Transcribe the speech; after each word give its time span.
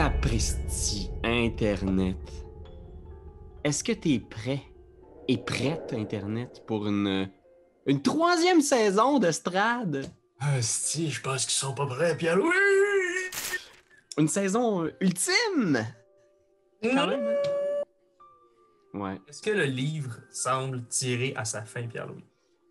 Sapristi, 0.00 1.10
Internet? 1.22 2.16
Est-ce 3.62 3.84
que 3.84 3.92
t'es 3.92 4.18
prêt 4.18 4.62
et 5.28 5.36
prête, 5.36 5.92
Internet, 5.92 6.64
pour 6.66 6.86
une, 6.88 7.30
une 7.84 8.00
troisième 8.00 8.62
saison 8.62 9.18
de 9.18 9.30
Strad? 9.30 10.10
Ah, 10.40 10.62
si, 10.62 11.10
je 11.10 11.20
pense 11.20 11.44
qu'ils 11.44 11.52
sont 11.52 11.74
pas 11.74 11.84
prêts, 11.84 12.16
Pierre-Louis! 12.16 12.48
Une 14.16 14.28
saison 14.28 14.86
euh, 14.86 14.96
ultime! 15.02 15.86
Quand 16.82 17.06
même, 17.06 17.26
hein? 17.26 18.98
Ouais. 18.98 19.20
Est-ce 19.28 19.42
que 19.42 19.50
le 19.50 19.64
livre 19.64 20.16
semble 20.30 20.82
tirer 20.86 21.34
à 21.36 21.44
sa 21.44 21.60
fin, 21.60 21.86
Pierre-Louis? 21.86 22.24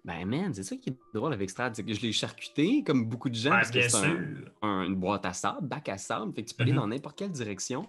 Ben, 0.06 0.26
man, 0.26 0.54
c'est 0.54 0.64
ça 0.64 0.76
qui 0.78 0.90
est 0.92 0.98
drôle 1.14 1.34
avec 1.34 1.50
Strad, 1.50 1.76
c'est 1.76 1.84
que 1.84 1.94
je 1.94 2.02
l'ai 2.02 2.12
charcuté 2.14 2.84
comme 2.84 3.06
beaucoup 3.06 3.30
de 3.30 3.36
gens. 3.36 3.52
Ouais, 3.52 3.58
parce 3.58 3.70
que 3.70 3.80
bien 3.80 3.90
c'est 3.90 3.98
un- 3.98 4.02
sûr. 4.02 4.52
un- 4.62 4.84
une 4.84 4.96
boîte 4.96 5.26
à 5.26 5.34
sable, 5.34 5.68
bac 5.68 5.90
à 5.90 5.98
sable, 5.98 6.34
fait 6.34 6.44
que 6.44 6.50
tu 6.50 6.56
peux 6.56 6.64
aller 6.64 6.72
Mhm. 6.72 6.78
dans 6.80 6.88
n'importe 6.88 7.18
quelle 7.18 7.32
direction. 7.32 7.86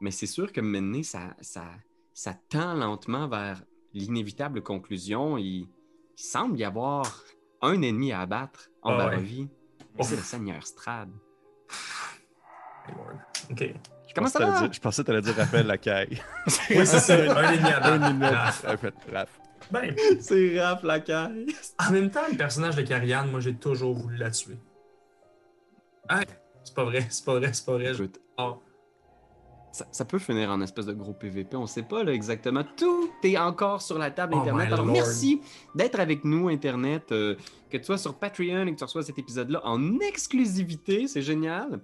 Mais 0.00 0.10
c'est 0.10 0.26
sûr 0.26 0.50
que 0.52 0.60
maintenant, 0.60 1.02
ça, 1.02 1.36
ça, 1.40 1.64
ça 2.14 2.34
tend 2.48 2.74
lentement 2.74 3.28
vers 3.28 3.62
l'inévitable 3.92 4.62
conclusion. 4.62 5.36
Il, 5.38 5.44
il 5.44 5.68
semble 6.16 6.58
y 6.58 6.64
avoir 6.64 7.22
un 7.60 7.80
ennemi 7.82 8.10
à 8.10 8.20
abattre 8.22 8.70
en 8.82 8.92
Ah 8.92 8.96
ouais. 8.98 9.04
Barovie. 9.10 9.48
Et 9.98 10.02
C'est 10.02 10.16
le 10.16 10.22
Seigneur 10.22 10.66
Strad. 10.66 11.10
Ok. 13.50 13.58
Je 13.60 14.14
Comment 14.14 14.26
pensais 14.26 14.32
ça 14.32 14.38
t'allais 14.40 14.50
va? 14.52 14.60
dire- 14.62 14.72
Je 14.72 14.80
pensais 14.80 15.02
que 15.02 15.06
t'allais 15.06 15.20
dire 15.22 15.36
Raphaël 15.36 15.66
Lacaille. 15.66 16.22
Oui, 16.70 16.86
c'est 16.86 16.98
ça, 16.98 17.14
un 17.14 17.52
ennemi 17.52 17.68
à 17.70 17.76
Un 17.84 17.98
battre. 17.98 18.14
minute. 18.14 18.94
Ah. 19.14 19.26
Ben, 19.72 19.94
C'est 20.20 20.60
Raph 20.60 20.82
Lacaille. 20.82 21.46
en 21.86 21.92
même 21.92 22.10
temps, 22.10 22.20
le 22.30 22.36
personnage 22.36 22.76
de 22.76 22.82
Carianne, 22.82 23.30
moi, 23.30 23.40
j'ai 23.40 23.54
toujours 23.54 23.94
voulu 23.94 24.16
la 24.16 24.30
tuer. 24.30 24.56
Ah, 26.08 26.20
c'est 26.64 26.74
pas 26.74 26.84
vrai, 26.84 27.06
c'est 27.10 27.24
pas 27.24 27.34
vrai, 27.38 27.52
c'est 27.52 27.64
pas 27.64 27.72
vrai. 27.74 27.94
je- 27.94 28.04
ça, 29.74 29.86
ça 29.90 30.04
peut 30.04 30.18
finir 30.18 30.50
en 30.50 30.60
espèce 30.60 30.84
de 30.84 30.92
gros 30.92 31.14
PVP, 31.14 31.56
on 31.56 31.66
sait 31.66 31.82
pas 31.82 32.04
là, 32.04 32.12
exactement. 32.12 32.62
Tout 32.76 33.08
est 33.22 33.38
encore 33.38 33.80
sur 33.80 33.96
la 33.96 34.10
table 34.10 34.34
Oh 34.36 34.40
Internet. 34.40 34.66
Alors 34.66 34.84
lord. 34.84 34.92
merci 34.92 35.40
d'être 35.74 35.98
avec 35.98 36.24
nous, 36.24 36.48
Internet. 36.48 37.10
euh, 37.12 37.36
que 37.70 37.78
tu 37.78 37.84
sois 37.84 37.96
sur 37.96 38.14
Patreon 38.18 38.66
et 38.66 38.72
que 38.72 38.76
tu 38.78 38.84
reçois 38.84 39.02
cet 39.02 39.18
épisode-là 39.18 39.62
en 39.64 39.98
exclusivité, 40.00 41.08
c'est 41.08 41.22
génial. 41.22 41.80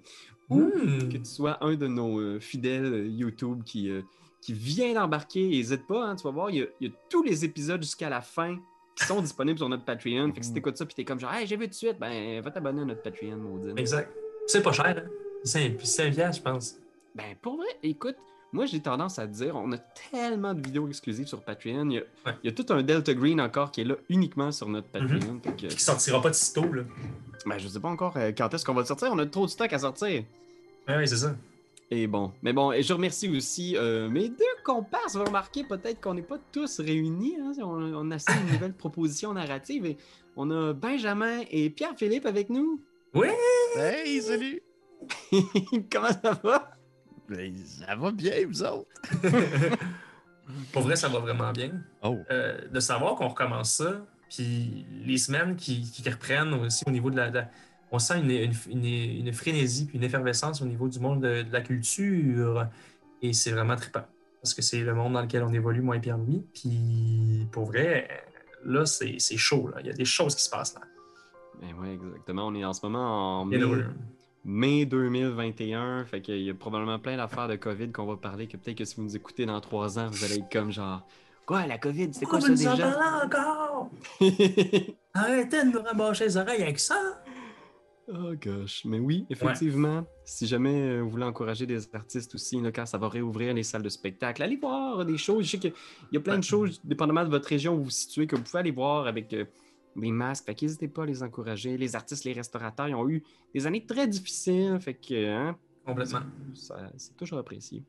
Ou 0.51 0.61
Hmm. 0.65 1.09
que 1.11 1.17
tu 1.17 1.25
sois 1.25 1.63
un 1.65 1.77
de 1.77 1.87
nos 1.87 2.19
euh, 2.21 2.41
fidèles 2.41 2.93
euh, 2.93 3.07
YouTube 3.09 3.63
qui, 3.65 3.89
euh, 3.91 4.03
qui 4.49 4.55
vient 4.55 4.95
d'embarquer. 4.95 5.47
N'hésite 5.47 5.87
pas, 5.87 6.07
hein, 6.07 6.17
tu 6.17 6.25
vas 6.25 6.31
voir, 6.31 6.49
il 6.49 6.57
y, 6.57 6.63
a, 6.63 6.67
il 6.81 6.89
y 6.89 6.91
a 6.91 6.95
tous 7.11 7.23
les 7.23 7.45
épisodes 7.45 7.83
jusqu'à 7.83 8.09
la 8.09 8.23
fin 8.23 8.57
qui 8.97 9.05
sont 9.05 9.21
disponibles 9.21 9.59
sur 9.59 9.69
notre 9.69 9.85
Patreon. 9.85 10.33
Fait 10.33 10.41
que 10.41 10.47
si 10.47 10.55
t'écoutes 10.55 10.79
ça 10.79 10.87
puis 10.87 10.95
t'es 10.95 11.05
comme 11.05 11.21
genre, 11.21 11.33
hey, 11.35 11.47
j'ai 11.47 11.57
vu 11.57 11.65
tout 11.65 11.71
de 11.71 11.75
suite, 11.75 11.99
ben 12.01 12.41
va 12.41 12.51
t'abonner 12.51 12.81
à 12.81 12.85
notre 12.87 13.03
Patreon, 13.03 13.37
maudine. 13.37 13.79
Exact. 13.79 14.11
C'est 14.47 14.63
pas 14.63 14.73
cher, 14.73 14.87
hein? 14.87 15.11
C'est 15.45 15.69
puis 15.69 15.87
c'est 15.87 16.07
un 16.07 16.11
piastre, 16.11 16.43
je 16.43 16.51
pense. 16.51 16.77
Ben, 17.15 17.37
pour 17.43 17.57
vrai, 17.59 17.67
écoute, 17.83 18.17
moi 18.53 18.65
j'ai 18.65 18.81
tendance 18.81 19.19
à 19.19 19.27
te 19.27 19.33
dire, 19.33 19.55
on 19.55 19.71
a 19.73 19.79
tellement 20.11 20.55
de 20.55 20.63
vidéos 20.65 20.89
exclusives 20.89 21.27
sur 21.27 21.43
Patreon. 21.43 21.91
Il 21.91 21.97
y 21.97 21.99
a, 21.99 22.03
Ouais. 22.27 22.33
il 22.43 22.51
y 22.51 22.53
a 22.53 22.53
tout 22.53 22.65
un 22.73 22.83
Delta 22.83 23.13
Green 23.13 23.39
encore 23.43 23.71
qui 23.71 23.83
est 23.83 23.85
là 23.85 23.97
uniquement 24.09 24.51
sur 24.51 24.71
notre 24.71 24.87
Mhm. 24.99 25.09
Patreon. 25.09 25.41
Que, 25.59 25.67
Qui 25.67 25.83
sortira 25.83 26.23
pas 26.23 26.31
de 26.31 26.35
sitôt, 26.35 26.73
là. 26.73 26.85
ben, 27.45 27.59
je 27.59 27.69
sais 27.69 27.81
pas 27.81 27.89
encore 27.91 28.17
euh, 28.17 28.33
quand 28.37 28.53
est-ce 28.55 28.65
qu'on 28.65 28.73
va 28.75 28.81
le 28.81 28.87
sortir? 28.87 29.11
On 29.13 29.19
a 29.19 29.27
trop 29.27 29.45
de 29.45 29.51
stock 29.51 29.71
à 29.75 29.79
sortir. 29.79 30.25
Ouais, 30.89 30.97
ouais, 30.97 31.07
c'est 31.07 31.19
ça. 31.19 31.37
Et 31.91 32.07
bon, 32.07 32.33
mais 32.43 32.53
bon, 32.53 32.71
et 32.73 32.83
je 32.83 32.93
remercie 32.93 33.29
aussi 33.35 33.75
euh, 33.77 34.11
mes 34.11 34.29
deux 34.29 34.45
comparses. 34.65 35.17
Vous 35.17 35.25
remarquez 35.25 35.65
peut-être 35.65 36.01
qu'on 36.03 36.13
n'est 36.15 36.23
pas 36.23 36.39
tous 36.53 36.81
réunis. 36.81 37.37
hein, 37.41 37.53
on, 37.63 37.83
on 37.95 38.11
essaie 38.11 38.33
une 38.47 38.53
nouvelle 38.53 38.75
proposition 38.75 39.33
narrative. 39.33 39.87
Et 39.87 39.97
on 40.37 40.51
a 40.51 40.75
Benjamin 40.75 41.41
et 41.51 41.71
Pierre-Philippe 41.71 42.27
avec 42.27 42.51
nous. 42.51 42.83
Hey, 43.77 44.21
salut! 44.21 44.61
Comment 45.91 46.09
ça 46.23 46.39
va? 46.43 46.71
Ben, 47.29 47.57
ça 47.65 47.97
va 47.97 48.11
bien, 48.11 48.47
vous 48.47 48.63
autres? 48.63 48.89
Pour 50.73 50.83
vrai, 50.83 50.97
ça 50.97 51.09
va 51.09 51.19
vraiment 51.21 51.53
bien. 51.53 51.73
Oh, 52.03 52.17
Euh, 52.31 52.69
de 52.69 52.81
savoir 52.81 53.15
qu'on 53.17 53.29
recommence 53.29 53.73
ça, 53.73 54.07
puis 54.31 54.87
les 55.05 55.19
semaines 55.19 55.57
qui, 55.57 55.83
qui 55.91 56.09
reprennent 56.09 56.53
aussi 56.55 56.85
au 56.87 56.91
niveau 56.91 57.11
de 57.11 57.17
la. 57.17 57.31
de 57.31 57.35
la- 57.37 57.51
on 57.91 57.99
sent 57.99 58.19
une, 58.21 58.31
une, 58.31 58.53
une- 58.71 59.27
une 59.27 59.33
frénésie 59.33 59.87
puis 59.87 59.99
une 59.99 60.05
effervescence 60.05 60.61
au 60.63 60.67
niveau 60.67 60.89
du 60.89 60.99
monde 61.01 61.23
de, 61.23 61.43
de 61.43 61.53
la 61.53 61.61
culture. 61.61 62.67
Et 63.23 63.33
c'est 63.33 63.51
vraiment 63.51 63.77
trippant. 63.77 64.05
Parce 64.43 64.55
que 64.55 64.63
c'est 64.63 64.81
le 64.81 64.95
monde 64.95 65.15
dans 65.15 65.23
lequel 65.23 65.43
on 65.43 65.53
évolue, 65.53 65.81
moi 65.83 65.97
et 65.97 66.01
Pierre-Louis. 66.01 66.45
Puis 66.55 67.47
pour 67.51 67.65
vrai, 67.67 68.09
là, 68.65 68.87
c'est 68.87 69.17
c'est 69.19 69.37
chaud. 69.37 69.69
Là. 69.69 69.79
Il 69.81 69.87
y 69.87 69.91
a 69.91 69.95
des 69.95 70.05
choses 70.05 70.35
qui 70.37 70.43
se 70.45 70.51
passent 70.51 70.75
là. 70.75 70.83
Ben 71.61 71.75
ouais, 71.81 71.95
exactement. 71.95 72.47
On 72.47 72.55
est 72.55 72.65
en 72.65 72.73
ce 72.73 72.87
moment 72.87 73.41
en 73.41 73.45
mai, 73.45 73.59
mai 74.45 74.85
2021. 74.87 76.05
Fait 76.05 76.21
qu'il 76.21 76.41
y 76.43 76.51
a 76.51 76.55
probablement 76.55 77.01
plein 77.01 77.17
d'affaires 77.17 77.49
de 77.49 77.57
COVID 77.57 77.91
qu'on 77.91 78.07
va 78.07 78.17
parler. 78.17 78.47
Que 78.47 78.57
peut-être 78.57 78.79
que 78.79 78.85
si 78.85 78.95
vous 78.97 79.03
nous 79.03 79.17
écoutez 79.17 79.45
dans 79.45 79.61
trois 79.61 79.99
ans, 79.99 80.09
vous 80.09 80.23
allez 80.25 80.37
être 80.39 80.53
comme 80.53 80.71
genre. 80.71 81.05
Quoi, 81.45 81.67
la 81.67 81.79
COVID, 81.79 82.11
c'est 82.13 82.27
quoi 82.27 82.41
ça 82.41 82.47
Pourquoi 82.49 82.55
vous 82.57 82.63
nous 82.63 82.69
en 82.69 82.75
déjà? 82.77 82.91
parlez 82.93 83.25
encore? 83.25 83.91
Arrêtez 85.15 85.65
de 85.65 85.71
nous 85.73 85.83
rabâcher 85.83 86.25
les 86.27 86.37
oreilles 86.37 86.63
avec 86.63 86.79
ça! 86.79 86.95
Oh 88.11 88.33
gosh, 88.41 88.87
mais 88.87 88.99
oui, 88.99 89.27
effectivement, 89.29 90.07
si 90.25 90.47
jamais 90.47 90.81
euh, 90.81 91.01
vous 91.03 91.11
voulez 91.11 91.25
encourager 91.25 91.67
des 91.67 91.95
artistes 91.95 92.35
aussi, 92.35 92.59
là, 92.59 92.73
quand 92.73 92.87
ça 92.87 92.97
va 92.97 93.07
réouvrir 93.09 93.53
les 93.53 93.63
salles 93.63 93.83
de 93.83 93.89
spectacle, 93.91 94.43
allez 94.43 94.57
voir 94.57 95.05
des 95.05 95.19
choses. 95.19 95.45
Je 95.45 95.51
sais 95.51 95.59
qu'il 95.59 95.75
y 96.13 96.17
a 96.17 96.21
plein 96.21 96.39
de 96.39 96.45
choses, 96.45 96.81
dépendamment 96.85 97.25
de 97.25 97.29
votre 97.29 97.49
région 97.49 97.75
où 97.75 97.79
vous 97.79 97.85
vous 97.85 97.91
situez, 97.91 98.27
que 98.27 98.35
vous 98.35 98.43
pouvez 98.43 98.61
aller 98.61 98.71
voir 98.71 99.07
avec 99.07 99.35
euh, 99.35 99.45
des 99.95 100.11
masques. 100.11 100.47
Fait 100.47 100.55
qu'hésitez 100.55 100.89
pas 100.89 101.03
à 101.03 101.07
les 101.07 101.23
encourager. 101.23 101.77
Les 101.77 101.97
artistes, 101.97 102.25
les 102.25 102.33
restaurateurs, 102.33 102.89
ils 102.89 102.95
ont 102.95 103.09
eu 103.11 103.23
des 103.55 103.67
années 103.67 103.85
très 103.85 104.09
difficiles. 104.09 104.79
Fait 104.81 104.95
que, 104.95 105.29
hein, 105.29 105.59
Complètement. 105.85 106.21
c'est 106.97 107.17
toujours 107.17 107.39
apprécié. 107.39 107.83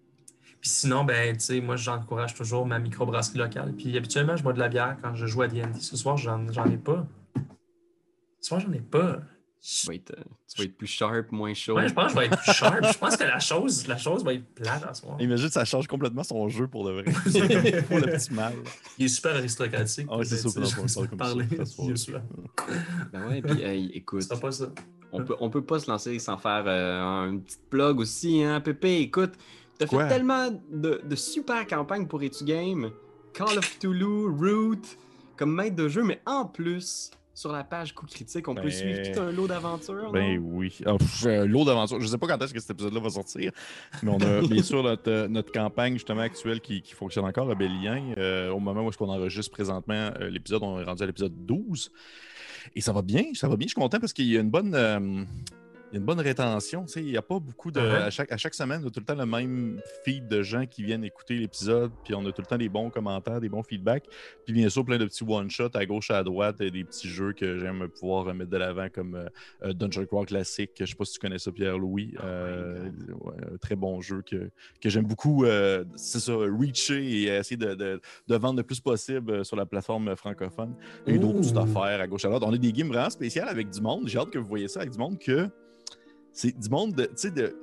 Puis 0.59 0.69
sinon, 0.69 1.05
ben, 1.05 1.37
tu 1.37 1.43
sais, 1.45 1.61
moi, 1.61 1.77
j'encourage 1.77 2.33
toujours 2.35 2.65
ma 2.65 2.79
microbrasserie 2.79 3.37
locale. 3.37 3.73
Puis 3.73 3.95
habituellement, 3.95 4.35
je 4.35 4.43
bois 4.43 4.51
de 4.51 4.59
la 4.59 4.67
bière 4.67 4.97
quand 5.01 5.15
je 5.15 5.25
joue 5.25 5.43
à 5.43 5.47
D&D. 5.47 5.79
Ce 5.79 5.95
soir, 5.95 6.17
j'en 6.17 6.45
ai 6.65 6.77
pas. 6.77 7.07
Ce 8.41 8.49
soir, 8.49 8.59
j'en 8.59 8.73
ai 8.73 8.81
pas. 8.81 9.21
Tu 9.61 9.87
vas, 9.87 9.95
être, 9.95 10.11
euh, 10.11 10.23
tu 10.47 10.57
vas 10.57 10.63
être 10.63 10.77
plus 10.77 10.87
sharp, 10.87 11.31
moins 11.33 11.53
chaud. 11.53 11.75
Ouais, 11.75 11.89
je 11.89 11.93
pense 11.93 12.05
que 12.05 12.11
je 12.11 12.19
vais 12.19 12.25
être 12.27 12.41
plus 12.41 12.53
sharp. 12.53 12.85
Je 12.93 12.97
pense 12.97 13.17
que 13.17 13.23
la 13.25 13.39
chose, 13.39 13.87
la 13.87 13.97
chose 13.97 14.23
va 14.23 14.33
être 14.33 14.45
plate 14.55 14.85
à 14.85 14.93
ce 14.93 15.01
soir. 15.01 15.17
imagine, 15.19 15.49
ça 15.49 15.65
change 15.65 15.85
complètement 15.87 16.23
son 16.23 16.47
jeu 16.47 16.67
pour 16.67 16.85
de 16.85 16.91
vrai. 16.91 17.03
pour 17.83 17.97
le 17.97 18.05
petit 18.05 18.33
mal. 18.33 18.53
Il 18.97 19.05
est 19.05 19.09
super 19.09 19.35
aristocratique. 19.35 20.07
Ah 20.09 20.17
ouais, 20.17 20.23
c'est 20.23 20.41
Ben, 20.43 20.65
ça, 20.87 21.01
parler 21.17 21.45
comme 21.47 21.65
ça. 21.65 22.21
Ben 23.11 23.27
ouais, 23.27 23.41
puis 23.41 23.61
hey, 23.61 23.91
écoute. 23.93 24.27
Pas 24.39 24.51
ça. 24.51 24.71
On 25.11 25.23
peut, 25.23 25.35
on 25.39 25.49
peut 25.49 25.63
pas 25.63 25.79
se 25.79 25.89
lancer 25.89 26.17
sans 26.19 26.37
faire 26.37 26.63
euh, 26.65 27.29
une 27.29 27.41
petite 27.41 27.69
plug 27.69 27.99
aussi, 27.99 28.43
hein, 28.43 28.61
Pépé. 28.61 28.99
Écoute, 28.99 29.33
t'as 29.77 29.87
fait 29.87 30.07
tellement 30.07 30.49
de, 30.71 31.01
de 31.03 31.15
super 31.15 31.67
campagnes 31.67 32.07
pour 32.07 32.21
Etu 32.23 32.45
Game, 32.45 32.91
Call 33.33 33.57
of 33.57 33.77
Cthulhu, 33.77 34.27
Root, 34.27 34.81
comme 35.35 35.53
maître 35.53 35.75
de 35.75 35.89
jeu, 35.89 36.03
mais 36.03 36.21
en 36.25 36.45
plus, 36.45 37.11
sur 37.39 37.53
la 37.53 37.63
page 37.63 37.93
Coup 37.95 38.05
Critique, 38.05 38.49
on 38.49 38.55
peut 38.55 38.63
Ben- 38.63 38.71
suivre 38.71 39.11
tout 39.13 39.21
un 39.21 39.31
lot 39.31 39.47
d'aventures. 39.47 40.11
Ben 40.11 40.37
oui. 40.43 40.77
Ah, 40.85 40.97
pff, 40.97 41.25
euh, 41.25 41.45
L'eau 41.45 41.63
d'aventure. 41.63 42.01
Je 42.01 42.07
sais 42.07 42.17
pas 42.17 42.27
quand 42.27 42.43
est-ce 42.43 42.53
que 42.53 42.59
cet 42.59 42.71
épisode-là 42.71 42.99
va 42.99 43.09
sortir, 43.09 43.53
mais 44.03 44.11
on 44.11 44.17
a 44.17 44.41
bien 44.47 44.61
sûr 44.61 44.83
notre, 44.83 45.09
euh, 45.09 45.27
notre 45.29 45.51
campagne 45.53 45.93
justement 45.93 46.19
actuelle 46.19 46.59
qui, 46.59 46.81
qui 46.81 46.93
fonctionne 46.93 47.23
encore, 47.23 47.47
Rebellien. 47.47 48.13
Euh, 48.17 48.49
au 48.51 48.59
moment 48.59 48.81
où 48.83 48.89
est-ce 48.89 48.97
qu'on 48.97 49.07
enregistre 49.09 49.51
présentement 49.51 50.11
euh, 50.19 50.29
l'épisode, 50.29 50.63
on 50.63 50.81
est 50.81 50.83
rendu 50.83 51.01
à 51.01 51.05
l'épisode 51.05 51.33
12. 51.45 51.91
Et 52.75 52.81
ça 52.81 52.91
va 52.91 53.01
bien, 53.01 53.23
ça 53.33 53.47
va 53.47 53.55
bien. 53.55 53.67
Je 53.67 53.69
suis 53.69 53.81
content 53.81 53.99
parce 54.01 54.11
qu'il 54.11 54.25
y 54.25 54.35
a 54.35 54.41
une 54.41 54.49
bonne. 54.49 54.75
Il 55.91 55.95
y 55.95 55.97
a 55.97 55.99
une 55.99 56.05
bonne 56.05 56.19
rétention, 56.19 56.85
il 56.97 57.05
n'y 57.05 57.17
a 57.17 57.21
pas 57.21 57.39
beaucoup 57.39 57.71
de... 57.71 57.79
Uh-huh. 57.79 58.03
à, 58.03 58.09
chaque, 58.11 58.31
à 58.31 58.37
chaque 58.37 58.53
semaine, 58.53 58.81
on 58.83 58.87
a 58.87 58.91
tout 58.91 58.99
le 58.99 59.05
temps 59.05 59.15
le 59.15 59.25
même 59.25 59.81
feed 60.05 60.27
de 60.27 60.43
gens 60.43 60.65
qui 60.67 60.83
viennent 60.83 61.03
écouter 61.03 61.35
l'épisode, 61.35 61.91
puis 62.03 62.13
on 62.13 62.25
a 62.27 62.31
tout 62.31 62.41
le 62.41 62.45
temps 62.45 62.57
des 62.57 62.69
bons 62.69 62.89
commentaires, 62.91 63.41
des 63.41 63.49
bons 63.49 63.63
feedbacks, 63.63 64.05
puis 64.45 64.53
bien 64.53 64.69
sûr 64.69 64.85
plein 64.85 64.97
de 64.99 65.05
petits 65.05 65.23
one-shots 65.27 65.75
à 65.75 65.85
gauche, 65.87 66.11
à 66.11 66.23
droite, 66.23 66.61
et 66.61 66.69
des 66.69 66.83
petits 66.83 67.07
jeux 67.09 67.33
que 67.33 67.57
j'aime 67.57 67.87
pouvoir 67.87 68.33
mettre 68.35 68.51
de 68.51 68.57
l'avant 68.57 68.87
comme 68.93 69.15
euh, 69.15 69.25
euh, 69.63 69.73
Dungeon 69.73 70.05
Crawl 70.05 70.25
classique. 70.27 70.71
Je 70.79 70.85
sais 70.85 70.95
pas 70.95 71.05
si 71.05 71.13
tu 71.13 71.19
connais 71.19 71.39
ça, 71.39 71.51
Pierre-Louis. 71.51 72.13
Oh 72.17 72.21
my 72.21 72.27
Euh, 72.29 72.89
ouais, 73.21 73.33
un 73.53 73.57
très 73.57 73.75
bon 73.75 73.99
jeu 73.99 74.21
que, 74.21 74.51
que 74.79 74.89
j'aime 74.89 75.05
beaucoup. 75.05 75.45
euh, 75.45 75.83
c'est 75.95 76.19
ça, 76.19 76.33
reacher 76.35 77.03
et 77.03 77.23
essayer 77.29 77.57
de, 77.57 77.73
de- 77.73 77.99
de 78.27 78.35
vendre 78.35 78.57
le 78.57 78.63
plus 78.63 78.79
possible 78.79 79.43
sur 79.43 79.55
la 79.55 79.65
plateforme 79.65 80.15
francophone. 80.15 80.75
Il 81.07 81.13
y 81.15 81.17
a 81.17 81.19
d'autres 81.19 81.39
petites 81.39 81.57
affaires 81.57 81.99
à 81.99 82.07
gauche 82.07 82.25
à 82.25 82.27
droite. 82.27 82.43
On 82.45 82.53
a 82.53 82.57
des 82.57 82.71
games 82.71 82.87
vraiment 82.89 83.09
spéciales 83.09 83.49
avec 83.49 83.69
du 83.71 83.81
monde. 83.81 84.07
J'ai 84.07 84.19
hâte 84.19 84.29
que 84.29 84.37
vous 84.37 84.47
voyez 84.47 84.67
ça 84.67 84.81
avec 84.81 84.91
du 84.91 84.97
monde 84.99 85.17
que 85.19 85.49
c'est 86.31 86.57
du 86.57 86.69
monde 86.69 86.93
de, 86.93 87.05
tu 87.05 87.11
sais, 87.15 87.31
de 87.31 87.55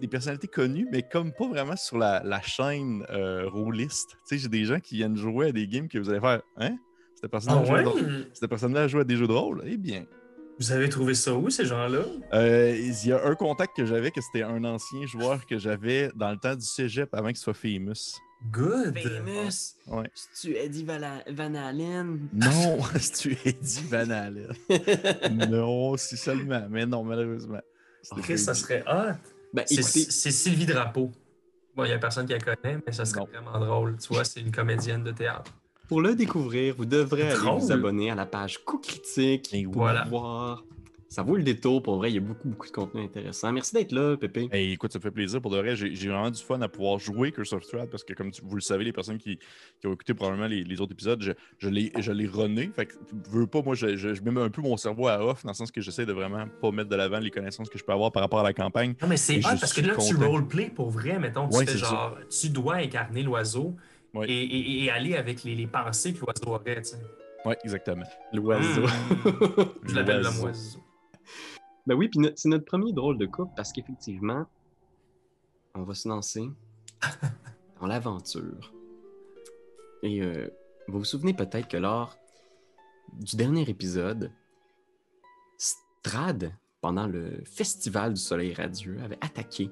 des 0.00 0.08
personnalités 0.08 0.48
connues, 0.48 0.88
mais 0.90 1.02
comme 1.02 1.32
pas 1.32 1.46
vraiment 1.46 1.76
sur 1.76 1.96
la, 1.96 2.22
la 2.24 2.40
chaîne 2.42 3.04
euh, 3.10 3.48
rôliste. 3.48 4.10
Tu 4.26 4.36
sais, 4.36 4.38
j'ai 4.38 4.48
des 4.48 4.64
gens 4.64 4.80
qui 4.80 4.96
viennent 4.96 5.16
jouer 5.16 5.48
à 5.48 5.52
des 5.52 5.68
games 5.68 5.86
que 5.88 5.96
vous 5.98 6.10
allez 6.10 6.18
faire, 6.20 6.42
hein? 6.56 6.76
Cette 7.20 7.30
personne-là 7.30 7.60
Ah 7.62 7.64
joue 7.66 7.72
à 7.72 7.76
ouais? 7.78 7.84
d'autres- 7.84 8.26
cette 8.32 8.48
personne-là 8.50 8.88
joue 8.88 8.98
à 8.98 9.04
des 9.04 9.16
jeux 9.16 9.28
de 9.28 9.32
rôle? 9.32 9.62
Eh 9.64 9.76
bien, 9.76 10.04
Vous 10.58 10.72
avez 10.72 10.88
trouvé 10.88 11.14
ça 11.14 11.32
où, 11.34 11.48
ces 11.50 11.66
gens-là? 11.66 12.00
euh, 12.34 12.74
il 12.76 13.08
y 13.08 13.12
a 13.12 13.24
un 13.24 13.34
contact 13.36 13.76
que 13.76 13.86
j'avais, 13.86 14.10
que 14.10 14.20
c'était 14.20 14.42
un 14.42 14.64
ancien 14.64 15.06
joueur 15.06 15.46
que 15.46 15.56
j'avais 15.58 16.10
dans 16.16 16.32
le 16.32 16.36
temps 16.36 16.56
du 16.56 16.64
cégep 16.66 17.14
avant 17.14 17.28
qu'il 17.28 17.36
soit 17.36 17.54
famous. 17.54 18.18
Good! 18.50 18.98
Famous! 18.98 19.76
Ouais. 19.86 20.10
Si 20.14 20.48
tu 20.48 20.56
Eddie 20.56 20.84
Vala- 20.84 21.22
Van 21.32 21.54
Allen. 21.54 22.28
Non, 22.32 22.78
si 22.98 23.12
tu 23.12 23.36
es 23.48 23.52
dit 23.52 23.84
banal. 23.88 24.48
non, 25.30 25.96
si 25.96 26.16
seulement. 26.16 26.66
Mais 26.70 26.86
non, 26.86 27.04
malheureusement. 27.04 27.60
C'était 28.02 28.20
Chris, 28.22 28.38
ça 28.38 28.54
serait 28.54 28.82
hot! 28.86 29.14
Ben, 29.54 29.64
C'est 29.66 29.74
écoutez, 29.74 30.10
c'est 30.10 30.30
Sylvie 30.30 30.66
Drapeau. 30.66 31.10
Bon, 31.76 31.84
il 31.84 31.88
n'y 31.88 31.92
a 31.94 31.98
personne 31.98 32.26
qui 32.26 32.32
la 32.32 32.38
connaît, 32.40 32.78
mais 32.86 32.92
ça 32.92 33.04
serait 33.04 33.20
Non. 33.20 33.26
vraiment 33.32 33.58
drôle. 33.64 33.96
Tu 33.98 34.12
vois, 34.12 34.24
c'est 34.24 34.40
une 34.40 34.50
comédienne 34.50 35.04
de 35.04 35.10
théâtre. 35.12 35.50
pour 35.88 36.00
le 36.00 36.14
découvrir, 36.14 36.74
vous 36.76 36.86
devrez 36.86 37.30
aller 37.30 37.38
vous 37.58 37.70
abonner 37.72 38.10
à 38.10 38.14
la 38.14 38.24
page 38.26 38.64
Coup 38.64 38.78
Critique 38.78 39.52
Et 39.54 39.64
pour 39.64 39.74
voilà. 39.74 40.04
voir. 40.04 40.64
Ça 41.12 41.22
vaut 41.22 41.36
le 41.36 41.42
détour. 41.42 41.82
Pour 41.82 41.96
vrai, 41.96 42.10
il 42.10 42.14
y 42.14 42.18
a 42.18 42.22
beaucoup, 42.22 42.48
beaucoup 42.48 42.66
de 42.66 42.72
contenu 42.72 43.02
intéressant. 43.04 43.52
Merci 43.52 43.74
d'être 43.74 43.92
là, 43.92 44.16
Pépé. 44.16 44.48
Hey, 44.50 44.72
écoute, 44.72 44.92
ça 44.92 44.98
me 44.98 45.02
fait 45.02 45.10
plaisir. 45.10 45.42
Pour 45.42 45.50
de 45.50 45.58
vrai, 45.58 45.76
j'ai 45.76 45.90
vraiment 46.08 46.30
du 46.30 46.42
fun 46.42 46.58
à 46.62 46.68
pouvoir 46.68 46.98
jouer 46.98 47.32
Curse 47.32 47.52
of 47.52 47.66
Thread 47.66 47.90
parce 47.90 48.02
que, 48.02 48.14
comme 48.14 48.30
tu- 48.30 48.40
vous 48.42 48.54
le 48.54 48.62
savez, 48.62 48.82
les 48.84 48.92
personnes 48.94 49.18
qui, 49.18 49.38
qui 49.80 49.86
ont 49.86 49.92
écouté 49.92 50.14
probablement 50.14 50.46
les, 50.46 50.64
les 50.64 50.80
autres 50.80 50.92
épisodes, 50.92 51.22
je, 51.22 51.32
je 51.58 51.68
l'ai 52.12 52.26
runné. 52.26 52.70
Fait 52.74 52.86
que, 52.86 52.94
veux 53.30 53.46
pas, 53.46 53.60
moi, 53.60 53.74
je, 53.74 53.94
je, 53.96 54.14
je 54.14 54.22
mets 54.22 54.40
un 54.40 54.48
peu 54.48 54.62
mon 54.62 54.78
cerveau 54.78 55.08
à 55.08 55.22
off 55.22 55.44
dans 55.44 55.50
le 55.50 55.54
sens 55.54 55.70
que 55.70 55.82
j'essaie 55.82 56.06
de 56.06 56.14
vraiment 56.14 56.46
pas 56.62 56.70
mettre 56.70 56.88
de 56.88 56.96
l'avant 56.96 57.18
les 57.18 57.30
connaissances 57.30 57.68
que 57.68 57.78
je 57.78 57.84
peux 57.84 57.92
avoir 57.92 58.10
par 58.10 58.22
rapport 58.22 58.40
à 58.40 58.44
la 58.44 58.54
campagne. 58.54 58.94
Non, 59.02 59.08
mais 59.08 59.18
c'est 59.18 59.36
hot 59.40 59.42
parce 59.60 59.74
que 59.74 59.82
là, 59.82 59.94
tu 59.96 60.16
roleplay 60.16 60.70
pour 60.70 60.88
vrai, 60.88 61.18
mettons. 61.18 61.46
Tu 61.50 61.58
Ouais, 61.58 61.66
fais 61.66 61.72
ça. 61.72 61.86
genre, 61.90 62.16
tu 62.30 62.48
dois 62.48 62.76
incarner 62.76 63.22
l'oiseau 63.22 63.76
Ouais. 64.14 64.30
et, 64.30 64.42
et- 64.44 64.84
et 64.84 64.90
aller 64.90 65.14
avec 65.16 65.42
les, 65.44 65.54
les 65.54 65.66
pensées 65.66 66.12
que 66.14 66.20
l'oiseau 66.20 66.54
aurait, 66.54 66.80
tu 66.82 66.90
sais. 66.90 66.96
Oui, 67.44 67.54
exactement. 67.64 68.04
L'oiseau. 68.32 68.86
Je 69.84 69.94
l'appelle 69.94 70.20
L'oiseau. 70.22 70.81
Ben 71.86 71.94
oui, 71.96 72.08
puis 72.08 72.20
no- 72.20 72.30
c'est 72.36 72.48
notre 72.48 72.64
premier 72.64 72.92
drôle 72.92 73.18
de 73.18 73.26
couple 73.26 73.52
parce 73.56 73.72
qu'effectivement, 73.72 74.46
on 75.74 75.82
va 75.82 75.94
se 75.94 76.08
lancer 76.08 76.48
dans 77.80 77.86
l'aventure. 77.86 78.72
Et 80.02 80.22
euh, 80.22 80.48
vous 80.88 80.98
vous 80.98 81.04
souvenez 81.04 81.34
peut-être 81.34 81.68
que 81.68 81.76
lors 81.76 82.16
du 83.12 83.36
dernier 83.36 83.68
épisode, 83.68 84.30
Strad, 85.58 86.52
pendant 86.80 87.06
le 87.06 87.42
Festival 87.44 88.14
du 88.14 88.20
Soleil 88.20 88.52
Radieux, 88.54 88.98
avait 89.02 89.18
attaqué 89.20 89.70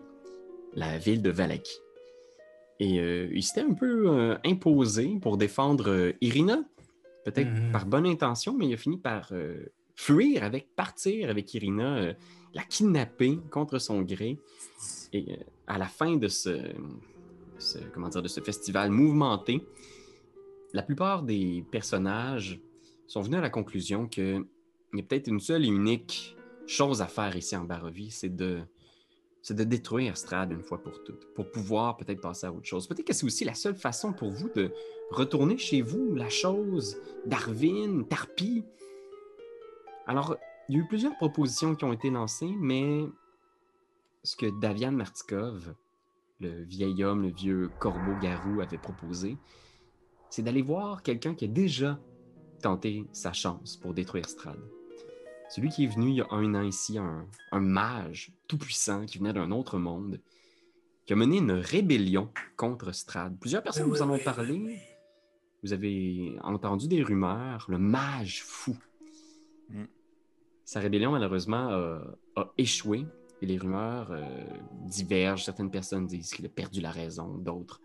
la 0.75 0.99
ville 0.99 1.23
de 1.23 1.31
Valaki. 1.31 1.77
Et 2.79 3.01
euh, 3.01 3.29
il 3.33 3.43
s'était 3.43 3.63
un 3.63 3.75
peu 3.75 4.09
euh, 4.09 4.37
imposé 4.45 5.19
pour 5.21 5.37
défendre 5.37 6.13
Irina, 6.21 6.63
peut-être 7.25 7.51
Mhm. 7.51 7.73
par 7.73 7.87
bonne 7.87 8.07
intention, 8.07 8.55
mais 8.57 8.69
il 8.69 8.75
a 8.75 8.77
fini 8.77 8.97
par 8.97 9.31
fuir 10.01 10.45
avec, 10.45 10.75
partir 10.75 11.29
avec 11.29 11.53
Irina, 11.53 11.99
euh, 11.99 12.15
la 12.55 12.63
kidnapper 12.63 13.39
contre 13.51 13.79
son 13.79 14.01
gré. 14.01 14.39
Et 15.13 15.33
euh, 15.33 15.37
à 15.67 15.77
la 15.77 15.87
fin 15.89 16.17
de 16.17 16.27
ce, 16.29 16.73
ce- 17.59 17.79
comment 17.93 18.09
dire, 18.09 18.23
de 18.23 18.29
ce 18.29 18.41
festival 18.41 18.91
mouvementé, 18.91 19.61
la 20.73 20.83
plupart 20.83 21.23
des 21.23 21.65
personnages 21.71 22.61
sont 23.07 23.21
venus 23.21 23.39
à 23.39 23.43
la 23.43 23.51
conclusion 23.51 24.07
que 24.09 24.45
il 24.93 24.99
y 24.99 25.03
a 25.03 25.05
peut-être 25.05 25.29
une 25.29 25.39
seule 25.41 25.65
et 25.65 25.69
unique 25.69 26.35
chose 26.67 27.03
à 27.03 27.07
faire 27.07 27.37
ici 27.37 27.55
en 27.57 27.65
Barovie, 27.65 28.11
c'est 28.11 28.35
de, 28.35 28.61
c'est 29.43 29.55
de 29.55 29.65
détruire 29.65 30.17
Strad 30.17 30.51
une 30.51 30.63
fois 30.63 30.83
pour 30.83 31.05
toutes, 31.05 31.27
pour 31.35 31.51
pouvoir 31.51 31.97
peut-être 31.97 32.21
passer 32.21 32.47
à 32.47 32.53
autre 32.53 32.67
chose. 32.67 32.89
Peut-être 32.89 33.07
que 33.07 33.13
c'est 33.13 33.27
aussi 33.27 33.45
la 33.45 33.55
seule 33.55 33.77
façon 33.77 34.13
pour 34.13 34.31
vous 34.31 34.49
de 34.57 34.73
retourner 35.11 35.59
chez 35.59 35.83
vous, 35.83 36.15
la 36.15 36.29
chose, 36.29 36.97
Darwin, 37.27 38.07
Tarpi. 38.09 38.65
Alors, 40.11 40.37
il 40.69 40.75
y 40.75 40.79
a 40.81 40.83
eu 40.83 40.89
plusieurs 40.89 41.17
propositions 41.17 41.77
qui 41.77 41.85
ont 41.85 41.93
été 41.93 42.11
lancées, 42.11 42.53
mais 42.59 43.05
ce 44.25 44.35
que 44.35 44.47
Davian 44.61 44.91
Martikov, 44.91 45.73
le 46.41 46.65
vieil 46.65 47.05
homme, 47.05 47.23
le 47.23 47.29
vieux 47.29 47.71
corbeau-garou, 47.79 48.61
avait 48.61 48.77
proposé, 48.77 49.39
c'est 50.29 50.43
d'aller 50.43 50.63
voir 50.63 51.05
quelqu'un 51.05 51.37
qui 51.37 51.45
a 51.45 51.49
déjà 51.49 52.01
tenté 52.61 53.07
sa 53.13 53.33
chance 53.33 53.77
pour 53.77 53.95
détruire 53.95 54.29
Strad. 54.29 54.59
Celui 55.49 55.69
qui 55.69 55.85
est 55.85 55.95
venu 55.95 56.09
il 56.09 56.17
y 56.17 56.21
a 56.23 56.27
un 56.33 56.57
an 56.57 56.63
ici, 56.63 56.99
un, 56.99 57.25
un 57.53 57.61
mage 57.61 58.33
tout-puissant 58.49 59.07
qui 59.07 59.19
venait 59.19 59.33
d'un 59.33 59.53
autre 59.53 59.79
monde, 59.79 60.21
qui 61.07 61.13
a 61.13 61.17
mené 61.17 61.39
une 61.39 61.53
rébellion 61.53 62.33
contre 62.57 62.91
Strad. 62.91 63.39
Plusieurs 63.39 63.63
personnes 63.63 63.89
vous 63.89 64.03
en 64.03 64.11
ont 64.11 64.19
parlé. 64.19 64.77
Vous 65.63 65.73
avez 65.73 66.37
entendu 66.43 66.89
des 66.89 67.01
rumeurs, 67.01 67.67
le 67.69 67.79
mage 67.79 68.43
fou. 68.43 68.77
Sa 70.71 70.79
rébellion, 70.79 71.11
malheureusement, 71.11 71.69
a, 71.69 72.01
a 72.37 72.53
échoué 72.57 73.05
et 73.43 73.47
les 73.47 73.59
rumeurs 73.59 74.13
euh, 74.13 74.23
divergent. 74.87 75.45
Certaines 75.45 75.73
personnes 75.73 76.07
disent 76.07 76.33
qu'il 76.33 76.47
a 76.47 76.49
perdu 76.49 76.81
la 76.81 76.93
raison, 76.93 77.27
d'autres 77.39 77.81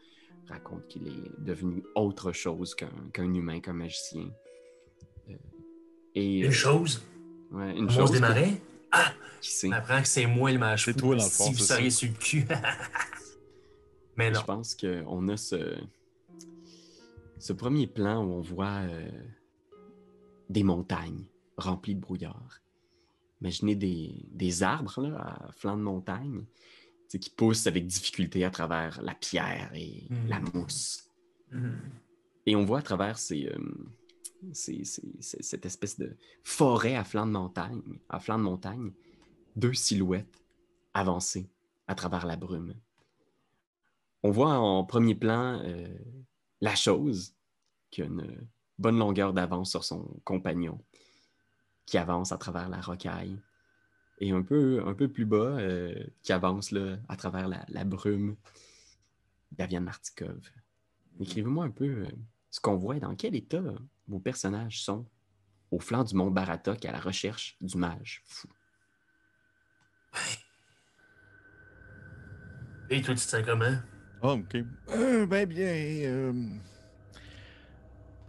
racontent 0.47 0.85
qu'il 0.87 1.07
est 1.07 1.31
devenu 1.39 1.81
autre 1.95 2.31
chose 2.31 2.75
qu'un 2.75 2.91
qu'un 3.11 3.33
humain, 3.33 3.59
qu'un 3.59 3.73
magicien. 3.73 4.29
Euh, 5.31 5.33
et, 6.13 6.41
Une 6.41 6.51
chose, 6.51 7.01
ouais, 7.49 7.75
une 7.75 7.85
on 7.85 7.89
chose 7.89 8.09
se 8.09 8.13
démarrait, 8.13 8.61
qui 9.41 9.49
sait? 9.51 9.67
on 9.69 9.71
apprend 9.71 10.03
que 10.03 10.07
c'est 10.07 10.27
moi 10.27 10.51
le 10.51 10.59
mage 10.59 10.85
C'est 10.85 10.93
toi, 10.93 11.15
dans 11.15 11.23
le 11.23 11.27
fond, 11.27 11.45
Si 11.45 11.53
vous 11.53 11.57
seriez 11.57 11.89
sur 11.89 12.07
le 12.07 12.13
cul. 12.13 12.45
mais 14.15 14.29
non. 14.29 14.41
Je 14.41 14.45
pense 14.45 14.75
qu'on 14.75 15.27
a 15.29 15.37
ce, 15.37 15.75
ce 17.39 17.51
premier 17.51 17.87
plan 17.87 18.23
où 18.23 18.31
on 18.31 18.41
voit 18.41 18.81
euh, 18.83 19.09
des 20.51 20.61
montagnes 20.61 21.25
remplies 21.57 21.95
de 21.95 22.01
brouillard. 22.01 22.61
Imaginez 23.41 23.75
des, 23.75 24.25
des 24.31 24.63
arbres 24.63 25.01
là, 25.01 25.17
à 25.47 25.51
flanc 25.51 25.77
de 25.77 25.81
montagne 25.83 26.45
qui 27.09 27.29
poussent 27.29 27.67
avec 27.67 27.87
difficulté 27.87 28.43
à 28.43 28.49
travers 28.49 29.01
la 29.01 29.13
pierre 29.15 29.71
et 29.73 30.07
Mhm. 30.09 30.27
la 30.27 30.39
mousse. 30.41 31.09
Mhm. 31.51 31.79
Et 32.45 32.55
on 32.55 32.65
voit 32.65 32.79
à 32.79 32.81
travers 32.81 33.17
ces, 33.17 33.45
euh, 33.47 33.57
ces- 34.51 34.83
ces- 34.83 35.15
ces- 35.21 35.41
cette 35.41 35.65
espèce 35.65 35.97
de 35.97 36.17
forêt 36.43 36.95
à 36.95 37.03
flanc 37.05 37.25
de 37.25 37.31
montagne, 37.31 37.81
à 38.09 38.19
flanc 38.19 38.37
de 38.37 38.43
montagne, 38.43 38.91
deux 39.55 39.73
silhouettes 39.73 40.43
avancer 40.93 41.49
à 41.87 41.95
travers 41.95 42.25
la 42.25 42.35
brume. 42.35 42.73
On 44.23 44.31
voit 44.31 44.53
en 44.57 44.83
premier 44.83 45.15
plan 45.15 45.61
euh, 45.63 45.87
la 46.61 46.75
chose 46.75 47.33
qui 47.91 48.01
a 48.01 48.05
une 48.05 48.47
bonne 48.77 48.97
longueur 48.97 49.31
d'avance 49.33 49.69
sur 49.71 49.83
son 49.83 50.19
compagnon, 50.25 50.83
qui 51.85 51.97
avance 51.97 52.31
à 52.31 52.37
travers 52.37 52.69
la 52.69 52.81
rocaille, 52.81 53.39
et 54.17 54.31
un 54.31 54.41
peu, 54.41 54.81
un 54.85 54.93
peu 54.93 55.07
plus 55.07 55.25
bas, 55.25 55.57
euh, 55.59 55.93
qui 56.23 56.33
avance 56.33 56.71
là, 56.71 56.97
à 57.09 57.15
travers 57.15 57.47
la, 57.47 57.65
la 57.67 57.83
brume, 57.83 58.35
Davian 59.51 59.81
Martikov. 59.81 60.39
Écrivez-moi 61.19 61.65
un 61.65 61.71
peu 61.71 62.05
euh, 62.05 62.11
ce 62.49 62.59
qu'on 62.59 62.75
voit 62.75 62.97
et 62.97 62.99
dans 62.99 63.15
quel 63.15 63.35
état 63.35 63.63
vos 64.07 64.19
personnages 64.19 64.81
sont 64.83 65.05
au 65.71 65.79
flanc 65.79 66.03
du 66.03 66.15
mont 66.15 66.31
Baratok 66.31 66.85
à 66.85 66.91
la 66.91 66.99
recherche 66.99 67.57
du 67.61 67.77
mage 67.77 68.21
fou. 68.25 68.47
Et 72.89 73.01
toi, 73.01 73.15
tu 73.15 73.21
te 73.21 73.29
sens 73.29 73.43
comment? 73.43 73.77
Ah, 74.21 74.33
ok. 74.33 74.57
Euh, 74.89 75.25
ben 75.25 75.47
bien. 75.47 76.61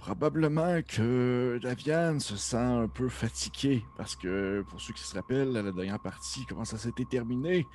Probablement 0.06 0.82
que 0.86 1.58
Daviane 1.60 2.20
se 2.20 2.36
sent 2.36 2.56
un 2.56 2.86
peu 2.86 3.08
fatigué 3.08 3.82
parce 3.96 4.14
que, 4.14 4.64
pour 4.68 4.80
ceux 4.80 4.94
qui 4.94 5.02
se 5.02 5.16
rappellent, 5.16 5.50
la 5.50 5.62
dernière 5.62 5.98
partie, 5.98 6.46
comment 6.46 6.64
ça 6.64 6.78
s'était 6.78 7.04
terminé, 7.04 7.66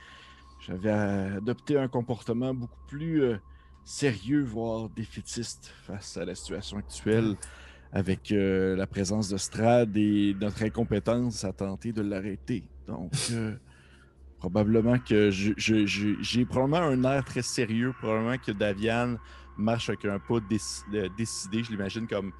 j'avais 0.61 0.91
adopté 0.91 1.77
un 1.77 1.89
comportement 1.89 2.53
beaucoup 2.53 2.79
plus 2.87 3.21
euh, 3.21 3.37
sérieux, 3.83 4.43
voire 4.43 4.87
défaitiste 4.89 5.73
face 5.85 6.15
à 6.15 6.23
la 6.23 6.33
situation 6.33 6.77
actuelle 6.77 7.35
avec 7.91 8.31
euh, 8.31 8.77
la 8.77 8.87
présence 8.87 9.27
de 9.27 9.35
Strad 9.35 9.97
et 9.97 10.33
notre 10.39 10.63
incompétence 10.63 11.43
à 11.43 11.51
tenter 11.51 11.91
de 11.91 12.01
l'arrêter. 12.01 12.63
Donc. 12.87 13.11
euh, 13.31 13.57
Probablement 14.39 14.97
que 14.97 15.29
j'ai 15.29 16.45
probablement 16.45 16.87
un 16.87 17.03
air 17.03 17.23
très 17.23 17.43
sérieux. 17.43 17.93
Probablement 17.99 18.39
que 18.39 18.51
Davian 18.51 19.17
marche 19.61 19.89
avec 19.89 20.05
un 20.05 20.19
pas 20.19 20.35
euh, 20.35 21.09
décidé. 21.17 21.63
Je 21.63 21.71
l'imagine 21.71 22.07
comme 22.07 22.31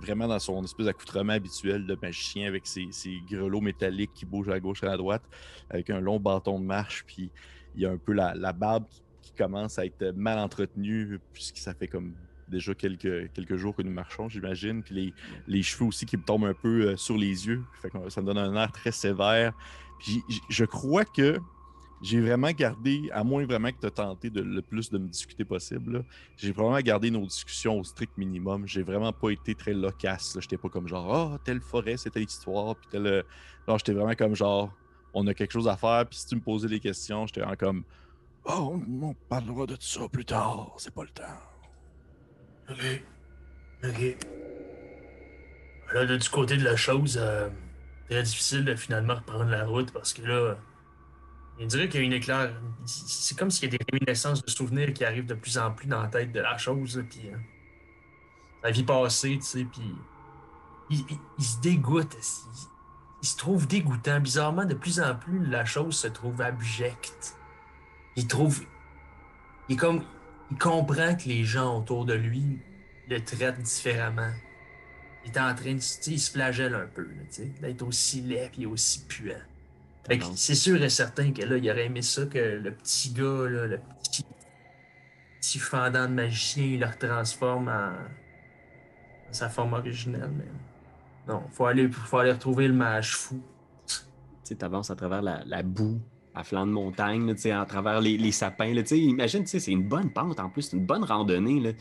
vraiment 0.00 0.28
dans 0.28 0.38
son 0.38 0.62
espèce 0.64 0.86
d'accoutrement 0.86 1.32
habituel 1.32 1.86
de 1.86 1.98
magicien 2.00 2.46
avec 2.46 2.66
ses, 2.66 2.88
grelots 3.28 3.60
métalliques 3.60 4.12
qui 4.14 4.26
bougent 4.26 4.48
à 4.48 4.60
gauche 4.60 4.82
et 4.82 4.86
à 4.86 4.96
droite, 4.96 5.22
avec 5.70 5.90
un 5.90 6.00
long 6.00 6.20
bâton 6.20 6.58
de 6.60 6.64
marche. 6.64 7.04
Puis 7.06 7.30
il 7.74 7.82
y 7.82 7.86
a 7.86 7.90
un 7.90 7.98
peu 7.98 8.12
la, 8.12 8.52
barbe 8.52 8.84
qui, 9.22 9.32
commence 9.36 9.78
à 9.78 9.86
être 9.86 10.12
mal 10.16 10.38
entretenue, 10.38 11.20
puisque 11.32 11.58
ça 11.58 11.72
fait 11.72 11.86
comme 11.86 12.12
déjà 12.48 12.74
quelques, 12.74 13.32
quelques 13.32 13.56
jours 13.56 13.76
que 13.76 13.82
nous 13.82 13.92
marchons, 13.92 14.28
j'imagine. 14.28 14.82
Puis 14.82 14.94
les, 14.94 15.14
les 15.46 15.62
cheveux 15.62 15.86
aussi 15.86 16.06
qui 16.06 16.16
me 16.16 16.24
tombent 16.24 16.46
un 16.46 16.54
peu 16.54 16.88
euh, 16.88 16.96
sur 16.96 17.16
les 17.16 17.46
yeux. 17.46 17.62
Fait 17.80 17.90
que 17.90 18.08
ça 18.08 18.20
me 18.20 18.26
donne 18.26 18.38
un 18.38 18.54
air 18.60 18.72
très 18.72 18.90
sévère. 18.90 19.52
Puis 20.00 20.22
je 20.48 20.64
crois 20.64 21.04
que 21.04 21.38
j'ai 22.00 22.20
vraiment 22.20 22.50
gardé, 22.52 23.08
à 23.12 23.24
moins 23.24 23.44
vraiment 23.46 23.70
que 23.72 23.78
tu 23.80 23.86
as 23.86 23.90
tenté 23.90 24.30
de, 24.30 24.40
le 24.42 24.62
plus 24.62 24.90
de 24.90 24.98
me 24.98 25.08
discuter 25.08 25.44
possible, 25.44 26.04
j'ai 26.36 26.52
vraiment 26.52 26.78
gardé 26.80 27.10
nos 27.10 27.26
discussions 27.26 27.78
au 27.78 27.84
strict 27.84 28.16
minimum. 28.16 28.66
J'ai 28.66 28.82
vraiment 28.82 29.12
pas 29.12 29.30
été 29.30 29.54
très 29.54 29.74
loquace. 29.74 30.34
là. 30.34 30.40
J'étais 30.40 30.58
pas 30.58 30.68
comme 30.68 30.86
genre, 30.88 31.14
ah, 31.34 31.38
telle 31.44 31.60
forêt, 31.60 31.96
c'est 31.96 32.10
telle 32.10 32.24
histoire. 32.24 32.76
Puis 32.76 32.88
telle. 32.88 33.06
euh, 33.06 33.22
Non, 33.66 33.78
j'étais 33.78 33.92
vraiment 33.92 34.14
comme 34.14 34.34
genre, 34.34 34.78
on 35.12 35.26
a 35.26 35.34
quelque 35.34 35.52
chose 35.52 35.68
à 35.68 35.76
faire. 35.76 36.06
Puis 36.08 36.20
si 36.20 36.26
tu 36.26 36.36
me 36.36 36.40
posais 36.40 36.68
des 36.68 36.80
questions, 36.80 37.26
j'étais 37.26 37.40
vraiment 37.40 37.56
comme, 37.56 37.84
oh, 38.44 38.80
on 39.02 39.14
parlera 39.28 39.66
de 39.66 39.76
ça 39.80 40.08
plus 40.08 40.24
tard. 40.24 40.74
C'est 40.78 40.94
pas 40.94 41.02
le 41.04 41.10
temps. 41.10 41.24
Ok. 42.70 43.02
Ok. 43.84 44.16
Là, 45.94 46.04
de- 46.06 46.16
du 46.16 46.28
côté 46.28 46.56
de 46.56 46.64
la 46.64 46.76
chose, 46.76 47.18
euh, 47.20 47.48
très 48.08 48.22
difficile 48.22 48.64
de 48.64 48.74
finalement 48.74 49.14
reprendre 49.14 49.50
la 49.50 49.64
route 49.64 49.90
parce 49.92 50.12
que 50.12 50.22
là, 50.22 50.56
Il 51.60 51.66
dirait 51.66 51.88
qu'il 51.88 52.00
y 52.00 52.02
a 52.04 52.06
une 52.06 52.12
éclair. 52.12 52.52
C'est 52.84 53.36
comme 53.36 53.50
s'il 53.50 53.72
y 53.72 53.74
a 53.74 53.78
des 53.78 53.84
réminiscences 53.92 54.44
de 54.44 54.50
souvenirs 54.50 54.92
qui 54.92 55.04
arrivent 55.04 55.26
de 55.26 55.34
plus 55.34 55.58
en 55.58 55.72
plus 55.72 55.88
dans 55.88 56.02
la 56.02 56.08
tête 56.08 56.32
de 56.32 56.40
la 56.40 56.56
chose. 56.56 57.04
Puis 57.10 57.28
euh, 57.28 57.36
la 58.62 58.70
vie 58.70 58.84
passée, 58.84 59.38
tu 59.38 59.42
sais. 59.42 59.64
Puis 59.64 59.94
il, 60.90 61.44
se 61.44 61.60
dégoûte. 61.60 62.16
Il, 63.22 63.28
se 63.28 63.36
trouve 63.36 63.66
dégoûtant. 63.66 64.20
Bizarrement, 64.20 64.64
de 64.64 64.74
plus 64.74 65.00
en 65.00 65.16
plus, 65.16 65.44
la 65.46 65.64
chose 65.64 65.98
se 65.98 66.06
trouve 66.06 66.40
abjecte. 66.40 67.36
Il 68.14 68.28
trouve. 68.28 68.62
Il 69.68 69.76
comprend 69.76 71.14
que 71.16 71.28
les 71.28 71.44
gens 71.44 71.78
autour 71.78 72.04
de 72.04 72.14
lui 72.14 72.58
le 73.08 73.22
traitent 73.22 73.60
différemment. 73.60 74.32
Il 75.24 75.32
est 75.32 75.38
en 75.40 75.54
train 75.54 75.74
de. 75.74 75.80
Il 76.06 76.20
se 76.20 76.30
flagelle 76.30 76.74
un 76.74 76.86
peu, 76.86 77.04
tu 77.04 77.26
sais, 77.30 77.52
d'être 77.60 77.82
aussi 77.82 78.20
laid 78.20 78.52
et 78.58 78.66
aussi 78.66 79.04
puant. 79.06 79.34
C'est 80.34 80.54
sûr 80.54 80.82
et 80.82 80.88
certain 80.88 81.32
que 81.32 81.42
là, 81.42 81.56
il 81.58 81.70
aurait 81.70 81.86
aimé 81.86 82.02
ça 82.02 82.24
que 82.26 82.38
le 82.38 82.72
petit 82.72 83.12
gars, 83.12 83.48
là, 83.48 83.66
le 83.66 83.80
petit, 84.02 84.24
petit 85.40 85.58
fendant 85.58 86.08
de 86.08 86.14
magicien, 86.14 86.64
il 86.64 86.80
le 86.80 86.86
retransforme 86.86 87.68
en, 87.68 87.90
en 89.28 89.32
sa 89.32 89.48
forme 89.50 89.74
originelle. 89.74 90.30
Mais 90.34 90.44
non, 91.26 91.42
faut 91.52 91.66
aller, 91.66 91.90
faut 91.90 92.18
aller 92.18 92.32
retrouver 92.32 92.68
le 92.68 92.74
mage 92.74 93.14
fou. 93.16 93.42
Tu 93.86 93.94
sais, 94.44 94.54
t'avances 94.54 94.90
à 94.90 94.96
travers 94.96 95.20
la, 95.20 95.42
la 95.44 95.62
boue, 95.62 96.00
à 96.34 96.42
flanc 96.42 96.66
de 96.66 96.72
montagne, 96.72 97.26
là, 97.26 97.60
à 97.60 97.66
travers 97.66 98.00
les, 98.00 98.16
les 98.16 98.32
sapins. 98.32 98.72
Là, 98.72 98.82
imagine, 98.92 99.44
c'est 99.46 99.66
une 99.70 99.86
bonne 99.86 100.10
pente 100.10 100.40
en 100.40 100.48
plus, 100.48 100.72
une 100.72 100.86
bonne 100.86 101.04
randonnée. 101.04 101.60
Là. 101.60 101.72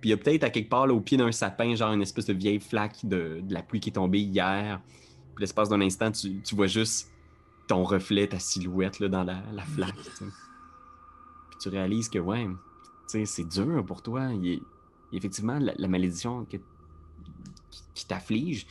Puis 0.00 0.08
il 0.08 0.10
y 0.10 0.12
a 0.12 0.16
peut-être 0.16 0.42
à 0.42 0.50
quelque 0.50 0.70
part, 0.70 0.88
là, 0.88 0.94
au 0.94 1.00
pied 1.00 1.18
d'un 1.18 1.30
sapin, 1.30 1.74
genre 1.76 1.92
une 1.92 2.02
espèce 2.02 2.26
de 2.26 2.32
vieille 2.32 2.58
flaque 2.58 3.04
de, 3.04 3.42
de 3.42 3.54
la 3.54 3.62
pluie 3.62 3.78
qui 3.78 3.90
est 3.90 3.92
tombée 3.92 4.20
hier. 4.20 4.80
Puis 5.36 5.42
l'espace 5.42 5.68
d'un 5.68 5.80
instant, 5.82 6.10
tu, 6.10 6.40
tu 6.40 6.56
vois 6.56 6.66
juste 6.66 7.12
ton 7.66 7.84
reflet, 7.84 8.28
ta 8.28 8.38
silhouette 8.38 9.00
là, 9.00 9.08
dans 9.08 9.24
la, 9.24 9.42
la 9.52 9.62
flaque. 9.62 9.94
Puis 11.50 11.58
tu 11.60 11.68
réalises 11.68 12.08
que, 12.08 12.18
ouais, 12.18 12.48
c'est 13.06 13.48
dur 13.48 13.84
pour 13.84 14.02
toi. 14.02 14.28
Effectivement, 15.12 15.58
la, 15.58 15.88
malédiction 15.88 16.44
qui, 16.44 18.06
t'afflige 18.06 18.66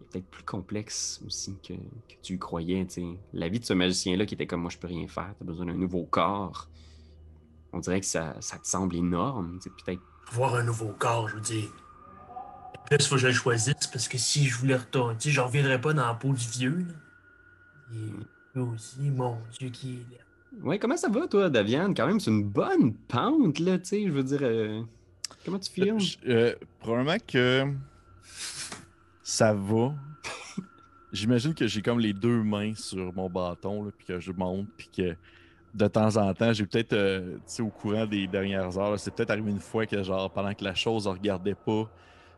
est 0.00 0.04
peut-être 0.12 0.26
plus 0.26 0.44
complexe 0.44 1.20
aussi 1.26 1.56
que, 1.66 1.74
que 1.74 2.20
tu 2.22 2.38
croyais. 2.38 2.86
La 3.32 3.48
vie 3.48 3.60
de 3.60 3.64
ce 3.64 3.72
magicien-là 3.72 4.26
qui 4.26 4.34
était 4.34 4.46
comme 4.46 4.62
moi, 4.62 4.70
je 4.70 4.78
peux 4.78 4.88
rien 4.88 5.08
faire, 5.08 5.34
tu 5.36 5.42
as 5.42 5.46
besoin 5.46 5.66
d'un 5.66 5.74
nouveau 5.74 6.04
corps. 6.04 6.68
On 7.72 7.78
dirait 7.78 8.00
que 8.00 8.06
ça, 8.06 8.36
ça 8.40 8.58
te 8.58 8.66
semble 8.66 8.96
énorme. 8.96 9.58
Peut-être 9.84 10.02
Voir 10.32 10.54
un 10.56 10.64
nouveau 10.64 10.92
corps, 10.98 11.28
je 11.28 11.34
veux 11.36 11.40
dire. 11.40 11.70
Plus, 12.86 13.06
faut 13.06 13.14
que 13.14 13.20
je 13.20 13.26
le 13.28 13.32
choisisse 13.32 13.86
parce 13.92 14.08
que 14.08 14.18
si 14.18 14.46
je 14.46 14.56
voulais 14.58 14.76
retourner, 14.76 15.16
tu 15.16 15.28
sais, 15.28 15.30
je 15.30 15.40
reviendrais 15.40 15.80
pas 15.80 15.92
dans 15.92 16.06
la 16.06 16.14
peau 16.14 16.32
du 16.32 16.46
vieux. 16.48 16.86
Et 17.92 18.10
lui 18.54 18.62
aussi, 18.62 19.10
mon 19.10 19.36
Dieu, 19.58 19.68
qui 19.70 19.94
est 19.94 20.16
là. 20.16 20.18
Ouais, 20.62 20.78
comment 20.78 20.96
ça 20.96 21.08
va, 21.08 21.28
toi, 21.28 21.48
Daviane? 21.48 21.94
Quand 21.94 22.06
même, 22.06 22.18
c'est 22.20 22.30
une 22.30 22.44
bonne 22.48 22.94
pente, 22.94 23.58
là, 23.60 23.78
tu 23.78 23.84
sais, 23.84 24.04
je 24.06 24.10
veux 24.12 24.24
dire... 24.24 24.40
euh, 24.42 24.82
Comment 25.44 25.58
tu 25.58 25.70
filmes? 25.70 26.00
Je- 26.00 26.16
euh, 26.26 26.54
probablement 26.80 27.18
que 27.26 27.64
ça 29.22 29.52
va. 29.54 29.94
J'imagine 31.12 31.54
que 31.54 31.66
j'ai 31.66 31.82
comme 31.82 31.98
les 32.00 32.12
deux 32.12 32.42
mains 32.42 32.74
sur 32.74 33.12
mon 33.14 33.28
bâton, 33.28 33.84
là, 33.84 33.90
puis 33.96 34.06
que 34.06 34.20
je 34.20 34.32
monte, 34.32 34.68
puis 34.76 34.88
que 34.96 35.16
de 35.74 35.86
temps 35.86 36.16
en 36.16 36.32
temps, 36.34 36.52
j'ai 36.52 36.66
peut-être, 36.66 36.92
euh, 36.92 37.36
tu 37.36 37.42
sais, 37.46 37.62
au 37.62 37.70
courant 37.70 38.06
des 38.06 38.26
dernières 38.26 38.76
heures, 38.78 38.98
c'est 38.98 39.12
peut-être 39.14 39.30
arrivé 39.30 39.50
une 39.50 39.60
fois 39.60 39.86
que, 39.86 40.02
genre, 40.02 40.30
pendant 40.32 40.52
que 40.54 40.64
la 40.64 40.74
chose 40.74 41.06
ne 41.06 41.12
regardait 41.12 41.54
pas, 41.54 41.88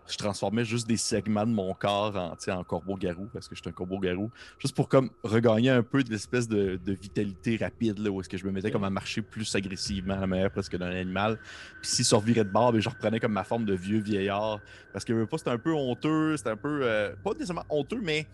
je 0.08 0.16
transformais 0.16 0.64
juste 0.64 0.86
des 0.86 0.96
segments 0.96 1.46
de 1.46 1.52
mon 1.52 1.72
corps 1.74 2.16
en, 2.16 2.52
en 2.52 2.64
corbeau-garou, 2.64 3.28
parce 3.32 3.48
que 3.48 3.54
je 3.54 3.60
suis 3.60 3.68
un 3.68 3.72
corbeau-garou, 3.72 4.30
juste 4.58 4.74
pour 4.74 4.88
comme 4.88 5.10
regagner 5.22 5.70
un 5.70 5.82
peu 5.82 6.02
de 6.02 6.10
l'espèce 6.10 6.48
de, 6.48 6.78
de 6.84 6.92
vitalité 6.92 7.56
rapide, 7.56 7.98
là, 7.98 8.10
où 8.10 8.20
est-ce 8.20 8.28
que 8.28 8.36
je 8.36 8.44
me 8.44 8.50
mettais 8.50 8.70
comme 8.70 8.84
à 8.84 8.90
marcher 8.90 9.22
plus 9.22 9.54
agressivement, 9.54 10.14
à 10.14 10.20
la 10.20 10.26
manière 10.26 10.50
presque 10.50 10.76
d'un 10.76 10.90
animal. 10.90 11.38
Puis 11.80 11.90
s'il 11.90 12.04
se 12.04 12.14
revirait 12.14 12.44
de 12.44 12.50
bord, 12.50 12.72
ben, 12.72 12.80
je 12.80 12.88
reprenais 12.88 13.20
comme 13.20 13.32
ma 13.32 13.44
forme 13.44 13.64
de 13.64 13.74
vieux 13.74 14.00
vieillard. 14.00 14.60
Parce 14.92 15.04
que 15.04 15.24
pas, 15.24 15.38
c'était 15.38 15.50
un 15.50 15.58
peu 15.58 15.72
honteux, 15.72 16.36
c'était 16.36 16.50
un 16.50 16.56
peu. 16.56 16.80
euh, 16.82 17.14
pas 17.22 17.32
nécessairement 17.32 17.64
honteux, 17.68 18.00
mais 18.02 18.26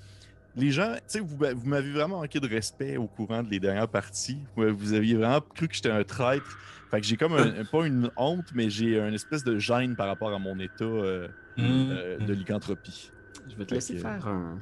les 0.58 0.70
gens, 0.70 0.92
tu 0.96 1.00
sais, 1.06 1.20
vous, 1.20 1.36
vous 1.36 1.66
m'avez 1.68 1.90
vraiment 1.92 2.18
manqué 2.20 2.40
de 2.40 2.48
respect 2.48 2.96
au 2.96 3.06
courant 3.06 3.42
des 3.42 3.60
dernières 3.60 3.88
parties. 3.88 4.38
Vous, 4.56 4.64
vous 4.76 4.92
aviez 4.92 5.14
vraiment 5.16 5.40
cru 5.40 5.68
que 5.68 5.74
j'étais 5.74 5.90
un 5.90 6.04
traître. 6.04 6.58
Fait 6.90 7.00
que 7.00 7.06
j'ai 7.06 7.16
comme 7.16 7.34
un- 7.34 7.64
pas 7.64 7.86
une 7.86 8.10
honte, 8.16 8.46
mais 8.54 8.68
j'ai 8.70 8.98
une 8.98 9.14
espèce 9.14 9.44
de 9.44 9.58
gêne 9.58 9.94
par 9.96 10.06
rapport 10.08 10.32
à 10.32 10.38
mon 10.38 10.58
état 10.58 10.84
euh, 10.84 11.28
euh, 11.58 12.18
de 12.18 12.32
lycanthropie. 12.32 13.10
Je 13.48 13.56
vais 13.56 13.64
te 13.64 13.68
Fait 13.70 13.74
laisser 13.76 13.94
que- 13.94 14.00
faire 14.00 14.26
un, 14.28 14.58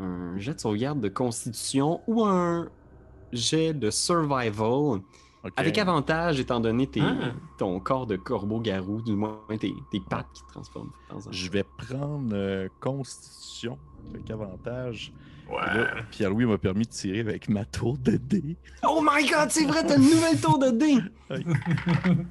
un 0.00 0.38
jet 0.38 0.54
de 0.54 0.60
sauvegarde 0.60 1.00
de 1.00 1.08
constitution 1.08 2.00
ou 2.06 2.24
un 2.24 2.68
jet 3.32 3.74
de 3.74 3.90
survival 3.90 5.00
avec 5.56 5.78
avantage 5.78 6.40
étant 6.40 6.58
donné 6.60 6.86
tes- 6.88 7.00
Ah. 7.02 7.32
ton 7.58 7.78
corps 7.78 8.06
de 8.06 8.16
corbeau-garou, 8.16 9.00
du 9.02 9.12
moins 9.12 9.38
tes, 9.60 9.72
tes 9.92 10.00
pattes 10.00 10.26
qui 10.34 10.42
te 10.44 10.48
transforment. 10.52 10.88
de 10.88 11.10
temps 11.12 11.18
en 11.18 11.22
temps. 11.22 11.30
Je 11.30 11.50
vais 11.50 11.62
prendre 11.78 12.30
euh, 12.32 12.68
Constitution 12.80 13.78
avec 14.12 14.28
avantage. 14.30 15.12
Ouais. 15.48 15.56
Là, 15.60 15.86
Pierre-Louis 16.10 16.44
m'a 16.46 16.58
permis 16.58 16.84
de 16.86 16.90
tirer 16.90 17.20
avec 17.20 17.48
ma 17.48 17.64
tour 17.64 17.96
de 17.98 18.12
dés. 18.16 18.56
Oh 18.86 19.00
my 19.02 19.26
god, 19.28 19.50
c'est 19.50 19.64
vrai, 19.64 19.84
t'as 19.86 19.96
une 19.96 20.02
nouvelle 20.10 20.40
tour 20.40 20.58
de 20.58 20.70
dés! 20.70 20.98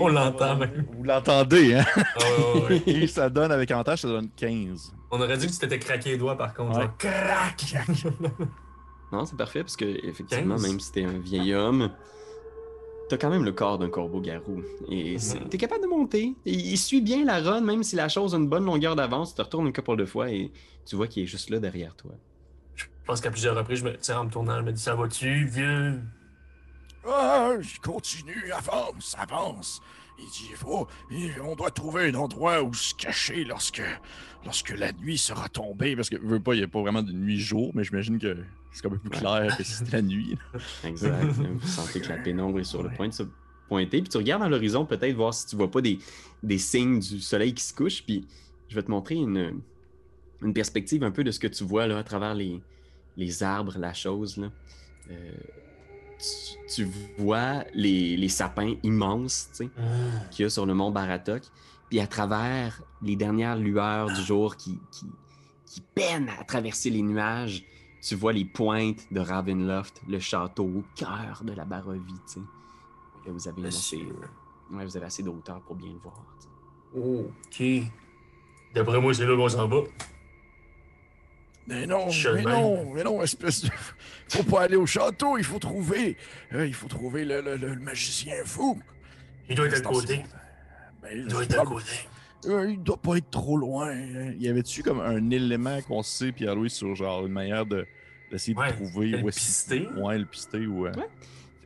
On 0.00 0.08
l'entend 0.08 0.56
même. 0.56 0.84
Vous 0.96 1.04
l'entendez, 1.04 1.74
hein? 1.74 1.84
Ah 1.96 2.02
ouais, 2.18 2.60
ouais, 2.60 2.68
ouais. 2.68 2.82
Et 2.86 3.06
ça 3.06 3.30
donne 3.30 3.52
avec 3.52 3.70
avantage, 3.70 4.00
ça 4.00 4.08
donne 4.08 4.28
15. 4.34 4.92
On 5.12 5.20
aurait 5.20 5.38
dit 5.38 5.46
que 5.46 5.52
tu 5.52 5.58
t'étais 5.58 5.78
craqué 5.78 6.10
les 6.10 6.18
doigts 6.18 6.36
par 6.36 6.54
contre. 6.54 6.78
Ouais. 6.78 6.88
crac! 6.98 7.74
Non, 9.12 9.24
c'est 9.24 9.36
parfait 9.36 9.60
parce 9.60 9.76
que 9.76 9.84
effectivement, 10.04 10.56
15. 10.56 10.66
même 10.68 10.80
si 10.80 10.90
t'es 10.90 11.04
un 11.04 11.18
vieil 11.20 11.54
homme, 11.54 11.90
t'as 13.08 13.16
quand 13.16 13.30
même 13.30 13.44
le 13.44 13.52
corps 13.52 13.78
d'un 13.78 13.88
corbeau-garou. 13.88 14.62
Et 14.90 15.14
Mhm. 15.14 15.48
t'es 15.48 15.58
capable 15.58 15.82
de 15.84 15.86
monter. 15.88 16.34
Et 16.44 16.52
il 16.52 16.76
suit 16.76 17.00
bien 17.00 17.24
la 17.24 17.38
run, 17.38 17.60
même 17.60 17.84
si 17.84 17.94
la 17.94 18.08
chose 18.08 18.34
a 18.34 18.38
une 18.38 18.48
bonne 18.48 18.64
longueur 18.64 18.96
d'avance. 18.96 19.30
Tu 19.30 19.36
te 19.36 19.42
retournes 19.42 19.68
une 19.68 19.72
couple 19.72 19.96
de 19.96 20.06
fois 20.06 20.28
et 20.32 20.50
tu 20.84 20.96
vois 20.96 21.06
qu'il 21.06 21.22
est 21.22 21.26
juste 21.26 21.50
là 21.50 21.60
derrière 21.60 21.94
toi. 21.94 22.10
Je 23.06 23.12
pense 23.12 23.20
qu'à 23.20 23.30
plusieurs 23.30 23.56
reprises, 23.56 23.78
je 23.78 23.84
me, 23.84 23.96
sais, 24.00 24.14
en 24.14 24.24
me 24.24 24.30
tournant, 24.30 24.56
je 24.56 24.62
me 24.62 24.72
dis 24.72 24.82
Ça 24.82 24.96
va-tu, 24.96 25.46
vieux? 25.46 26.00
Ah, 27.06 27.52
je 27.60 27.78
continue, 27.78 28.50
avance, 28.50 29.14
avance. 29.16 29.80
Il 30.18 30.24
dit, 30.24 30.48
il 30.50 30.56
faut, 30.56 30.88
on 31.44 31.54
doit 31.54 31.70
trouver 31.70 32.08
un 32.08 32.14
endroit 32.16 32.64
où 32.64 32.74
se 32.74 32.96
cacher 32.96 33.44
lorsque, 33.44 33.80
lorsque 34.44 34.76
la 34.76 34.90
nuit 34.92 35.18
sera 35.18 35.48
tombée. 35.48 35.94
Parce 35.94 36.10
que, 36.10 36.16
veux 36.16 36.40
pas, 36.40 36.54
il 36.54 36.58
n'y 36.58 36.64
a 36.64 36.68
pas 36.68 36.80
vraiment 36.80 37.04
de 37.04 37.12
nuit-jour, 37.12 37.70
mais 37.76 37.84
j'imagine 37.84 38.18
que 38.18 38.38
c'est 38.72 38.84
un 38.84 38.90
peu 38.90 38.98
plus 38.98 39.10
clair 39.10 39.56
que 39.56 39.62
si 39.62 39.70
c'était 39.70 39.98
la 39.98 40.02
nuit. 40.02 40.36
Exact. 40.84 41.26
Vous 41.26 41.68
sentez 41.68 42.00
que 42.00 42.08
la 42.08 42.16
pénombre 42.16 42.58
est 42.58 42.64
sur 42.64 42.82
le 42.82 42.90
point 42.90 43.06
de 43.06 43.14
se 43.14 43.22
pointer. 43.68 44.00
Puis 44.00 44.08
tu 44.08 44.16
regardes 44.16 44.42
dans 44.42 44.48
l'horizon, 44.48 44.84
peut-être 44.84 45.14
voir 45.14 45.32
si 45.32 45.46
tu 45.46 45.54
vois 45.54 45.70
pas 45.70 45.80
des, 45.80 46.00
des 46.42 46.58
signes 46.58 46.98
du 46.98 47.20
soleil 47.20 47.54
qui 47.54 47.62
se 47.62 47.72
couche. 47.72 48.02
Puis 48.02 48.26
je 48.68 48.74
vais 48.74 48.82
te 48.82 48.90
montrer 48.90 49.14
une, 49.14 49.60
une 50.42 50.52
perspective 50.52 51.04
un 51.04 51.12
peu 51.12 51.22
de 51.22 51.30
ce 51.30 51.38
que 51.38 51.46
tu 51.46 51.62
vois 51.62 51.86
là, 51.86 51.98
à 51.98 52.02
travers 52.02 52.34
les, 52.34 52.60
les 53.16 53.42
arbres, 53.42 53.78
la 53.78 53.92
chose. 53.94 54.36
Là. 54.36 54.50
Euh, 55.10 55.32
tu, 56.18 56.84
tu 56.84 56.90
vois 57.18 57.64
les, 57.74 58.16
les 58.16 58.28
sapins 58.28 58.74
immenses, 58.82 59.48
sais, 59.52 59.68
qu'il 60.30 60.44
y 60.44 60.46
a 60.46 60.50
sur 60.50 60.66
le 60.66 60.74
mont 60.74 60.90
Baratok. 60.90 61.42
Puis 61.88 62.00
à 62.00 62.06
travers 62.06 62.82
les 63.02 63.14
dernières 63.16 63.56
lueurs 63.56 64.08
du 64.12 64.20
jour 64.22 64.56
qui, 64.56 64.80
qui, 64.90 65.06
qui 65.66 65.80
peinent 65.94 66.30
à 66.40 66.44
traverser 66.44 66.90
les 66.90 67.02
nuages, 67.02 67.64
tu 68.02 68.14
vois 68.14 68.32
les 68.32 68.44
pointes 68.44 69.12
de 69.12 69.20
Ravenloft, 69.20 70.02
le 70.08 70.18
château 70.18 70.64
au 70.64 70.84
cœur 70.96 71.42
de 71.44 71.52
la 71.52 71.64
Barovie. 71.64 72.14
Là, 72.34 73.32
vous 73.32 73.48
avez, 73.48 73.66
assez, 73.66 73.98
ouais, 74.70 74.84
vous 74.84 74.96
avez 74.96 75.06
assez 75.06 75.22
de 75.22 75.28
hauteur 75.28 75.60
pour 75.62 75.76
bien 75.76 75.92
le 75.92 75.98
voir. 75.98 76.24
tu 76.40 76.46
sais. 77.60 77.84
Ok. 77.84 77.92
D'après 78.74 79.00
moi, 79.00 79.12
c'est 79.14 79.26
là 79.26 79.36
qu'on 79.36 79.48
s'en 79.48 79.66
va. 79.68 79.78
Mais 81.68 81.86
non, 81.86 82.06
mais 82.34 82.42
non, 82.42 82.94
mais 82.94 83.02
non, 83.04 83.22
espèce 83.22 83.64
de... 83.64 83.70
Faut 84.28 84.42
pas 84.44 84.62
aller 84.62 84.76
au 84.76 84.86
château, 84.86 85.36
il 85.38 85.44
faut 85.44 85.58
trouver... 85.58 86.16
euh, 86.52 86.66
il 86.66 86.74
faut 86.74 86.86
trouver 86.88 87.24
le, 87.24 87.40
le- 87.40 87.56
le- 87.56 87.74
le 87.74 87.80
magicien 87.80 88.34
fou. 88.44 88.78
Il 89.48 89.56
doit 89.56 89.66
être 89.66 89.78
à 89.78 89.80
côté. 89.80 90.24
Ben, 91.02 91.10
Il 91.14 91.26
doit 91.26 91.42
être 91.44 91.58
à 91.60 91.64
côté. 91.64 91.92
euh, 92.46 92.70
il 92.70 92.82
doit 92.82 92.96
pas 92.96 93.16
être 93.16 93.30
trop 93.30 93.56
loin. 93.56 93.88
hein. 93.90 94.32
Y 94.38 94.48
avait-tu 94.48 94.82
comme 94.82 95.00
un 95.00 95.30
élément 95.30 95.80
qu'on 95.82 96.02
sait, 96.02 96.32
Pierre-Louis, 96.32 96.70
sur 96.70 96.94
genre 96.94 97.26
une 97.26 97.32
manière 97.32 97.66
de 97.66 97.86
d'essayer 98.30 98.56
Ouais, 98.56 98.72
de 98.72 98.76
trouver 98.76 99.06
le 99.08 99.22
où 99.22 99.28
est-ce 99.28 99.38
pister. 99.38 99.88
Ouais, 99.96 100.18
le 100.18 100.24
pisté 100.26 100.66
ou. 100.66 100.86
euh, 100.86 100.92
Ouais. 100.92 101.06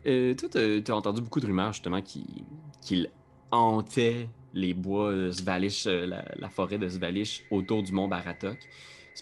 Euh, 0.07 0.35
toi, 0.35 0.49
t'as 0.51 0.93
entendu 0.95 1.21
beaucoup 1.23 1.41
de 1.41 1.47
rumeurs 1.47 1.73
justement 1.73 2.01
qui- 2.03 2.45
qu'il 2.83 3.11
hantait 3.51 4.29
les 4.55 4.75
bois 4.75 5.15
de 5.15 5.31
Svalish, 5.31 5.87
euh, 5.87 6.07
la, 6.07 6.25
la 6.37 6.49
forêt 6.51 6.79
de 6.79 6.89
Svalish 6.89 7.45
autour 7.51 7.83
du 7.83 7.93
mont 7.93 8.09
Baratok. 8.09 8.59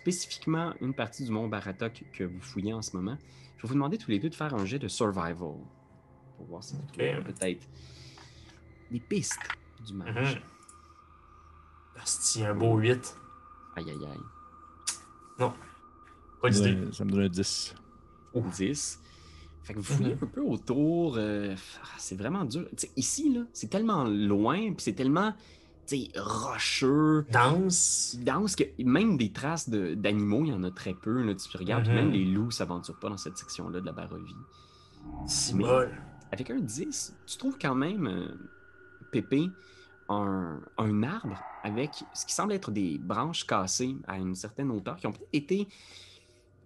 Spécifiquement, 0.03 0.75
une 0.81 0.95
partie 0.95 1.25
du 1.25 1.33
mont 1.33 1.49
Baratok 1.49 2.05
que 2.13 2.23
vous 2.23 2.41
fouillez 2.41 2.73
en 2.73 2.83
ce 2.83 2.97
moment. 2.97 3.19
Je 3.57 3.63
vais 3.63 3.69
vous 3.69 3.75
demander 3.75 3.99
tous 3.99 4.13
les 4.13 4.21
deux 4.21 4.31
de 4.31 4.35
faire 4.37 4.55
un 4.55 4.65
jet 4.65 4.79
de 4.79 4.87
survival 4.87 5.35
pour 6.37 6.47
voir 6.49 6.63
si 6.63 6.77
vous 6.77 6.83
trouvez 6.87 7.17
Ok. 7.19 7.25
peut-être 7.25 7.67
des 8.93 9.01
pistes 9.01 9.41
du 9.85 9.95
mage. 9.95 10.37
Mhm. 10.37 12.01
Asti, 12.01 12.45
un 12.45 12.55
beau 12.55 12.77
8. 12.79 13.17
Aïe 13.75 13.91
aïe 13.91 14.07
aïe. 14.07 15.49
Pas 16.41 16.51
d'idée. 16.51 16.93
ça 16.93 17.05
me 17.05 17.11
donne 17.11 17.23
un 17.23 17.29
10. 17.29 17.75
10. 18.35 19.01
Fait 19.65 19.75
que 19.75 19.79
vous 19.81 19.85
fouillez 19.85 20.15
Mhm. 20.15 20.21
un 20.23 20.27
peu 20.27 20.41
autour. 20.43 21.17
euh, 21.17 21.57
ah, 21.83 21.87
c'est 21.99 22.15
vraiment 22.17 22.45
dur. 22.45 22.69
Ici, 22.97 23.35
là, 23.35 23.41
c'est 23.53 23.69
tellement 23.69 24.05
loin, 24.05 24.59
puis 24.75 24.77
c'est 24.85 24.93
tellement 24.95 25.35
rocheux, 26.17 27.25
Danse. 27.33 28.17
dense 28.21 28.57
que 28.57 28.65
même 28.83 29.17
des 29.17 29.33
traces 29.33 29.69
de- 29.69 29.95
d'animaux, 29.95 30.43
il 30.45 30.49
y 30.51 30.53
en 30.53 30.63
a 30.65 30.71
très 30.71 30.95
peu. 30.95 31.23
Là, 31.23 31.35
tu 31.35 31.57
regardes, 31.57 31.85
puis 31.85 31.93
Mhm. 31.93 31.99
même 31.99 32.11
les 32.13 32.25
loups 32.25 32.51
s'aventurent 32.51 32.99
pas 32.99 33.09
dans 33.09 33.17
cette 33.17 33.37
section-là 33.39 33.81
de 33.81 33.87
la 33.87 33.93
Barovie. 33.93 34.35
C'est 35.27 35.55
molle. 35.55 35.91
Avec 36.33 36.51
un 36.51 36.61
10, 36.61 37.15
tu 37.27 37.37
trouves 37.39 37.57
quand 37.61 37.75
même, 37.75 38.07
euh, 38.07 38.29
Pépé, 39.11 39.49
un, 40.11 40.61
un 40.77 41.03
arbre 41.03 41.39
avec 41.63 41.91
ce 42.15 42.27
qui 42.27 42.33
semble 42.35 42.53
être 42.53 42.71
des 42.71 42.99
branches 42.99 43.47
cassées 43.47 43.97
à 44.07 44.19
une 44.19 44.35
certaine 44.35 44.71
hauteur 44.71 44.97
qui 44.97 45.07
ont 45.07 45.13
peut-être 45.13 45.29
été 45.33 45.69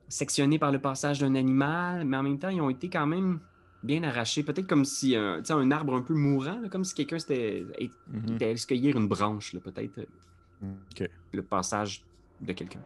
sectionnées 0.08 0.58
par 0.58 0.72
le 0.72 0.78
passage 0.80 1.20
d'un 1.20 1.34
animal, 1.34 2.04
mais 2.04 2.16
en 2.16 2.22
même 2.22 2.38
temps, 2.38 2.48
ils 2.48 2.60
ont 2.60 2.70
été 2.70 2.88
quand 2.90 3.06
même 3.06 3.40
bien 3.82 4.02
arrachés. 4.02 4.42
Peut-être 4.42 4.66
comme 4.66 4.84
si 4.84 5.16
un, 5.16 5.38
tu 5.38 5.46
sais, 5.46 5.52
un 5.52 5.70
arbre 5.70 5.94
un 5.94 6.02
peu 6.02 6.14
mourant, 6.14 6.60
là, 6.60 6.68
comme 6.68 6.84
si 6.84 6.94
quelqu'un 6.94 7.18
s'était 7.18 7.66
Mhm. 8.08 8.34
était 8.34 8.44
allé 8.46 8.56
se 8.56 8.66
cueillir 8.66 8.96
une 8.96 9.08
branche, 9.08 9.52
là, 9.52 9.60
peut-être 9.60 9.98
euh, 9.98 11.06
le 11.32 11.42
passage 11.42 12.04
de 12.40 12.52
quelqu'un. 12.52 12.80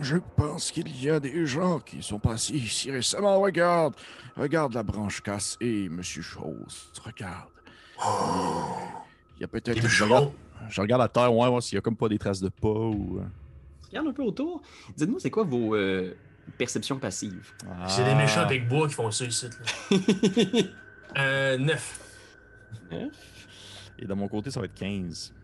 Je 0.00 0.16
pense 0.36 0.70
qu'il 0.72 1.00
y 1.02 1.08
a 1.10 1.20
des 1.20 1.46
gens 1.46 1.78
qui 1.78 2.02
sont 2.02 2.18
passés 2.18 2.54
ici 2.54 2.90
récemment. 2.90 3.38
Regarde, 3.40 3.94
regarde 4.36 4.74
la 4.74 4.82
branche 4.82 5.20
cassée, 5.20 5.88
Monsieur 5.90 6.22
Chose. 6.22 6.90
Regarde. 7.04 7.50
Il 9.36 9.42
y 9.42 9.44
a 9.44 9.48
peut-être. 9.48 9.80
Je 9.86 10.04
Je 10.68 10.80
regarde 10.80 11.00
la 11.02 11.08
terre, 11.08 11.32
ouais, 11.32 11.48
voir 11.48 11.62
s'il 11.62 11.76
y 11.76 11.78
a 11.78 11.80
comme 11.80 11.96
pas 11.96 12.08
des 12.08 12.18
traces 12.18 12.40
de 12.40 12.48
pas 12.48 12.68
ou. 12.68 13.18
euh, 13.20 13.24
Regarde 13.88 14.08
un 14.08 14.12
peu 14.12 14.22
autour. 14.22 14.62
Dites-moi, 14.96 15.20
c'est 15.20 15.30
quoi 15.30 15.44
vos 15.44 15.74
euh, 15.76 16.12
perceptions 16.56 16.98
passives? 16.98 17.52
J'ai 17.96 18.04
des 18.04 18.14
méchants 18.14 18.40
Ah. 18.42 18.46
avec 18.46 18.68
bois 18.68 18.88
qui 18.88 18.94
font 18.94 19.10
ça 19.10 19.24
ici. 19.24 19.46
Là. 19.90 19.96
Euh, 21.16 21.56
9. 21.56 22.00
Et 23.98 24.04
de 24.06 24.14
mon 24.14 24.28
côté, 24.28 24.50
ça 24.50 24.60
va 24.60 24.66
être 24.66 24.74
15. 24.74 25.34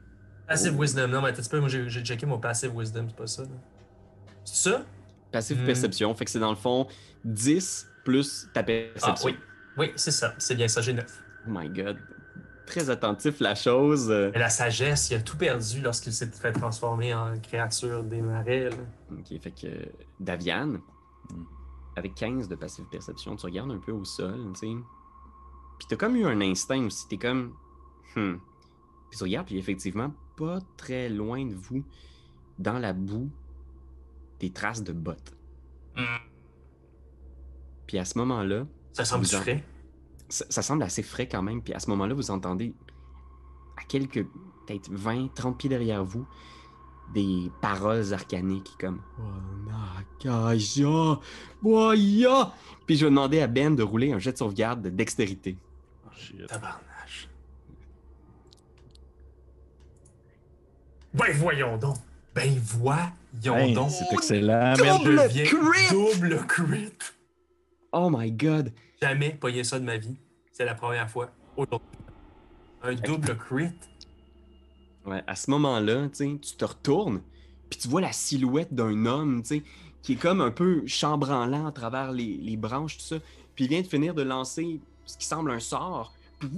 Passive 0.46 0.74
Oh. 0.76 0.82
Wisdom. 0.82 1.08
Non, 1.08 1.22
mais 1.22 1.32
petit 1.32 1.48
peu, 1.48 1.58
moi 1.58 1.68
j'ai 1.68 1.88
checké 2.04 2.26
mon 2.26 2.38
Passive 2.38 2.76
Wisdom, 2.76 3.06
c'est 3.08 3.16
pas 3.16 3.26
ça. 3.26 3.42
C'est 4.44 4.70
ça? 4.70 4.82
Passive 5.32 5.62
Hmm. 5.62 5.66
perception, 5.66 6.14
fait 6.14 6.24
que 6.26 6.30
c'est 6.30 6.38
dans 6.38 6.50
le 6.50 6.56
fond 6.56 6.86
10 7.24 7.88
plus 8.04 8.46
ta 8.52 8.60
Ah 8.60 8.62
perception. 8.62 9.26
oui. 9.28 9.38
Oui, 9.78 9.92
c'est 9.96 10.10
ça. 10.12 10.34
C'est 10.38 10.54
bien 10.54 10.68
ça, 10.68 10.82
j'ai 10.82 10.92
9. 10.92 11.06
Oh 11.46 11.50
my 11.50 11.68
god. 11.70 11.98
Très 12.66 12.88
attentif 12.90 13.40
la 13.40 13.54
chose. 13.54 14.10
euh. 14.10 14.30
Mais 14.32 14.38
la 14.40 14.48
sagesse, 14.50 15.10
il 15.10 15.16
a 15.16 15.20
tout 15.20 15.36
perdu 15.36 15.80
lorsqu'il 15.80 16.12
s'est 16.12 16.26
fait 16.30 16.52
transformer 16.52 17.12
en 17.14 17.38
créature 17.40 18.04
des 18.04 18.20
marais. 18.22 18.70
là. 18.70 18.76
Ok, 19.12 19.40
fait 19.42 19.50
que 19.50 19.66
euh, 19.66 19.84
Daviane. 20.20 20.78
Avec 21.96 22.14
15 22.14 22.48
de 22.48 22.54
passive 22.56 22.86
perception, 22.86 23.36
tu 23.36 23.46
regardes 23.46 23.70
un 23.70 23.78
peu 23.78 23.92
au 23.92 24.04
sol, 24.04 24.50
tu 24.54 24.60
sais. 24.60 24.74
Puis 25.78 25.86
t'as 25.88 25.96
comme 25.96 26.16
eu 26.16 26.24
un 26.24 26.40
instinct 26.40 26.84
aussi, 26.86 27.06
t'es 27.08 27.18
comme. 27.18 27.54
Hmm. 28.16 28.34
Puis 29.10 29.18
tu 29.18 29.24
regardes, 29.24 29.46
puis 29.46 29.58
effectivement, 29.58 30.12
pas 30.36 30.58
très 30.76 31.08
loin 31.08 31.44
de 31.44 31.54
vous, 31.54 31.84
dans 32.58 32.78
la 32.78 32.92
boue, 32.92 33.30
des 34.40 34.50
traces 34.50 34.82
de 34.82 34.92
bottes. 34.92 35.36
Hmm. 35.96 36.02
Puis 37.86 37.98
à 37.98 38.04
ce 38.04 38.18
moment-là, 38.18 38.66
Ça 38.92 39.04
semble 39.04 39.24
en- 39.26 39.40
frais. 39.40 39.64
ça, 40.28 40.44
ça 40.48 40.62
semble 40.62 40.82
assez 40.82 41.02
frais 41.02 41.28
quand 41.28 41.42
même. 41.42 41.62
Puis 41.62 41.74
à 41.74 41.78
ce 41.80 41.90
moment-là, 41.90 42.14
vous 42.14 42.30
entendez 42.30 42.74
à 43.76 43.82
quelques, 43.84 44.24
peut-être 44.66 44.90
20, 44.90 45.32
30 45.34 45.58
pieds 45.58 45.68
derrière 45.68 46.04
vous, 46.04 46.26
des 47.12 47.50
paroles 47.60 48.12
arcaniques 48.12 48.72
comme. 48.78 49.00
Puis 52.86 52.96
je 52.96 53.04
vais 53.04 53.10
demander 53.10 53.40
à 53.40 53.46
Ben 53.46 53.74
de 53.76 53.82
rouler 53.82 54.12
un 54.12 54.18
jet 54.18 54.32
de 54.32 54.38
sauvegarde 54.38 54.82
de 54.82 54.90
dextérité. 54.90 55.56
Oh, 56.06 56.10
shit. 56.16 56.46
Tabarnache. 56.46 57.28
Ben 61.12 61.32
voyons 61.34 61.76
donc. 61.76 61.96
Ben 62.34 62.58
voyons 62.58 63.10
Hey, 63.56 63.74
donc. 63.74 63.90
c'est 63.90 64.12
excellent, 64.12 64.74
double! 64.74 65.20
crit! 65.44 65.90
double 65.90 66.46
crit. 66.46 66.92
Oh 67.92 68.08
my 68.10 68.30
god! 68.30 68.72
Jamais 69.00 69.30
pogné 69.30 69.64
ça 69.64 69.78
de 69.78 69.84
ma 69.84 69.96
vie. 69.96 70.16
C'est 70.52 70.64
la 70.64 70.74
première 70.74 71.08
fois. 71.10 71.30
Aujourd'hui. 71.56 71.88
Un 72.82 72.94
double 72.94 73.36
crit. 73.36 73.72
À 75.26 75.36
ce 75.36 75.50
moment-là, 75.50 76.08
tu 76.08 76.38
te 76.38 76.64
retournes, 76.64 77.20
puis 77.68 77.78
tu 77.78 77.88
vois 77.88 78.00
la 78.00 78.12
silhouette 78.12 78.72
d'un 78.72 79.06
homme, 79.06 79.42
qui 80.02 80.12
est 80.12 80.16
comme 80.16 80.40
un 80.40 80.50
peu 80.50 80.86
chambranlant 80.86 81.66
à 81.66 81.72
travers 81.72 82.12
les, 82.12 82.56
branches, 82.56 82.98
tout. 82.98 83.20
Puis 83.54 83.66
il 83.66 83.68
vient 83.68 83.82
de 83.82 83.86
finir 83.86 84.14
de 84.14 84.22
lancer 84.22 84.80
ce 85.04 85.16
qui 85.16 85.26
semble 85.26 85.50
un 85.50 85.60
sort. 85.60 86.12
Puis, 86.38 86.50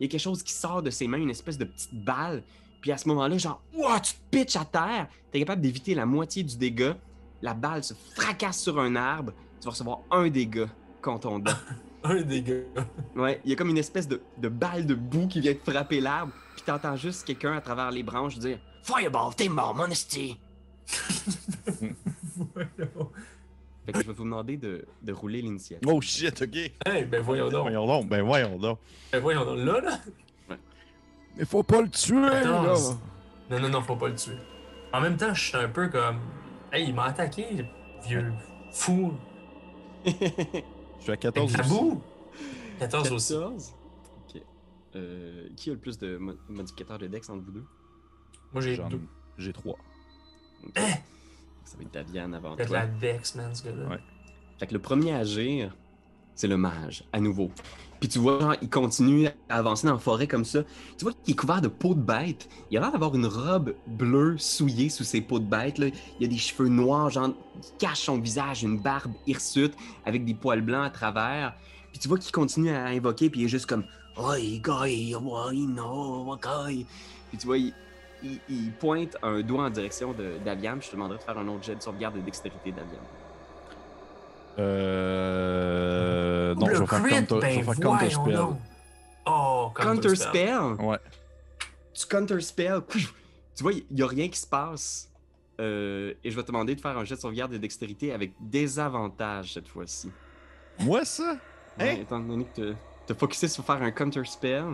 il 0.00 0.04
y 0.04 0.04
a 0.06 0.08
quelque 0.08 0.20
chose 0.20 0.42
qui 0.42 0.52
sort 0.52 0.82
de 0.82 0.90
ses 0.90 1.06
mains, 1.06 1.18
une 1.18 1.30
espèce 1.30 1.58
de 1.58 1.64
petite 1.64 1.94
balle. 1.94 2.42
Puis 2.80 2.90
à 2.90 2.98
ce 2.98 3.06
moment-là, 3.08 3.38
genre, 3.38 3.62
tu 3.72 4.14
te 4.14 4.18
pitches 4.30 4.56
à 4.56 4.64
terre. 4.64 5.08
Tu 5.30 5.38
es 5.38 5.40
capable 5.40 5.62
d'éviter 5.62 5.94
la 5.94 6.04
moitié 6.04 6.42
du 6.42 6.56
dégât. 6.56 6.96
La 7.40 7.54
balle 7.54 7.84
se 7.84 7.94
fracasse 8.14 8.60
sur 8.60 8.80
un 8.80 8.96
arbre. 8.96 9.32
Tu 9.60 9.64
vas 9.64 9.70
recevoir 9.70 10.00
un 10.10 10.28
dégât 10.28 10.68
contondant. 11.00 11.52
Un 12.04 12.22
dégât. 12.22 12.64
Ouais, 13.14 13.40
il 13.44 13.50
y 13.50 13.52
a 13.52 13.56
comme 13.56 13.70
une 13.70 13.78
espèce 13.78 14.08
de, 14.08 14.20
de 14.38 14.48
balle 14.48 14.86
de 14.86 14.94
boue 14.94 15.28
qui 15.28 15.40
vient 15.40 15.52
de 15.52 15.58
frapper 15.58 16.00
l'arbre, 16.00 16.32
puis 16.54 16.64
t'entends 16.64 16.96
juste 16.96 17.24
quelqu'un 17.24 17.52
à 17.52 17.60
travers 17.60 17.90
les 17.90 18.02
branches 18.02 18.38
dire 18.38 18.58
Fireball, 18.82 19.34
t'es 19.36 19.48
mort, 19.48 19.74
mon 19.74 19.86
esti! 19.86 20.36
Fait 23.84 23.92
que 23.92 24.00
je 24.00 24.06
vais 24.06 24.12
vous 24.12 24.24
demander 24.24 24.56
de, 24.56 24.84
de 25.02 25.12
rouler 25.12 25.42
l'initiative. 25.42 25.88
Oh 25.88 26.00
shit, 26.00 26.42
ok. 26.42 26.56
Hey, 26.86 27.04
ben 27.04 27.20
voyons 27.22 27.48
donc. 27.48 27.62
Voyons 27.62 27.86
donc, 27.86 28.08
ben 28.08 28.22
voyons 28.22 28.58
donc. 28.58 28.78
Ben 29.12 29.20
voyons 29.20 29.44
donc. 29.44 29.58
Là, 29.58 29.80
là. 29.80 30.56
Il 31.38 31.46
faut 31.46 31.62
pas 31.62 31.80
le 31.80 31.88
tuer, 31.88 32.20
là. 32.20 32.42
14. 32.42 32.98
Non, 33.50 33.60
non, 33.60 33.68
non, 33.68 33.82
faut 33.82 33.96
pas 33.96 34.08
le 34.08 34.14
tuer. 34.14 34.36
En 34.92 35.00
même 35.00 35.16
temps, 35.16 35.34
je 35.34 35.48
suis 35.48 35.56
un 35.56 35.68
peu 35.68 35.88
comme. 35.88 36.18
Hey, 36.72 36.88
il 36.88 36.94
m'a 36.94 37.04
attaqué, 37.06 37.64
vieux 38.06 38.32
fou. 38.72 39.14
Je 41.02 41.06
suis 41.06 41.12
à 41.12 41.16
14 41.16 41.52
Avec 41.54 41.66
aussi. 41.66 41.70
tabou. 41.74 42.02
14 42.78 43.10
aussi. 43.12 43.32
14. 43.34 43.74
Ok. 44.36 44.42
Euh, 44.94 45.48
qui 45.56 45.70
a 45.70 45.72
le 45.72 45.78
plus 45.80 45.98
de 45.98 46.16
mo- 46.16 46.34
modificateurs 46.48 46.98
de 46.98 47.08
dex 47.08 47.28
entre 47.28 47.42
vous 47.44 47.50
deux? 47.50 47.64
Moi, 48.52 48.62
j'ai 48.62 48.76
deux. 48.76 49.00
J'ai 49.36 49.52
3. 49.52 49.76
Ok. 50.64 50.70
Hein? 50.76 50.82
Ça 51.64 51.76
va 51.76 51.82
être 51.82 51.92
Daviane 51.92 52.34
avant 52.34 52.54
Peut-être 52.54 52.68
toi. 52.68 52.78
la 52.80 52.86
Dex, 52.86 53.34
man, 53.34 53.52
ce 53.52 53.64
gars-là. 53.64 53.88
Ouais. 53.88 53.98
Fait 54.58 54.66
que 54.68 54.74
le 54.74 54.78
premier 54.78 55.12
à 55.12 55.18
agir, 55.18 55.74
c'est 56.34 56.48
le 56.48 56.56
mage, 56.56 57.04
à 57.12 57.20
nouveau. 57.20 57.50
Puis 58.02 58.08
tu 58.08 58.18
vois, 58.18 58.56
il 58.60 58.68
continue 58.68 59.28
à 59.48 59.58
avancer 59.58 59.86
dans 59.86 59.92
la 59.92 59.98
forêt 60.00 60.26
comme 60.26 60.44
ça. 60.44 60.64
Tu 60.98 61.04
vois 61.04 61.12
qu'il 61.12 61.34
est 61.34 61.36
couvert 61.36 61.60
de 61.60 61.68
peau 61.68 61.94
de 61.94 62.00
bête. 62.00 62.48
Il 62.68 62.76
a 62.76 62.80
l'air 62.80 62.90
d'avoir 62.90 63.14
une 63.14 63.26
robe 63.26 63.76
bleue 63.86 64.36
souillée 64.38 64.88
sous 64.88 65.04
ses 65.04 65.20
peaux 65.20 65.38
de 65.38 65.44
bête. 65.44 65.78
Là. 65.78 65.86
Il 66.18 66.26
a 66.26 66.28
des 66.28 66.36
cheveux 66.36 66.68
noirs, 66.68 67.10
genre, 67.10 67.30
qui 67.60 67.70
cachent 67.78 68.00
son 68.00 68.18
visage, 68.18 68.64
une 68.64 68.80
barbe 68.80 69.12
hirsute 69.28 69.74
avec 70.04 70.24
des 70.24 70.34
poils 70.34 70.62
blancs 70.62 70.84
à 70.84 70.90
travers. 70.90 71.54
Puis 71.92 72.00
tu 72.00 72.08
vois 72.08 72.18
qu'il 72.18 72.32
continue 72.32 72.70
à 72.70 72.86
invoquer, 72.86 73.30
puis 73.30 73.42
il 73.42 73.44
est 73.44 73.48
juste 73.48 73.66
comme 73.66 73.84
Oi, 74.16 74.58
guy, 74.60 75.14
oi, 75.14 75.52
no, 75.52 76.36
guy. 76.42 76.84
Puis 77.28 77.38
tu 77.38 77.46
vois, 77.46 77.58
il 77.58 78.72
pointe 78.80 79.16
un 79.22 79.42
doigt 79.42 79.66
en 79.66 79.70
direction 79.70 80.12
de 80.12 80.38
Daviam. 80.44 80.82
Je 80.82 80.88
te 80.88 80.96
demanderai 80.96 81.18
de 81.18 81.22
faire 81.22 81.38
un 81.38 81.46
autre 81.46 81.62
jet 81.62 81.76
de 81.76 81.82
sauvegarde 81.82 82.16
de 82.16 82.20
dextérité, 82.20 82.72
Daviam. 82.72 83.04
Euh. 84.58 86.54
Non, 86.54 86.66
Le 86.66 86.74
je 86.74 86.80
vais 86.80 86.86
faire 86.86 87.02
crit, 87.02 87.10
counter, 87.14 87.34
je 87.34 87.40
ben 87.40 87.56
vais 87.56 87.62
faire 87.62 87.80
counter 87.80 88.10
spell. 88.10 88.38
Oh, 89.26 89.70
Counter 89.74 90.14
spell. 90.16 90.60
Ouais. 90.80 90.98
tu 91.94 92.06
counter 92.06 92.40
spell, 92.40 92.80
tu 92.90 93.62
vois, 93.62 93.72
il 93.72 93.84
n'y 93.90 94.02
a 94.02 94.06
rien 94.06 94.28
qui 94.28 94.38
se 94.38 94.46
passe. 94.46 95.08
Euh, 95.60 96.14
et 96.24 96.30
je 96.30 96.36
vais 96.36 96.42
te 96.42 96.46
demander 96.48 96.74
de 96.74 96.80
faire 96.80 96.96
un 96.98 97.04
jet 97.04 97.14
de 97.14 97.20
sauvegarde 97.20 97.52
de 97.52 97.58
dextérité 97.58 98.12
avec 98.12 98.32
désavantage 98.40 99.52
cette 99.52 99.68
fois-ci. 99.68 100.10
Moi, 100.80 101.04
ça? 101.04 101.36
Ouais, 101.78 101.90
Hein? 101.90 101.96
étant 102.00 102.18
donné 102.20 102.46
que 102.56 102.72
tu 103.06 103.12
as 103.12 103.14
focusé 103.14 103.48
sur 103.48 103.64
faire 103.64 103.80
un 103.82 103.90
counter 103.90 104.24
spell. 104.24 104.64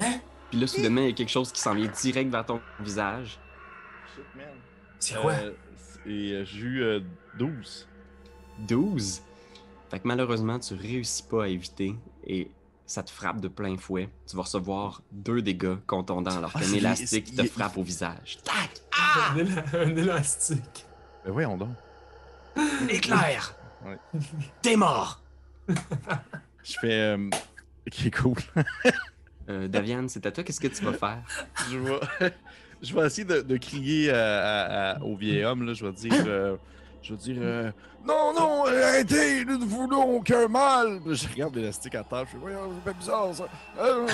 Hein? 0.00 0.20
Puis 0.50 0.60
là, 0.60 0.66
soudainement, 0.66 1.00
il 1.02 1.08
y 1.08 1.10
a 1.10 1.14
quelque 1.14 1.28
chose 1.30 1.52
qui 1.52 1.60
s'en 1.60 1.74
vient 1.74 1.90
direct 2.00 2.30
vers 2.30 2.46
ton 2.46 2.60
visage. 2.80 3.38
Shit, 4.14 4.24
man. 4.36 4.46
C'est 4.98 5.20
quoi? 5.20 5.32
Euh, 5.32 5.52
et 6.06 6.32
euh, 6.32 6.44
j'ai 6.44 6.60
eu 6.60 6.82
euh, 6.82 7.00
12. 7.38 7.86
12. 8.60 9.22
Fait 9.90 9.98
que 10.00 10.06
malheureusement, 10.08 10.58
tu 10.58 10.74
réussis 10.74 11.22
pas 11.22 11.44
à 11.44 11.48
éviter 11.48 11.94
et 12.26 12.50
ça 12.86 13.02
te 13.02 13.10
frappe 13.10 13.40
de 13.40 13.48
plein 13.48 13.76
fouet. 13.76 14.08
Tu 14.26 14.36
vas 14.36 14.42
recevoir 14.42 15.02
deux 15.12 15.40
dégâts 15.42 15.76
contondants 15.86 16.36
alors 16.36 16.52
Ah, 16.54 16.60
qu'un 16.60 16.72
élastique 16.72 17.34
te 17.34 17.42
il- 17.42 17.48
frappe 17.48 17.76
au 17.78 17.82
visage. 17.82 18.38
Tac! 18.44 18.80
Un, 19.32 19.36
éla- 19.36 19.64
un 19.74 19.96
élastique. 19.96 20.86
Ben 21.24 21.32
voyons 21.32 21.56
donc. 21.56 21.70
Éclair! 22.90 23.54
Ouais. 23.84 23.98
T'es 24.62 24.76
mort! 24.76 25.22
Je 25.68 26.74
fais. 26.80 26.92
euh, 27.16 27.30
Ok, 27.86 28.10
cool. 28.20 28.36
Euh, 29.48 29.66
Daviane, 29.68 30.08
c'est 30.10 30.26
à 30.26 30.30
toi. 30.32 30.44
Qu'est-ce 30.44 30.60
que 30.60 30.66
tu 30.68 30.84
vas 30.84 30.92
faire? 30.92 31.22
je 31.70 31.78
vais, 31.78 32.00
je 32.82 32.94
vais 32.94 33.06
essayer 33.06 33.24
de, 33.24 33.40
de 33.40 33.56
crier 33.56 34.10
à- 34.10 34.16
à- 34.16 34.90
à- 34.96 35.00
au 35.02 35.16
vieil 35.16 35.44
homme. 35.44 35.64
Là. 35.64 35.72
Je 35.72 35.86
vais 35.86 35.92
dire. 35.92 36.12
euh, 36.26 36.56
je 37.08 37.12
veux 37.14 37.18
dire, 37.18 37.36
euh, 37.40 37.70
non, 38.06 38.32
non, 38.34 38.64
arrêtez, 38.66 39.44
nous 39.44 39.58
ne 39.58 39.64
voulons 39.64 40.16
aucun 40.16 40.46
mal. 40.48 41.00
Je 41.06 41.26
regarde 41.28 41.56
l'élastique 41.56 41.94
à 41.94 42.04
terre, 42.04 42.24
je 42.26 42.32
fais, 42.32 42.38
voyons, 42.38 42.70
c'est 42.74 42.84
pas 42.92 42.98
bizarre 42.98 43.34
ça. 43.34 43.48
Euh, 43.78 44.06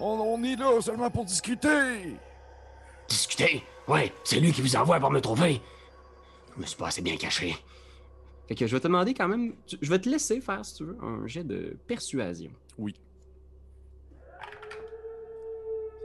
on, 0.00 0.06
on 0.06 0.42
est 0.42 0.56
là 0.56 0.80
seulement 0.80 1.10
pour 1.10 1.24
discuter. 1.24 2.16
Discuter? 3.08 3.62
Ouais, 3.86 4.12
c'est 4.24 4.40
lui 4.40 4.52
qui 4.52 4.62
vous 4.62 4.76
envoie 4.76 4.98
pour 5.00 5.10
me 5.10 5.20
trouver. 5.20 5.60
Je 6.56 6.60
me 6.60 6.66
suis 6.66 6.76
pas 6.76 6.88
assez 6.88 7.02
bien 7.02 7.16
caché. 7.16 7.54
Fait 8.48 8.54
que 8.54 8.66
je 8.66 8.74
vais 8.74 8.80
te 8.80 8.86
demander 8.88 9.14
quand 9.14 9.28
même. 9.28 9.54
tu- 9.66 9.76
Je 9.80 9.90
vais 9.90 9.98
te 9.98 10.08
laisser 10.08 10.40
faire, 10.40 10.64
si 10.64 10.74
tu 10.76 10.84
veux, 10.84 10.96
un 11.02 11.26
jet 11.26 11.44
de 11.44 11.76
persuasion. 11.86 12.50
Oui. 12.78 12.94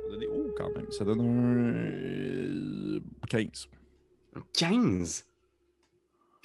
Ça 0.04 0.10
donne 0.12 0.20
des- 0.20 0.28
Oh, 0.32 0.52
quand 0.58 0.70
même. 0.76 0.92
Ça 0.92 1.04
donne 1.06 1.22
un. 1.22 1.74
euh, 1.76 3.00
15. 3.30 3.68
Un 4.36 4.42
15? 4.54 5.26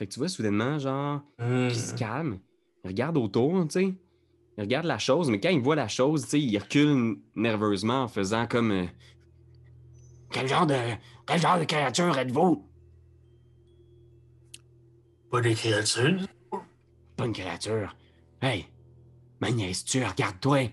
Fait 0.01 0.07
que 0.07 0.15
tu 0.15 0.19
vois, 0.19 0.29
soudainement, 0.31 0.79
genre, 0.79 1.21
Hmm. 1.39 1.69
qui 1.69 1.79
se 1.79 1.95
calme. 1.95 2.39
Il 2.85 2.89
regarde 2.89 3.19
autour, 3.19 3.65
tu 3.69 3.73
sais. 3.73 3.95
Il 4.57 4.61
regarde 4.63 4.87
la 4.87 4.97
chose, 4.97 5.29
mais 5.29 5.39
quand 5.39 5.51
il 5.51 5.61
voit 5.61 5.77
la 5.77 5.89
chose, 5.89 6.23
tu 6.23 6.29
sais, 6.31 6.41
il 6.41 6.57
recule 6.57 7.19
nerveusement 7.37 8.05
en 8.05 8.09
faisant 8.09 8.47
comme. 8.47 8.71
euh, 8.71 8.87
Quel 10.33 10.49
genre 10.49 10.67
de. 10.67 10.75
Quel 11.27 11.39
genre 11.39 11.59
de 11.59 11.65
créature 11.65 12.17
êtes-vous? 12.17 12.67
Pas 15.31 15.43
des 15.43 15.53
créatures. 15.55 16.27
Pas 17.19 17.27
une 17.27 17.35
créature. 17.35 17.95
Hey! 18.41 18.67
Ma 19.39 19.51
niaise-tu, 19.51 20.03
regarde-toi! 20.03 20.71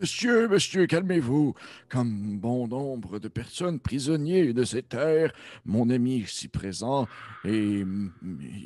Monsieur, 0.00 0.46
monsieur, 0.46 0.86
calmez-vous. 0.86 1.54
Comme 1.88 2.38
bon 2.38 2.68
nombre 2.68 3.18
de 3.18 3.26
personnes 3.26 3.80
prisonniers 3.80 4.52
de 4.52 4.62
ces 4.62 4.82
terres, 4.82 5.32
mon 5.64 5.90
ami 5.90 6.18
ici 6.18 6.46
présent 6.46 7.08
et, 7.44 7.84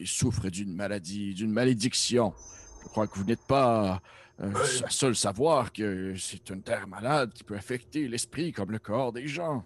souffre 0.04 0.50
d'une 0.50 0.74
maladie, 0.74 1.32
d'une 1.32 1.52
malédiction. 1.52 2.34
Je 2.82 2.88
crois 2.88 3.06
que 3.06 3.18
vous 3.18 3.24
n'êtes 3.24 3.46
pas 3.46 4.02
euh, 4.40 4.52
seul 4.90 5.16
savoir 5.16 5.72
que 5.72 6.14
c'est 6.18 6.50
une 6.50 6.62
terre 6.62 6.86
malade 6.86 7.32
qui 7.32 7.44
peut 7.44 7.56
affecter 7.56 8.08
l'esprit 8.08 8.52
comme 8.52 8.70
le 8.70 8.78
corps 8.78 9.12
des 9.12 9.26
gens. 9.26 9.64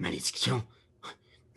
Malédiction! 0.00 0.64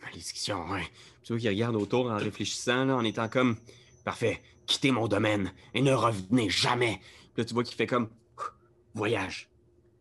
Malédiction, 0.00 0.70
ouais. 0.70 0.86
Tu 1.24 1.32
vois 1.32 1.40
qu'il 1.40 1.48
regarde 1.48 1.74
autour 1.74 2.08
en 2.08 2.18
réfléchissant, 2.18 2.84
là, 2.84 2.94
en 2.94 3.02
étant 3.02 3.28
comme. 3.28 3.56
Parfait. 4.04 4.40
Quittez 4.66 4.92
mon 4.92 5.08
domaine 5.08 5.52
et 5.74 5.82
ne 5.82 5.92
revenez 5.92 6.48
jamais. 6.50 7.00
Là, 7.36 7.44
tu 7.44 7.54
vois 7.54 7.64
qu'il 7.64 7.74
fait 7.74 7.88
comme. 7.88 8.08
Voyage. 8.96 9.48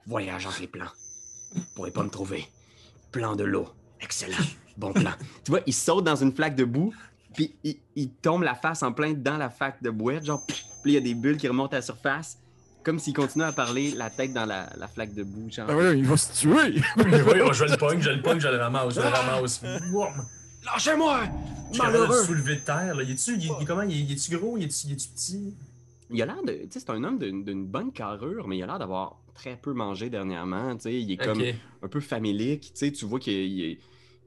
Voyage 0.08 0.46
entre 0.48 0.62
les 0.62 0.68
plans. 0.68 0.90
Vous 1.54 1.62
pourrez 1.76 1.92
pas 1.92 2.04
me 2.04 2.10
trouver. 2.10 2.48
Plan 3.12 3.36
de 3.36 3.44
l'eau. 3.44 3.68
Excellent. 4.02 4.38
Bon 4.78 4.94
plan. 4.94 5.12
Tu 5.44 5.52
vois, 5.52 5.60
il 5.68 5.74
saute 5.74 6.04
dans 6.06 6.16
une 6.16 6.34
flaque 6.34 6.56
de 6.56 6.64
boue, 6.66 6.94
puis 7.34 7.54
il, 7.64 7.78
il 7.96 8.10
tombe 8.10 8.44
la 8.44 8.56
face 8.56 8.84
en 8.84 8.92
plein 8.94 9.14
dans 9.14 9.38
la 9.38 9.50
flaque 9.50 9.84
de 9.84 9.90
bouette, 9.90 10.26
genre, 10.26 10.44
puis 10.48 10.64
il 10.86 10.92
y 10.94 10.98
a 10.98 11.02
des 11.02 11.14
bulles 11.14 11.38
qui 11.38 11.48
remontent 11.48 11.74
à 11.74 11.80
la 11.80 11.82
surface, 11.82 12.38
comme 12.84 12.98
s'il 13.00 13.14
continuait 13.14 13.48
à 13.48 13.52
parler, 13.52 13.92
la 13.92 14.10
tête 14.10 14.32
dans 14.34 14.46
la, 14.46 14.70
la 14.78 14.88
flaque 14.88 15.14
de 15.14 15.24
boue, 15.24 15.50
genre. 15.52 15.68
Ah 15.70 15.76
ouais, 15.76 15.98
il 16.00 16.06
va 16.06 16.16
se 16.18 16.32
tuer. 16.34 16.82
Mais 16.98 17.22
voyons, 17.22 17.52
je 17.52 17.66
le 17.66 17.78
pogne, 17.78 18.02
je 18.02 18.10
le 18.12 18.22
pogne, 18.22 18.40
je 18.40 18.48
le 18.48 18.58
ramasse, 18.58 18.94
je 18.96 19.02
le 19.02 19.08
ramasse. 19.08 19.62
Boum. 19.92 20.26
Lâchez-moi! 20.66 21.22
Je 21.26 21.74
suis 21.74 21.80
capable 21.82 21.94
de 21.94 22.00
Malheureux! 22.08 22.58
terre. 22.66 22.96
Là. 22.96 23.04
Il 23.04 23.12
est-tu, 23.12 23.34
il, 23.36 23.52
il- 23.60 23.66
comment, 23.68 23.82
il, 23.84 23.92
il 24.02 24.12
est-tu 24.14 24.36
gros, 24.38 24.58
il 24.58 24.64
est-tu, 24.64 24.88
il 24.88 24.94
est-tu 24.94 25.08
petit? 25.10 25.54
Il 26.12 26.22
a 26.22 26.26
l'air 26.26 26.44
de. 26.44 26.52
Tu 26.54 26.68
sais, 26.72 26.80
c'est 26.80 26.90
un 26.92 27.04
homme 27.04 27.18
d'une 27.20 27.66
bonne 27.66 27.92
carrure, 27.92 28.48
mais 28.48 28.58
il 28.58 28.64
a 28.64 28.68
l'air 28.68 28.80
d'avoir 28.80 29.20
très 29.34 29.58
peu 29.58 29.74
mangé 29.74 30.10
dernièrement, 30.10 30.76
tu 30.76 30.84
sais. 30.84 31.02
Il 31.02 31.12
est 31.12 31.18
comme 31.18 31.38
un 31.82 31.88
peu 31.88 32.00
familique, 32.00 32.62
tu 32.62 32.72
sais. 32.76 32.92
Tu 32.92 33.06
vois 33.06 33.20
qu'il 33.20 33.34
y 33.34 33.72
a- 33.72 33.76
tu 33.76 33.82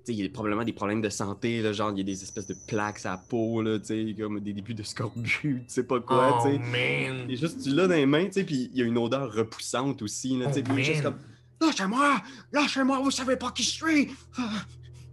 sais, 0.04 0.14
il 0.14 0.26
a 0.26 0.28
probablement 0.30 0.64
des 0.64 0.72
problèmes 0.72 1.00
de 1.02 1.08
santé, 1.08 1.60
là, 1.62 1.72
genre, 1.72 1.90
il 1.92 1.98
y 1.98 2.00
a 2.00 2.04
des 2.04 2.22
espèces 2.22 2.46
de 2.46 2.56
plaques 2.66 3.04
à 3.06 3.10
la 3.10 3.16
peau, 3.18 3.62
là, 3.62 3.78
tu 3.78 3.86
sais, 3.86 4.14
comme 4.18 4.40
des 4.40 4.52
débuts 4.52 4.74
de 4.74 4.82
scorbut, 4.82 5.28
tu 5.32 5.62
sais 5.68 5.84
pas 5.84 6.00
quoi, 6.00 6.42
oh, 6.44 6.48
man. 6.48 7.26
Il 7.28 7.32
est 7.32 7.36
juste, 7.36 7.62
tu 7.62 7.70
l'as 7.70 7.86
dans 7.86 7.94
les 7.94 8.06
mains, 8.06 8.28
puis 8.28 8.70
il 8.72 8.78
y 8.78 8.82
a 8.82 8.84
une 8.84 8.98
odeur 8.98 9.32
repoussante 9.32 10.02
aussi, 10.02 10.36
là. 10.38 10.46
Oh, 10.48 10.60
puis 10.64 10.80
est 10.80 10.84
juste 10.84 11.02
comme. 11.02 11.18
Lâchez-moi! 11.60 12.22
Lâchez-moi, 12.52 13.00
vous 13.00 13.10
savez 13.10 13.36
pas 13.36 13.50
qui 13.52 13.62
je 13.62 13.70
suis! 13.70 14.08
Ah. 14.38 14.50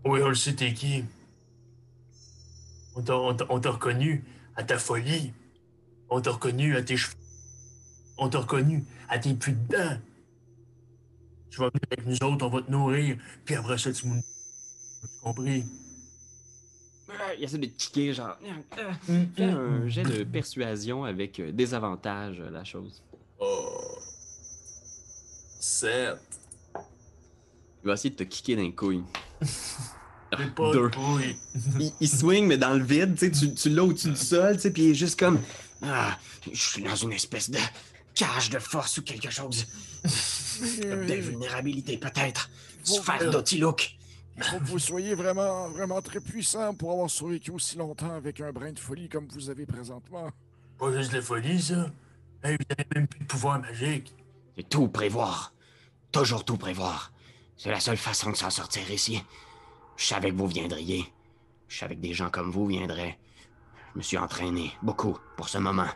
Oui, 0.06 0.20
on 0.24 0.30
le 0.30 0.36
sait, 0.36 0.54
t'es 0.54 0.74
qui? 0.74 1.04
On 2.96 3.02
t'a 3.02 3.70
reconnu 3.72 4.24
à 4.56 4.64
ta 4.64 4.78
folie. 4.78 5.34
On 6.10 6.22
t'a 6.22 6.32
reconnu 6.32 6.76
à 6.76 6.82
tes 6.84 6.98
cheveux. 6.98 7.16
On 8.18 8.30
t'a 8.30 8.40
reconnu 8.40 8.86
à 9.10 9.20
tes 9.20 9.34
plus 9.34 9.54
de 9.54 9.68
dents. 9.76 9.98
Tu 11.50 11.60
vas 11.60 11.70
venir 11.70 11.82
avec 11.92 12.06
nous 12.06 12.28
autres, 12.28 12.46
on 12.46 12.50
va 12.50 12.62
te 12.62 12.72
nourrir, 12.72 13.18
puis 13.46 13.56
après 13.56 13.78
ça, 13.78 13.92
tu 13.92 14.08
m'as... 14.08 14.16
Tu 14.22 15.08
compris? 15.22 15.64
Ah, 17.10 17.34
Il 17.38 17.44
essaie 17.44 17.58
de 17.58 17.66
te 17.68 17.78
kicker, 17.78 18.14
genre. 18.14 18.38
euh, 18.78 18.92
Hum, 19.10 19.28
Fais 19.36 19.44
un 19.46 19.88
jet 19.88 20.04
de 20.04 20.24
persuasion 20.24 21.04
avec 21.06 21.40
euh, 21.40 21.52
désavantage, 21.52 22.40
euh, 22.40 22.50
la 22.50 22.64
chose. 22.64 23.02
Oh. 23.40 23.98
Sept. 25.60 26.18
Il 27.84 27.88
va 27.88 27.94
essayer 27.94 28.10
de 28.10 28.16
te 28.16 28.24
kicker 28.24 28.74
couilles. 28.76 29.04
J'ai 30.38 30.48
pas 30.48 30.72
Deux. 30.74 30.90
de 30.90 31.80
il, 31.80 31.92
il 32.02 32.10
swing, 32.10 32.48
mais 32.48 32.58
dans 32.58 32.74
le 32.74 32.84
vide, 32.84 33.16
tu 33.18 33.32
sais, 33.34 33.52
tu, 33.54 33.70
l'as 33.70 33.84
au-dessus 33.84 34.10
du 34.10 34.16
sol, 34.18 34.56
tu 34.56 34.64
sais, 34.64 34.72
puis 34.72 34.84
il 34.86 34.90
est 34.90 34.96
juste 34.96 35.18
comme. 35.18 35.40
Ah, 35.86 36.18
je 36.52 36.60
suis 36.60 36.84
dans 36.84 36.96
une 36.96 37.14
espèce 37.14 37.50
de 37.50 37.60
cage 38.16 38.50
de 38.50 38.60
force 38.60 38.98
ou 38.98 39.04
quelque 39.04 39.30
chose. 39.30 39.68
D'invulnérabilité, 40.82 41.98
peut-être. 41.98 42.50
Sphère 42.84 43.30
d'Otilook. 43.30 43.96
Il 44.38 44.44
faut 44.44 44.60
que 44.60 44.66
vous 44.66 44.80
soyez 44.80 45.16
vraiment, 45.16 45.70
vraiment 45.70 46.02
très 46.02 46.20
puissant 46.20 46.74
pour 46.74 46.92
avoir 46.92 47.10
survécu 47.10 47.52
aussi 47.52 47.78
longtemps 47.78 48.14
avec 48.14 48.42
un 48.42 48.52
brin 48.52 48.72
de 48.72 48.80
folie 48.80 49.08
comme 49.08 49.28
vous 49.28 49.50
avez 49.50 49.66
présentement. 49.66 50.30
Pas 50.78 50.92
juste 50.92 51.12
de 51.12 51.18
la 51.18 51.22
folie, 51.22 51.62
ça. 51.62 51.90
Hey, 52.44 52.58
vous 52.60 52.66
avez 52.78 52.88
même 52.96 53.08
plus 53.08 53.20
de 53.20 53.26
pouvoir 53.26 53.60
magique. 53.60 54.14
C'est 54.58 54.68
tout 54.68 54.88
prévoir. 54.90 55.54
Toujours 56.12 56.44
tout 56.44 56.58
prévoir. 56.58 57.12
C'est 57.58 57.72
la 57.72 57.80
seule 57.80 57.98
façon 57.98 58.32
de 58.32 58.36
s'en 58.36 58.50
sortir 58.50 58.90
ici. 58.92 59.22
Je 59.96 60.06
savais 60.06 60.32
que 60.32 60.36
vous 60.36 60.48
viendriez. 60.48 61.06
Je 61.70 61.78
savais 61.78 61.96
que 61.96 62.02
des 62.02 62.14
gens 62.14 62.30
comme 62.30 62.52
vous 62.52 62.68
viendraient. 62.68 63.18
Je 63.96 64.00
me 64.00 64.04
suis 64.04 64.18
entraîné 64.18 64.74
beaucoup 64.84 65.18
pour 65.38 65.48
ce 65.48 65.58
moment. 65.58 65.88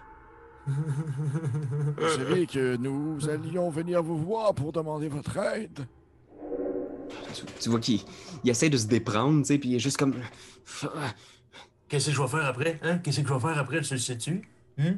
Vous 0.65 2.09
savez 2.15 2.47
que 2.47 2.77
nous 2.77 3.27
allions 3.27 3.69
venir 3.69 4.01
vous 4.01 4.17
voir 4.17 4.55
pour 4.55 4.71
demander 4.71 5.09
votre 5.09 5.35
aide. 5.37 5.85
Tu, 7.33 7.43
tu 7.59 7.69
vois 7.69 7.81
qu'il 7.81 7.99
il 8.45 8.49
essaie 8.49 8.69
de 8.69 8.77
se 8.77 8.87
déprendre, 8.87 9.39
tu 9.41 9.47
sais, 9.47 9.57
puis 9.57 9.69
il 9.71 9.75
est 9.75 9.79
juste 9.79 9.97
comme. 9.97 10.15
Qu'est-ce 11.89 12.05
que 12.05 12.11
je 12.13 12.21
vais 12.21 12.27
faire 12.29 12.45
après? 12.45 12.79
Hein? 12.83 12.99
Qu'est-ce 12.99 13.19
que 13.19 13.27
je 13.27 13.33
vais 13.33 13.39
faire 13.39 13.57
après? 13.57 13.81
Tu 13.81 13.93
le 13.95 13.99
sais-tu? 13.99 14.47
Hein? 14.77 14.93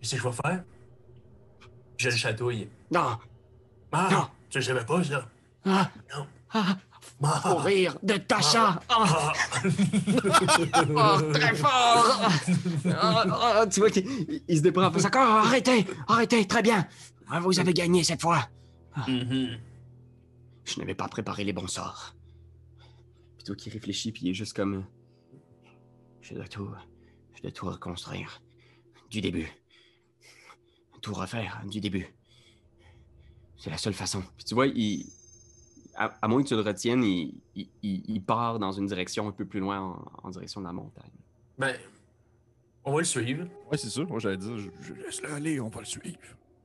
Qu'est-ce 0.00 0.14
que 0.14 0.22
je 0.22 0.28
vais 0.28 0.34
faire? 0.34 0.64
Je 1.98 2.08
le 2.08 2.16
chatouille. 2.16 2.70
Non! 2.90 3.18
Ah! 3.92 4.08
Non. 4.10 4.26
Tu 4.48 4.56
le 4.58 4.64
savais 4.64 4.86
pas, 4.86 5.04
ça? 5.04 5.28
Ah! 5.66 5.90
Non. 6.16 6.26
Ah! 6.54 6.78
Ah! 7.22 7.40
Pour 7.42 7.62
rire 7.62 7.96
de 8.02 8.14
Tasha! 8.16 8.80
Ah! 8.88 9.32
Ah! 9.32 9.32
Oh, 10.94 11.32
très 11.32 11.54
fort! 11.54 12.20
Ah, 12.86 13.24
ah, 13.60 13.66
tu 13.66 13.80
vois 13.80 13.90
qu'il 13.90 14.06
il- 14.06 14.42
il 14.48 14.56
se 14.58 14.62
déprend 14.62 14.84
en 14.86 14.92
faisant. 14.92 15.04
D'accord, 15.08 15.36
arrêtez! 15.38 15.86
Arrêtez, 16.06 16.46
très 16.46 16.62
bien! 16.62 16.86
Vous 17.42 17.58
avez 17.60 17.72
gagné 17.74 18.04
cette 18.04 18.20
fois! 18.22 18.48
Mhm. 19.06 19.58
Je 20.64 20.78
n'avais 20.80 20.94
pas 20.94 21.08
préparé 21.08 21.44
les 21.44 21.52
bons 21.52 21.66
sorts. 21.68 22.14
Puis 23.36 23.44
toi 23.44 23.56
qui 23.56 23.70
réfléchit, 23.70 24.12
puis 24.12 24.22
il 24.26 24.30
est 24.30 24.34
juste 24.34 24.54
comme. 24.54 24.84
Je 26.20 26.34
dois 26.34 26.48
tout. 26.48 26.68
Je 27.36 27.42
dois 27.42 27.50
tout 27.52 27.66
reconstruire. 27.66 28.40
Du 29.10 29.20
début. 29.20 29.48
Tout 31.00 31.14
refaire 31.14 31.62
du 31.66 31.80
début. 31.80 32.06
C'est 33.56 33.70
la 33.70 33.78
seule 33.78 33.94
façon. 33.94 34.22
Puis 34.36 34.44
tu 34.44 34.54
vois, 34.54 34.66
il. 34.66 35.06
À, 36.00 36.14
à 36.22 36.28
moins 36.28 36.42
que 36.42 36.48
tu 36.48 36.54
le 36.54 36.60
retiennes, 36.60 37.02
il, 37.02 37.34
il- 37.56 37.68
il- 37.82 38.04
il 38.08 38.22
part 38.22 38.58
dans 38.60 38.70
une 38.72 38.86
direction 38.86 39.26
un 39.26 39.32
peu 39.32 39.44
plus 39.44 39.58
loin 39.60 39.80
en, 39.80 40.04
en 40.22 40.30
direction 40.30 40.60
de 40.60 40.66
la 40.66 40.72
montagne. 40.72 41.10
Ben, 41.58 41.74
on 42.84 42.92
va 42.92 42.98
le 42.98 43.04
suivre. 43.04 43.46
Ouais, 43.70 43.76
c'est 43.76 43.88
sûr. 43.90 44.08
Moi, 44.08 44.20
j'allais 44.20 44.36
dire. 44.36 44.56
je- 44.58 44.70
Je 44.80 44.94
laisse-le 44.94 45.32
aller, 45.32 45.60
on 45.60 45.68
va 45.68 45.80
le 45.80 45.86
suivre. 45.86 46.16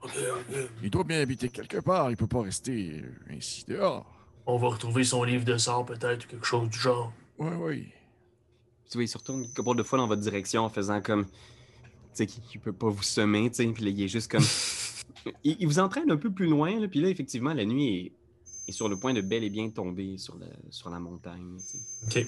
Ok, 0.04 0.12
ok. 0.16 0.58
Il 0.84 0.90
doit 0.92 1.04
bien 1.04 1.20
habiter 1.22 1.50
quelque 1.50 1.80
part, 1.80 2.12
il 2.12 2.18
peut 2.18 2.28
pas 2.28 2.42
rester 2.44 3.02
euh, 3.04 3.36
ainsi 3.36 3.66
dehors. 3.66 4.06
On 4.46 4.58
va 4.58 4.68
retrouver 4.68 5.04
son 5.06 5.24
livre 5.24 5.46
de 5.46 5.58
sorts, 5.58 5.86
peut-être, 5.86 6.26
ou 6.26 6.28
quelque 6.28 6.46
chose 6.46 6.70
du 6.70 6.78
genre. 6.78 7.12
Oui, 7.40 7.52
oui. 7.58 7.88
Tu 8.92 8.98
vois, 8.98 9.04
il 9.04 9.08
se 9.08 9.18
retourne 9.18 9.44
une 9.44 9.54
couple 9.54 9.78
de 9.78 9.84
fois 9.84 9.98
dans 9.98 10.08
votre 10.08 10.22
direction 10.22 10.64
en 10.64 10.70
faisant 10.70 11.02
comme. 11.02 11.26
Tu 11.26 11.32
sais, 12.14 12.26
qu'il 12.28 12.44
qu'il 12.44 12.60
peut 12.62 12.74
pas 12.74 12.90
vous 12.90 13.02
semer, 13.02 13.50
tu 13.50 13.56
sais. 13.64 13.68
Puis 13.74 13.84
là, 13.86 13.90
il 13.90 14.02
est 14.04 14.08
juste 14.08 14.30
comme. 14.30 14.44
il, 15.44 15.56
il 15.60 15.66
vous 15.66 15.80
entraîne 15.80 16.12
un 16.12 16.18
peu 16.18 16.30
plus 16.30 16.46
loin, 16.48 16.80
là, 16.80 16.88
puis 16.88 17.00
là, 17.02 17.08
effectivement, 17.10 17.54
la 17.54 17.66
nuit 17.66 17.98
est, 17.98 18.12
est 18.68 18.72
sur 18.72 18.90
le 18.90 18.98
point 18.98 19.14
de 19.14 19.22
bel 19.22 19.44
et 19.44 19.50
bien 19.50 19.70
tomber 19.70 20.18
sur 20.18 20.38
la, 20.38 20.48
sur 20.70 20.90
la 20.90 21.00
montagne, 21.00 21.58
tu 21.58 21.78
sais. 21.78 21.80
Ok. 22.06 22.28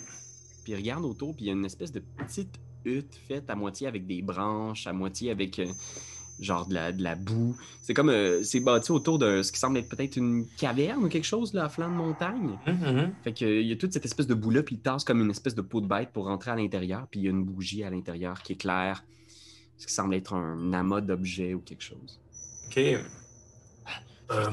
Puis 0.63 0.73
il 0.73 0.75
regarde 0.75 1.05
autour, 1.05 1.35
puis 1.35 1.45
il 1.45 1.47
y 1.47 1.51
a 1.51 1.53
une 1.53 1.65
espèce 1.65 1.91
de 1.91 1.99
petite 1.99 2.59
hutte 2.85 3.19
faite 3.27 3.49
à 3.49 3.55
moitié 3.55 3.87
avec 3.87 4.05
des 4.05 4.21
branches, 4.21 4.87
à 4.87 4.93
moitié 4.93 5.31
avec, 5.31 5.59
euh, 5.59 5.67
genre 6.39 6.67
de 6.67 6.73
la, 6.73 6.91
de 6.91 7.03
la 7.03 7.15
boue. 7.15 7.55
C'est 7.81 7.93
comme, 7.93 8.09
euh, 8.09 8.43
c'est 8.43 8.59
bâti 8.59 8.91
autour 8.91 9.19
de 9.19 9.41
ce 9.41 9.51
qui 9.51 9.59
semble 9.59 9.77
être 9.77 9.89
peut-être 9.89 10.17
une 10.17 10.45
caverne 10.57 11.03
ou 11.03 11.09
quelque 11.09 11.25
chose, 11.25 11.53
là, 11.53 11.65
à 11.65 11.69
flanc 11.69 11.89
de 11.89 11.95
montagne. 11.95 12.57
Mhm. 12.67 13.13
Fait 13.23 13.33
que, 13.33 13.45
il 13.45 13.67
y 13.67 13.71
a 13.71 13.75
toute 13.75 13.93
cette 13.93 14.05
espèce 14.05 14.27
de 14.27 14.33
boue-là, 14.33 14.63
puis 14.63 14.75
il 14.75 14.81
tasse 14.81 15.03
comme 15.03 15.21
une 15.21 15.31
espèce 15.31 15.55
de 15.55 15.61
peau 15.61 15.81
de 15.81 15.87
bête 15.87 16.09
pour 16.11 16.25
rentrer 16.25 16.51
à 16.51 16.55
l'intérieur, 16.55 17.07
puis 17.09 17.21
il 17.21 17.23
y 17.23 17.27
a 17.27 17.31
une 17.31 17.43
bougie 17.43 17.83
à 17.83 17.89
l'intérieur 17.89 18.41
qui 18.41 18.53
éclaire 18.53 19.03
ce 19.77 19.87
qui 19.87 19.93
semble 19.93 20.15
être 20.15 20.33
un 20.33 20.73
amas 20.73 21.01
d'objets 21.01 21.53
ou 21.53 21.59
quelque 21.59 21.83
chose. 21.83 22.19
Ok. 22.67 22.77
Euh, 24.31 24.49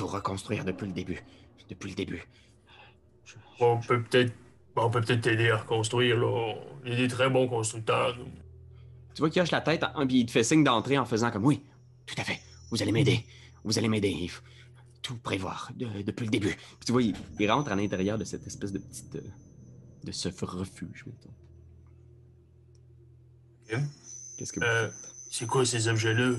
tout 0.00 0.06
reconstruire 0.06 0.64
depuis 0.64 0.86
le 0.86 0.92
début. 0.94 1.22
Depuis 1.68 1.90
le 1.90 1.94
début. 1.94 2.22
Je- 3.26 3.34
je- 3.34 3.64
on 3.64 3.78
peut 3.80 4.02
peut-être 4.02 4.32
on 4.76 4.88
peut 4.88 5.02
peut-être 5.02 5.20
t'aider 5.20 5.50
à 5.50 5.58
reconstruire, 5.58 6.16
là. 6.16 6.54
Il 6.86 6.92
y 6.92 6.94
a 6.94 6.96
des 6.96 7.08
très 7.08 7.28
bons 7.28 7.46
constructeurs. 7.46 8.16
Tu 9.14 9.20
vois 9.20 9.28
qu'il 9.28 9.42
hoche 9.42 9.50
la 9.50 9.60
tête, 9.60 9.82
hein, 9.84 10.06
puis 10.06 10.20
il 10.20 10.26
te 10.26 10.30
fait 10.30 10.42
signe 10.42 10.64
d'entrer 10.64 10.96
en 10.96 11.04
faisant 11.04 11.30
comme 11.30 11.44
oui. 11.44 11.62
Tout 12.06 12.14
à 12.16 12.24
fait. 12.24 12.40
Vous 12.70 12.80
allez 12.80 12.92
m'aider. 12.92 13.26
Vous 13.62 13.78
allez 13.78 13.88
m'aider. 13.88 14.08
Il 14.08 14.28
faut 14.30 14.42
tout 15.02 15.16
prévoir 15.18 15.70
de- 15.76 16.00
depuis 16.00 16.24
le 16.24 16.30
début. 16.30 16.54
Puis 16.54 16.86
tu 16.86 16.92
vois, 16.92 17.02
il, 17.02 17.14
il 17.38 17.50
rentre 17.50 17.70
à 17.70 17.76
l'intérieur 17.76 18.16
de 18.16 18.24
cette 18.24 18.46
espèce 18.46 18.72
de 18.72 18.78
petite. 18.78 19.16
euh, 19.16 19.20
de 20.04 20.12
ce 20.12 20.28
refuge, 20.42 21.04
mettons. 21.06 21.34
Ok. 23.70 23.80
Qu'est-ce 24.38 24.52
que 24.54 24.60
vous 24.60 24.66
Euh, 24.66 24.88
c'est 25.30 25.46
quoi 25.46 25.66
ces 25.66 25.88
objets-là? 25.88 26.36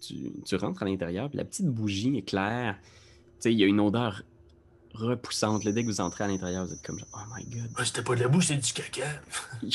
Tu, 0.00 0.32
tu 0.44 0.56
rentres 0.56 0.82
à 0.82 0.86
l'intérieur, 0.86 1.28
puis 1.28 1.38
la 1.38 1.44
petite 1.44 1.66
bougie 1.66 2.16
éclaire. 2.16 2.76
Tu 2.82 3.44
sais, 3.44 3.52
il 3.52 3.58
y 3.58 3.64
a 3.64 3.66
une 3.66 3.80
odeur 3.80 4.22
repoussante. 4.94 5.66
Dès 5.66 5.82
que 5.82 5.86
vous 5.88 6.00
entrez 6.00 6.24
à 6.24 6.28
l'intérieur, 6.28 6.66
vous 6.66 6.72
êtes 6.72 6.82
comme 6.82 6.98
genre, 6.98 7.08
oh 7.14 7.34
my 7.36 7.44
god. 7.46 7.70
C'était 7.84 8.02
pas 8.02 8.14
de 8.14 8.20
la 8.20 8.28
boue, 8.28 8.40
c'était 8.40 8.60
du 8.60 8.72
caca. 8.72 9.06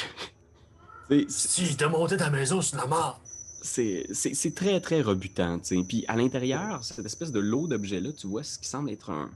Si 1.27 1.77
t'as 1.77 1.88
monté 1.88 2.17
ta 2.17 2.31
maison, 2.31 2.61
c'est 2.61 2.75
la 2.77 2.88
mort. 2.88 3.21
c'est 3.61 4.55
très, 4.55 4.81
très 4.81 5.01
rebutant. 5.01 5.59
tu 5.59 5.77
sais. 5.77 5.83
Puis 5.88 6.03
à 6.07 6.15
l'intérieur, 6.15 6.83
cette 6.83 7.05
espèce 7.05 7.31
de 7.31 7.39
lot 7.39 7.67
d'objets-là, 7.67 8.11
tu 8.13 8.25
vois 8.27 8.43
ce 8.43 8.57
qui 8.57 8.67
semble 8.67 8.89
être 8.89 9.11
un. 9.11 9.29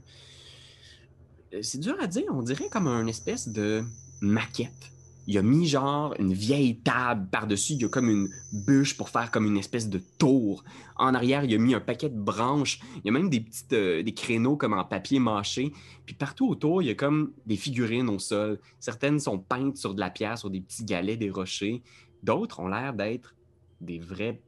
Euh, 1.54 1.60
C'est 1.62 1.78
dur 1.78 1.94
à 2.00 2.06
dire, 2.08 2.24
on 2.30 2.42
dirait 2.42 2.68
comme 2.68 2.88
un 2.88 3.06
espèce 3.06 3.48
de 3.48 3.84
maquette. 4.20 4.90
Il 5.26 5.38
a 5.38 5.42
mis 5.42 5.66
genre 5.66 6.14
une 6.18 6.32
vieille 6.32 6.78
table 6.80 7.28
par-dessus, 7.30 7.74
il 7.74 7.82
y 7.82 7.84
a 7.84 7.88
comme 7.88 8.08
une 8.08 8.28
bûche 8.52 8.96
pour 8.96 9.08
faire 9.08 9.30
comme 9.30 9.46
une 9.46 9.56
espèce 9.56 9.88
de 9.88 10.00
tour. 10.18 10.64
En 10.96 11.14
arrière, 11.14 11.44
il 11.44 11.54
a 11.54 11.58
mis 11.58 11.74
un 11.74 11.80
paquet 11.80 12.08
de 12.08 12.18
branches, 12.18 12.80
il 12.96 13.02
y 13.04 13.08
a 13.08 13.12
même 13.12 13.30
des 13.30 13.40
petites 13.40 13.72
euh, 13.72 14.02
des 14.02 14.14
créneaux 14.14 14.56
comme 14.56 14.72
en 14.72 14.84
papier 14.84 15.18
mâché. 15.18 15.72
Puis 16.06 16.14
partout 16.14 16.48
autour, 16.48 16.82
il 16.82 16.86
y 16.86 16.90
a 16.90 16.94
comme 16.94 17.32
des 17.46 17.56
figurines 17.56 18.08
au 18.08 18.18
sol. 18.18 18.58
Certaines 18.78 19.20
sont 19.20 19.38
peintes 19.38 19.76
sur 19.76 19.94
de 19.94 20.00
la 20.00 20.10
pierre, 20.10 20.38
sur 20.38 20.50
des 20.50 20.60
petits 20.60 20.84
galets, 20.84 21.18
des 21.18 21.30
rochers. 21.30 21.82
D'autres 22.22 22.60
ont 22.60 22.68
l'air 22.68 22.92
d'être 22.92 23.34
des 23.80 23.98
vraies 23.98 24.40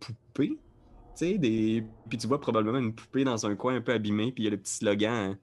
poupées. 0.00 0.58
Tu 1.18 1.26
sais, 1.26 1.38
des. 1.38 1.84
Puis 2.08 2.18
tu 2.18 2.26
vois 2.26 2.40
probablement 2.40 2.78
une 2.78 2.94
poupée 2.94 3.24
dans 3.24 3.46
un 3.46 3.54
coin 3.54 3.76
un 3.76 3.80
peu 3.80 3.92
abîmé, 3.92 4.32
puis 4.32 4.42
il 4.42 4.46
y 4.46 4.48
a 4.48 4.50
le 4.50 4.58
petit 4.58 4.74
slogan. 4.74 5.32
hein, 5.32 5.38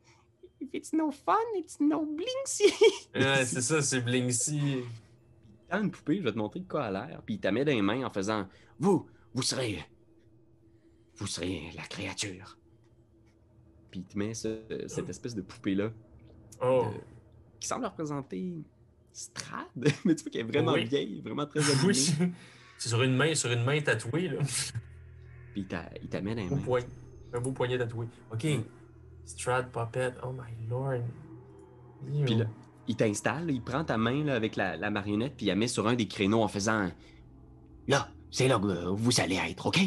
If 0.64 0.70
it's 0.74 0.94
no 0.94 1.12
fun, 1.12 1.36
it's 1.56 1.80
no 1.80 2.06
blinksy. 2.06 2.72
Ouais, 3.16 3.46
c'est 3.46 3.62
ça, 3.62 3.82
c'est 3.82 4.02
Blinksy. 4.02 4.84
T'as 5.68 5.82
une 5.82 5.92
poupée, 5.92 6.18
je 6.18 6.24
vais 6.24 6.32
te 6.32 6.38
montrer 6.38 6.60
de 6.62 6.68
quoi 6.68 6.88
elle 6.88 6.96
a 6.96 7.08
l'air. 7.08 7.22
Puis 7.26 7.36
il 7.36 7.40
t'a 7.40 7.52
mis 7.52 7.66
dans 7.66 7.72
les 7.72 7.82
mains 7.82 8.06
en 8.06 8.10
faisant 8.10 8.48
Vous, 8.80 9.08
vous 9.34 9.42
serez. 9.42 9.84
Vous 11.18 11.28
serez 11.28 11.72
la 11.76 11.84
créature. 11.84 12.58
Puis 13.92 14.00
il 14.02 14.06
te 14.06 14.18
met 14.18 14.34
ce- 14.34 14.64
cette 14.88 15.10
espèce 15.10 15.36
de 15.36 15.42
poupée-là 15.42 15.92
Oh. 16.62 16.86
Euh, 16.88 16.98
qui 17.60 17.68
semble 17.68 17.86
représenter 17.86 18.54
Strad. 19.12 19.66
Mais 20.06 20.16
tu 20.16 20.24
vois 20.24 20.32
qu'elle 20.32 20.42
est 20.42 20.44
vraiment 20.52 20.74
Oui. 20.74 20.86
vieille, 20.86 21.22
vraiment 21.22 21.46
très 21.46 21.60
abîmée. 21.60 21.94
Oui, 22.20 22.32
c'est 22.78 22.90
sur 22.90 23.04
une 23.04 23.16
main, 23.16 23.34
sur 23.36 23.52
une 23.52 23.64
main 23.64 23.80
tatouée, 23.82 24.28
là. 24.30 24.40
Puis 25.54 25.62
il 25.62 25.68
t'a- 25.68 25.90
il 26.02 26.10
t'a 26.10 26.22
mis 26.22 26.34
dans 26.36 26.42
les 26.42 26.48
Beau 26.50 26.56
mains. 26.56 26.62
poignet. 26.64 26.88
Un 27.34 27.40
beau 27.40 27.52
poignet 27.52 27.78
tatoué. 27.78 28.08
Ok. 28.32 28.46
Strad 29.26 29.72
Puppet, 29.72 30.14
oh 30.24 30.32
my 30.32 30.68
lord. 30.70 31.02
Puis 32.26 32.36
là, 32.36 32.46
il 32.88 32.96
t'installe, 32.96 33.50
il 33.52 33.62
prend 33.62 33.84
ta 33.86 33.98
main 33.98 34.24
là, 34.26 34.36
avec 34.36 34.56
la, 34.56 34.76
la 34.78 34.90
marionnette, 34.90 35.36
puis 35.38 35.46
il 35.46 35.50
la 35.50 35.56
met 35.56 35.68
sur 35.68 35.88
un 35.88 35.96
des 35.96 36.08
créneaux 36.08 36.42
en 36.44 36.48
faisant 36.48 36.90
Là, 37.88 38.10
c'est 38.32 38.48
là 38.48 38.60
que 38.60 38.88
vous 38.90 39.20
allez 39.22 39.36
être, 39.36 39.66
OK? 39.68 39.80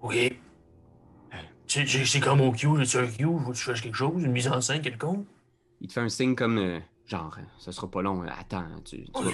Ok. 0.00 0.14
C'est- 1.66 1.86
C'est 1.86 2.20
comme 2.20 2.38
mon 2.38 2.50
cue, 2.50 2.66
c'est 2.84 2.98
un 2.98 3.06
cue, 3.06 3.24
faut 3.24 3.50
que 3.50 3.56
tu 3.56 3.62
cherches 3.62 3.82
quelque 3.82 3.94
chose, 3.94 4.22
une 4.22 4.32
mise 4.32 4.48
en 4.48 4.60
scène 4.60 4.82
quelconque. 4.82 5.24
Il 5.80 5.86
te 5.88 5.92
fait 5.92 6.00
un 6.00 6.08
signe 6.08 6.34
comme 6.34 6.58
euh, 6.58 6.80
genre, 7.06 7.36
ça 7.58 7.70
sera 7.72 7.88
pas 7.90 8.02
long, 8.02 8.22
euh, 8.24 8.28
attends, 8.38 8.64
tu, 8.84 9.04
tu 9.04 9.22
vas- 9.22 9.30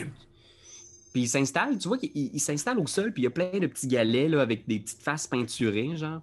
Puis 1.13 1.23
il 1.23 1.29
s'installe, 1.29 1.79
tu 1.79 1.89
vois 1.89 1.97
qu'il 1.99 2.11
il- 2.15 2.31
il 2.35 2.41
s'installe 2.41 2.79
au 2.79 2.87
sol, 2.87 3.13
puis 3.13 3.23
il 3.23 3.25
y 3.25 3.29
a 3.29 3.31
plein 3.31 3.59
de 3.59 3.67
petits 3.67 3.89
galets 3.89 4.29
là, 4.29 4.43
avec 4.43 4.69
des 4.69 4.81
petites 4.81 5.03
faces 5.03 5.27
peinturées, 5.27 5.97
genre. 5.97 6.21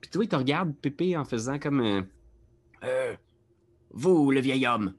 Puis 0.00 0.10
tu 0.10 0.18
vois, 0.18 0.24
il 0.24 0.28
te 0.28 0.34
regarde, 0.36 0.74
Pépé, 0.74 1.16
en 1.16 1.24
faisant 1.24 1.58
comme. 1.60 1.80
euh, 1.80 2.02
Euh, 2.84 3.14
vous, 3.90 4.30
le 4.30 4.40
vieil 4.40 4.66
homme. 4.66 4.94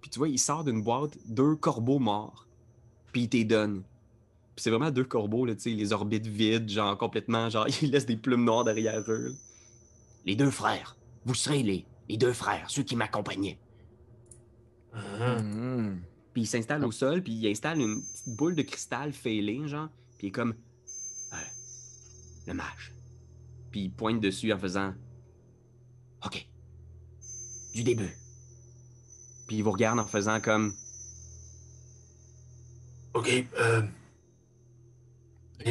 Puis 0.00 0.10
tu 0.10 0.18
vois, 0.18 0.28
il 0.28 0.38
sort 0.38 0.64
d'une 0.64 0.82
boîte 0.82 1.16
deux 1.26 1.56
corbeaux 1.56 1.98
morts, 1.98 2.46
puis 3.12 3.22
il 3.22 3.28
t'es 3.28 3.44
donne. 3.44 3.82
Puis 4.54 4.62
c'est 4.62 4.70
vraiment 4.70 4.90
deux 4.90 5.04
corbeaux, 5.04 5.44
là, 5.44 5.54
tu 5.54 5.62
sais, 5.62 5.70
les 5.70 5.92
orbites 5.92 6.26
vides, 6.26 6.68
genre 6.68 6.96
complètement, 6.96 7.50
genre, 7.50 7.66
il 7.82 7.90
laisse 7.90 8.06
des 8.06 8.16
plumes 8.16 8.44
noires 8.44 8.64
derrière 8.64 9.02
eux. 9.08 9.28
là. 9.28 9.30
Les 10.24 10.36
deux 10.36 10.50
frères. 10.50 10.96
Vous 11.24 11.34
serez 11.34 11.62
les, 11.62 11.86
les 12.08 12.16
deux 12.16 12.32
frères, 12.32 12.68
ceux 12.70 12.82
qui 12.82 12.96
m'accompagnaient. 12.96 13.58
Ah. 14.92 15.40
Mhm. 15.40 16.00
Puis 16.32 16.42
il 16.42 16.46
s'installe 16.46 16.84
au 16.84 16.92
sol, 16.92 17.22
puis 17.22 17.32
il 17.32 17.46
installe 17.48 17.80
une 17.80 18.02
petite 18.02 18.36
boule 18.36 18.54
de 18.54 18.62
cristal 18.62 19.12
fêlée, 19.12 19.66
genre. 19.66 19.88
Puis 20.18 20.26
il 20.26 20.28
est 20.28 20.32
comme. 20.32 20.54
Euh, 21.32 21.36
le 22.46 22.54
mage. 22.54 22.92
Puis 23.70 23.84
il 23.84 23.90
pointe 23.90 24.20
dessus 24.20 24.52
en 24.52 24.58
faisant. 24.58 24.94
OK. 26.26 26.46
Du 27.74 27.82
début. 27.84 28.16
Puis 29.46 29.56
il 29.56 29.62
vous 29.62 29.70
regarde 29.72 29.98
en 29.98 30.06
faisant 30.06 30.40
comme. 30.40 30.74
Ok, 33.14 33.28
euh. 33.58 33.82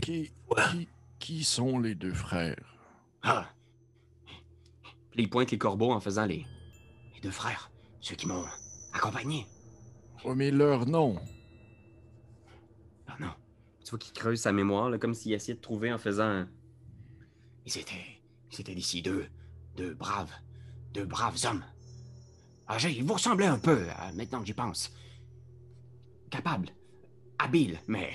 Qui, 0.02 0.32
Ouais. 0.50 0.64
qui, 0.72 0.88
qui 1.20 1.44
sont 1.44 1.80
les 1.80 1.96
deux 1.96 2.14
frères? 2.14 2.76
Ah, 3.24 3.50
Puis 5.12 5.24
il 5.24 5.30
pointe 5.30 5.52
les 5.52 5.58
corbeaux 5.58 5.92
en 5.92 6.00
faisant 6.00 6.26
les. 6.26 6.46
les 7.16 7.22
deux 7.22 7.32
frères, 7.32 7.72
ceux 8.02 8.16
qui 8.16 8.28
m'ont 8.28 8.46
accompagné. 8.94 9.46
Oh, 10.24 10.36
mais 10.36 10.52
leur 10.52 10.86
nom. 10.88 11.20
Ah 13.08 13.16
non, 13.20 13.32
Tu 13.84 13.90
vois 13.92 14.00
qu'il 14.00 14.14
creuse 14.14 14.42
sa 14.42 14.52
mémoire, 14.52 14.90
là, 14.90 14.98
comme 14.98 15.14
s'il 15.14 15.34
essayait 15.34 15.56
de 15.56 15.62
trouver 15.62 15.92
en 15.94 15.98
faisant. 15.98 16.46
ils 17.66 17.78
étaient, 17.78 18.20
ils 18.52 18.62
étaient 18.62 18.76
d'ici 18.76 19.02
deux, 19.02 19.28
deux 19.78 19.94
braves, 19.94 20.32
deux 20.96 21.06
braves 21.06 21.38
hommes. 21.46 21.64
Âgés, 22.70 22.92
ils 22.98 23.04
vous 23.04 23.14
ressemblaient 23.14 23.46
un 23.46 23.60
peu, 23.60 23.82
euh, 23.82 24.12
maintenant 24.16 24.40
que 24.40 24.46
j'y 24.48 24.54
pense. 24.54 24.92
Capables, 26.32 26.70
habiles, 27.38 27.80
mais 27.88 28.14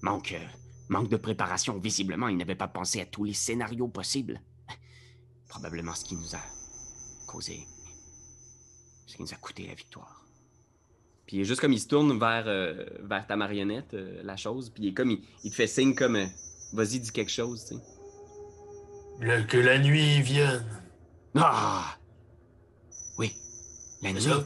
manque, 0.00 0.32
euh, 0.32 0.44
manque 0.88 1.08
de 1.08 1.16
préparation. 1.16 1.76
Visiblement, 1.78 2.28
ils 2.28 2.36
n'avaient 2.36 2.54
pas 2.54 2.68
pensé 2.68 3.00
à 3.00 3.06
tous 3.06 3.24
les 3.24 3.34
scénarios 3.34 3.88
possibles. 3.88 4.40
Probablement 5.48 5.94
ce 5.94 6.04
qui 6.04 6.14
nous 6.14 6.34
a 6.34 6.40
causé, 7.26 7.66
ce 9.06 9.16
qui 9.16 9.22
nous 9.22 9.32
a 9.34 9.36
coûté 9.36 9.66
la 9.66 9.74
victoire. 9.74 10.24
Puis 11.26 11.38
il 11.38 11.40
est 11.40 11.44
juste 11.44 11.60
comme 11.60 11.72
il 11.72 11.80
se 11.80 11.88
tourne 11.88 12.16
vers, 12.18 12.44
euh, 12.46 12.84
vers 13.02 13.26
ta 13.26 13.36
marionnette, 13.36 13.94
euh, 13.94 14.22
la 14.22 14.36
chose. 14.36 14.70
Puis 14.70 14.84
il 14.84 14.88
est 14.90 14.94
comme. 14.94 15.10
Il, 15.10 15.20
il 15.44 15.50
te 15.50 15.56
fait 15.56 15.66
signe 15.66 15.94
comme. 15.94 16.14
euh, 16.16 16.26
Vas-y, 16.72 17.00
dis 17.00 17.10
quelque 17.10 17.30
chose, 17.32 17.64
tu 17.66 17.74
sais. 17.74 17.80
le- 19.20 19.42
que 19.44 19.56
la 19.56 19.78
nuit 19.78 20.20
vienne. 20.22 20.64
Ah, 21.38 21.96
oui, 23.18 23.34
la 24.02 24.12
nuit, 24.12 24.22
ça? 24.22 24.44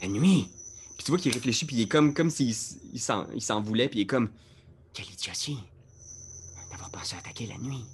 la 0.00 0.08
nuit. 0.08 0.48
Puis 0.96 1.04
tu 1.04 1.10
vois 1.10 1.18
qu'il 1.18 1.32
réfléchit, 1.32 1.64
puis 1.64 1.76
il 1.76 1.82
est 1.82 1.88
comme, 1.88 2.14
comme 2.14 2.30
s'il 2.30 2.50
il 2.92 3.00
s'en, 3.00 3.26
il 3.34 3.42
s'en 3.42 3.60
voulait, 3.60 3.88
puis 3.88 4.00
il 4.00 4.02
est 4.02 4.06
comme. 4.06 4.30
Quelle 4.92 5.10
idiotie 5.10 5.58
d'avoir 6.70 6.90
pensé 6.90 7.16
à 7.16 7.18
attaquer 7.18 7.46
la 7.46 7.56
nuit, 7.58 7.84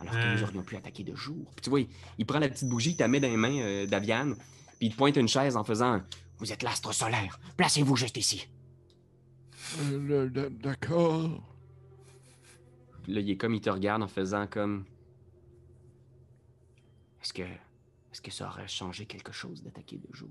alors 0.00 0.14
que 0.14 0.18
Hmm. 0.18 0.34
nous 0.36 0.42
aurions 0.42 0.62
pu 0.62 0.76
attaquer 0.76 1.04
de 1.04 1.14
jour. 1.14 1.44
Puis 1.54 1.62
tu 1.62 1.70
vois, 1.70 1.80
il, 1.80 1.88
il 2.18 2.26
prend 2.26 2.38
la 2.38 2.48
petite 2.48 2.68
bougie, 2.68 2.90
il 2.90 2.96
te 2.96 3.02
la 3.02 3.08
met 3.08 3.20
dans 3.20 3.28
les 3.28 3.36
mains 3.36 3.58
euh, 3.60 3.86
d'Aviane, 3.86 4.34
puis 4.78 4.88
il 4.88 4.90
te 4.92 4.96
pointe 4.96 5.16
une 5.16 5.28
chaise 5.28 5.56
en 5.56 5.64
faisant. 5.64 6.00
Vous 6.38 6.52
êtes 6.52 6.62
l'astre 6.62 6.92
solaire. 6.92 7.38
Placez-vous 7.56 7.96
juste 7.96 8.16
ici. 8.16 8.48
Euh, 9.80 10.28
D'accord. 10.62 11.40
Puis 13.04 13.12
là, 13.14 13.20
il 13.20 13.30
est 13.30 13.36
comme, 13.36 13.54
il 13.54 13.60
te 13.60 13.70
regarde 13.70 14.02
en 14.02 14.08
faisant 14.08 14.46
comme. 14.46 14.84
Est-ce 17.22 17.32
que, 17.32 17.42
est-ce 17.42 18.20
que 18.20 18.30
ça 18.30 18.48
aurait 18.48 18.68
changé 18.68 19.06
quelque 19.06 19.32
chose 19.32 19.62
d'attaquer 19.62 19.98
de 19.98 20.14
jour? 20.14 20.28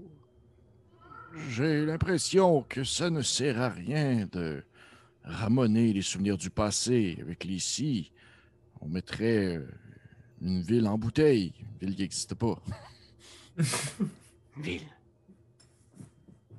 J'ai 1.50 1.86
l'impression 1.86 2.64
que 2.64 2.84
ça 2.84 3.10
ne 3.10 3.22
sert 3.22 3.60
à 3.62 3.70
rien 3.70 4.28
de 4.32 4.64
ramoner 5.24 5.94
les 5.94 6.02
souvenirs 6.02 6.38
du 6.38 6.50
passé 6.50 7.18
avec 7.22 7.44
les 7.46 7.60
si. 7.60 8.12
On 8.82 8.88
mettrait 8.90 9.56
euh, 9.58 9.68
une 10.42 10.62
ville 10.62 10.88
en 10.88 10.98
bouteille, 10.98 11.54
une 11.60 11.88
ville 11.88 11.96
qui 11.96 12.02
n'existe 12.02 12.36
pas. 12.36 12.62
Ville. 14.58 14.82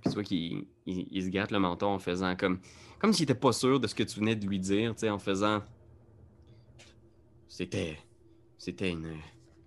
Puis 0.01 0.05
tu 0.05 0.11
vois 0.11 0.25
qu'il 0.25 0.65
il- 0.87 1.09
il 1.11 1.23
se 1.25 1.29
gratte 1.29 1.51
le 1.51 1.59
menton 1.59 1.89
en 1.89 1.99
faisant 1.99 2.35
comme. 2.37 2.61
Comme 2.99 3.13
s'il 3.13 3.25
était 3.25 3.35
pas 3.35 3.53
sûr 3.53 3.81
de 3.81 3.87
ce 3.87 3.95
que 3.95 4.03
tu 4.05 4.19
venais 4.21 4.37
de 4.37 4.47
lui 4.47 4.59
dire, 4.61 4.95
tu 4.95 5.01
sais, 5.01 5.11
en 5.11 5.19
faisant. 5.19 5.63
C'était. 7.49 7.99
C'était 8.57 8.91
une. 8.93 9.17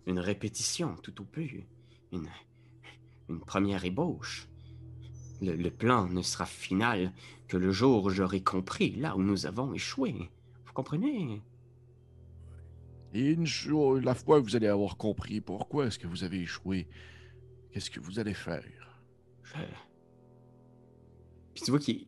Une 0.07 0.19
répétition, 0.19 0.95
tout 1.01 1.21
au 1.21 1.25
plus. 1.25 1.67
Une. 2.11 2.29
Une 3.29 3.39
première 3.39 3.85
ébauche. 3.85 4.47
Le, 5.41 5.55
le 5.55 5.71
plan 5.71 6.07
ne 6.07 6.21
sera 6.21 6.45
final 6.45 7.11
que 7.47 7.57
le 7.57 7.71
jour 7.71 8.05
où 8.05 8.09
j'aurai 8.09 8.41
compris 8.41 8.91
là 8.91 9.15
où 9.15 9.21
nous 9.21 9.45
avons 9.45 9.73
échoué. 9.73 10.29
Vous 10.65 10.73
comprenez? 10.73 11.41
Et 13.13 13.31
une 13.31 13.45
jour, 13.45 13.95
la 13.95 14.13
fois 14.13 14.41
que 14.41 14.45
vous 14.45 14.55
allez 14.55 14.67
avoir 14.67 14.97
compris 14.97 15.41
pourquoi 15.41 15.87
est-ce 15.87 15.97
que 15.97 16.07
vous 16.07 16.23
avez 16.23 16.41
échoué, 16.41 16.87
qu'est-ce 17.71 17.89
que 17.89 17.99
vous 17.99 18.19
allez 18.19 18.33
faire? 18.33 18.63
Je... 19.43 19.53
Puis 21.53 21.63
tu 21.63 21.71
vois 21.71 21.79
qu'il 21.79 22.07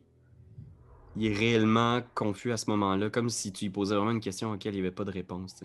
il 1.16 1.26
est 1.26 1.34
réellement 1.34 2.02
confus 2.14 2.52
à 2.52 2.56
ce 2.56 2.70
moment-là, 2.70 3.10
comme 3.10 3.30
si 3.30 3.52
tu 3.52 3.64
lui 3.64 3.70
posais 3.70 3.96
vraiment 3.96 4.10
une 4.12 4.20
question 4.20 4.50
à 4.50 4.52
laquelle 4.52 4.74
il 4.74 4.82
n'y 4.82 4.86
avait 4.86 4.94
pas 4.94 5.04
de 5.04 5.10
réponse. 5.10 5.64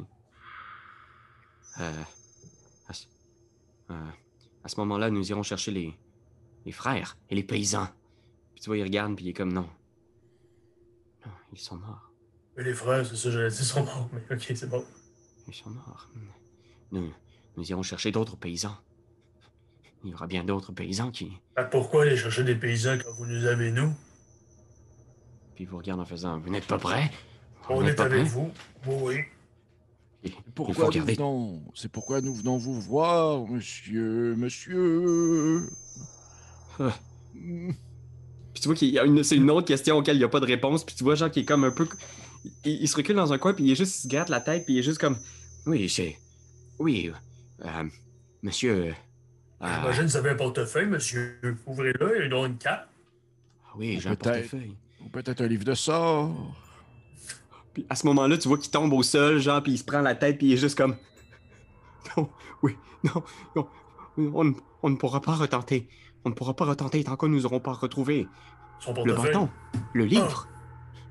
Euh. 1.79 2.03
Euh, 3.89 4.09
à 4.63 4.67
ce 4.67 4.79
moment-là, 4.79 5.09
nous 5.09 5.29
irons 5.29 5.43
chercher 5.43 5.71
les... 5.71 5.93
les 6.65 6.71
frères 6.71 7.17
et 7.29 7.35
les 7.35 7.43
paysans. 7.43 7.87
Puis 8.53 8.61
tu 8.61 8.69
vois, 8.69 8.77
il 8.77 8.83
regarde, 8.83 9.15
puis 9.15 9.25
il 9.25 9.29
est 9.29 9.33
comme 9.33 9.51
non. 9.53 9.69
Non, 11.25 11.31
ils 11.51 11.59
sont 11.59 11.77
morts. 11.77 12.11
Mais 12.55 12.63
les 12.63 12.73
frères, 12.73 13.05
c'est 13.05 13.15
ça, 13.15 13.31
j'allais 13.31 13.49
dire, 13.49 13.63
sont 13.65 13.83
morts. 13.83 14.09
Mais 14.13 14.35
ok, 14.35 14.51
c'est 14.55 14.69
bon. 14.69 14.85
Ils 15.47 15.53
sont 15.53 15.69
morts. 15.71 16.09
Nous, 16.91 17.11
nous 17.57 17.69
irons 17.71 17.83
chercher 17.83 18.11
d'autres 18.11 18.37
paysans. 18.37 18.77
Il 20.03 20.11
y 20.11 20.13
aura 20.13 20.27
bien 20.27 20.43
d'autres 20.43 20.71
paysans 20.73 21.11
qui. 21.11 21.31
Ah, 21.55 21.63
pourquoi 21.63 22.03
aller 22.03 22.17
chercher 22.17 22.43
des 22.43 22.55
paysans 22.55 22.97
quand 23.03 23.13
vous 23.13 23.25
nous 23.25 23.45
avez, 23.45 23.71
nous? 23.71 23.93
Puis 25.55 25.63
il 25.63 25.67
vous 25.69 25.77
regarde 25.77 25.99
en 26.01 26.05
faisant 26.05 26.39
Vous 26.39 26.49
n'êtes 26.49 26.67
pas 26.67 26.77
prêts? 26.77 27.09
On 27.69 27.81
n'êtes 27.81 27.93
est 27.93 27.95
pas 27.95 28.03
avec 28.05 28.21
prêts? 28.21 28.29
vous. 28.29 28.51
Oui, 28.85 28.95
oui. 29.01 29.23
Pourquoi 30.55 30.89
nous 30.93 31.03
venons 31.05 31.61
C'est 31.75 31.91
pourquoi 31.91 32.21
nous 32.21 32.33
venons 32.33 32.57
vous 32.57 32.79
voir, 32.79 33.45
monsieur, 33.47 34.35
monsieur. 34.37 35.67
Ah. 36.79 36.93
Puis 37.33 38.61
tu 38.61 38.67
vois 38.67 38.75
qu'il 38.75 38.89
y 38.89 38.99
a 38.99 39.03
une, 39.05 39.23
c'est 39.23 39.35
une 39.35 39.49
autre 39.49 39.67
question 39.67 39.97
auquel 39.97 40.15
il 40.15 40.19
n'y 40.19 40.25
a 40.25 40.29
pas 40.29 40.39
de 40.39 40.45
réponse. 40.45 40.85
Puis 40.85 40.95
tu 40.95 41.03
vois, 41.03 41.15
genre, 41.15 41.31
qui 41.31 41.41
est 41.41 41.45
comme 41.45 41.63
un 41.63 41.71
peu. 41.71 41.87
Il, 42.63 42.81
il 42.83 42.87
se 42.87 42.95
recule 42.95 43.15
dans 43.15 43.33
un 43.33 43.37
coin, 43.37 43.53
puis 43.53 43.63
il 43.65 43.71
est 43.71 43.75
juste, 43.75 43.97
il 43.97 44.01
se 44.03 44.07
gratte 44.07 44.29
la 44.29 44.39
tête, 44.41 44.65
puis 44.65 44.75
il 44.75 44.79
est 44.79 44.83
juste 44.83 44.99
comme. 44.99 45.17
Oui, 45.65 45.89
c'est. 45.89 46.17
Oui, 46.79 47.11
euh, 47.65 47.83
monsieur. 48.41 48.93
euh, 49.61 49.67
J'imagine 49.67 50.03
que 50.05 50.09
vous 50.11 50.17
avez 50.17 50.29
un 50.31 50.35
portefeuille, 50.35 50.87
monsieur. 50.87 51.39
Ouvrez-le, 51.65 52.23
il 52.25 52.29
doit 52.29 52.47
une 52.47 52.57
carte. 52.57 52.87
oui, 53.75 53.99
j'ai 53.99 54.09
un 54.09 54.15
portefeuille. 54.15 54.75
Ou 55.05 55.09
peut-être 55.09 55.41
un 55.41 55.47
livre 55.47 55.63
de 55.65 55.73
sorts. 55.73 56.33
Puis 57.73 57.85
à 57.89 57.95
ce 57.95 58.05
moment-là, 58.07 58.37
tu 58.37 58.47
vois 58.47 58.57
qu'il 58.57 58.71
tombe 58.71 58.93
au 58.93 59.03
sol, 59.03 59.39
genre, 59.39 59.61
puis 59.63 59.73
il 59.73 59.77
se 59.77 59.83
prend 59.83 60.01
la 60.01 60.15
tête, 60.15 60.37
puis 60.37 60.47
il 60.47 60.53
est 60.53 60.57
juste 60.57 60.77
comme. 60.77 60.95
Non, 62.17 62.29
oui, 62.61 62.75
non, 63.05 63.23
non. 63.55 63.67
On, 64.17 64.43
ne- 64.43 64.53
on 64.83 64.89
ne 64.89 64.95
pourra 64.97 65.21
pas 65.21 65.35
retenter. 65.35 65.87
On 66.25 66.29
ne 66.29 66.33
pourra 66.35 66.53
pas 66.53 66.65
retenter 66.65 67.01
tant 67.03 67.15
que 67.15 67.25
nous 67.25 67.41
n'aurons 67.41 67.61
pas 67.61 67.71
retrouvé 67.73 68.27
Son 68.79 68.91
le 68.91 69.13
portefeuille. 69.13 69.31
bâton, 69.33 69.49
le 69.93 70.05
livre, 70.05 70.47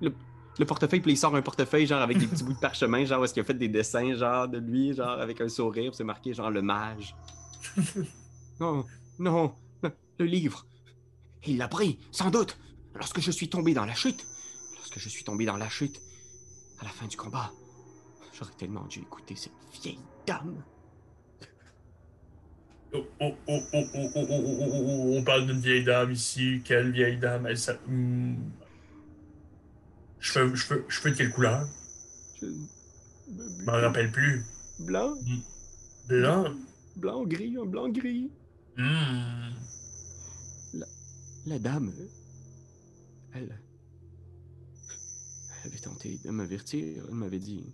le, 0.03 0.15
le 0.59 0.65
portefeuille, 0.67 1.01
puis 1.01 1.13
il 1.13 1.17
sort 1.17 1.35
un 1.35 1.41
portefeuille, 1.43 1.87
genre, 1.87 2.03
avec 2.03 2.19
des 2.19 2.27
petits 2.27 2.45
bouts 2.45 2.53
de 2.53 2.59
parchemin, 2.59 3.05
genre, 3.07 3.25
est-ce 3.25 3.33
qu'il 3.35 3.43
a 3.43 3.45
fait 3.47 3.55
des 3.55 3.69
dessins, 3.69 4.15
genre, 4.15 4.47
de 4.49 4.59
lui, 4.59 4.95
genre, 4.95 5.19
avec 5.21 5.41
un 5.41 5.49
sourire, 5.49 5.95
c'est 5.95 6.05
marqué, 6.05 6.35
genre, 6.35 6.51
le 6.51 6.61
mage. 6.63 7.17
non, 8.61 8.85
non, 9.19 9.55
le, 9.83 9.91
le 10.19 10.25
livre. 10.27 10.67
Il 11.47 11.57
l'a 11.57 11.69
pris, 11.69 11.99
sans 12.11 12.31
doute, 12.31 12.59
lorsque 12.95 13.21
je 13.21 13.31
suis 13.31 13.49
tombé 13.49 13.75
dans 13.75 13.87
la 13.87 13.95
chute. 13.95 14.25
Lorsque 14.77 14.99
je 14.99 15.09
suis 15.09 15.25
tombé 15.25 15.47
dans 15.47 15.57
la 15.57 15.69
chute, 15.69 16.01
à 16.83 16.85
la 16.87 16.91
fin 16.91 17.07
du 17.07 17.17
combat, 17.17 17.53
j'aurais 18.33 18.55
tellement 18.59 18.85
dû 18.87 18.99
écouter 18.99 19.37
cette 19.37 19.53
vieille 19.81 20.01
dame. 20.27 20.65
Oh, 22.93 23.07
oh, 23.21 23.35
oh, 23.49 25.17
on 25.17 25.23
parle 25.23 25.47
d'une 25.47 25.61
vieille 25.61 25.85
dame 25.85 26.11
ici. 26.11 26.61
Quelle 26.65 26.91
vieille 26.91 27.19
dame 27.19 27.47
Elle, 27.47 27.57
ça... 27.57 27.75
Mmh. 27.87 28.35
Cheveux, 30.19 30.57
cheveux, 30.57 30.85
cheveux, 30.89 31.13
de 31.13 31.17
quelle 31.19 31.31
couleur 31.31 31.69
Je 32.41 32.47
m'en 33.65 33.73
rappelle 33.75 34.11
plus. 34.11 34.45
Blanc. 34.81 35.15
Blanc 36.09 36.53
Blanc 36.97 37.23
gris, 37.23 37.57
un 37.63 37.65
blanc 37.65 37.91
gris. 37.91 38.29
Mmh. 38.77 39.53
La, 40.75 40.87
la, 41.47 41.59
dame, 41.61 41.93
elle, 43.35 43.57
avait 45.65 45.79
tenté 45.79 46.19
de 46.19 46.31
m'avertir. 46.31 47.05
Elle 47.09 47.15
m'avait 47.15 47.39
dit 47.39 47.73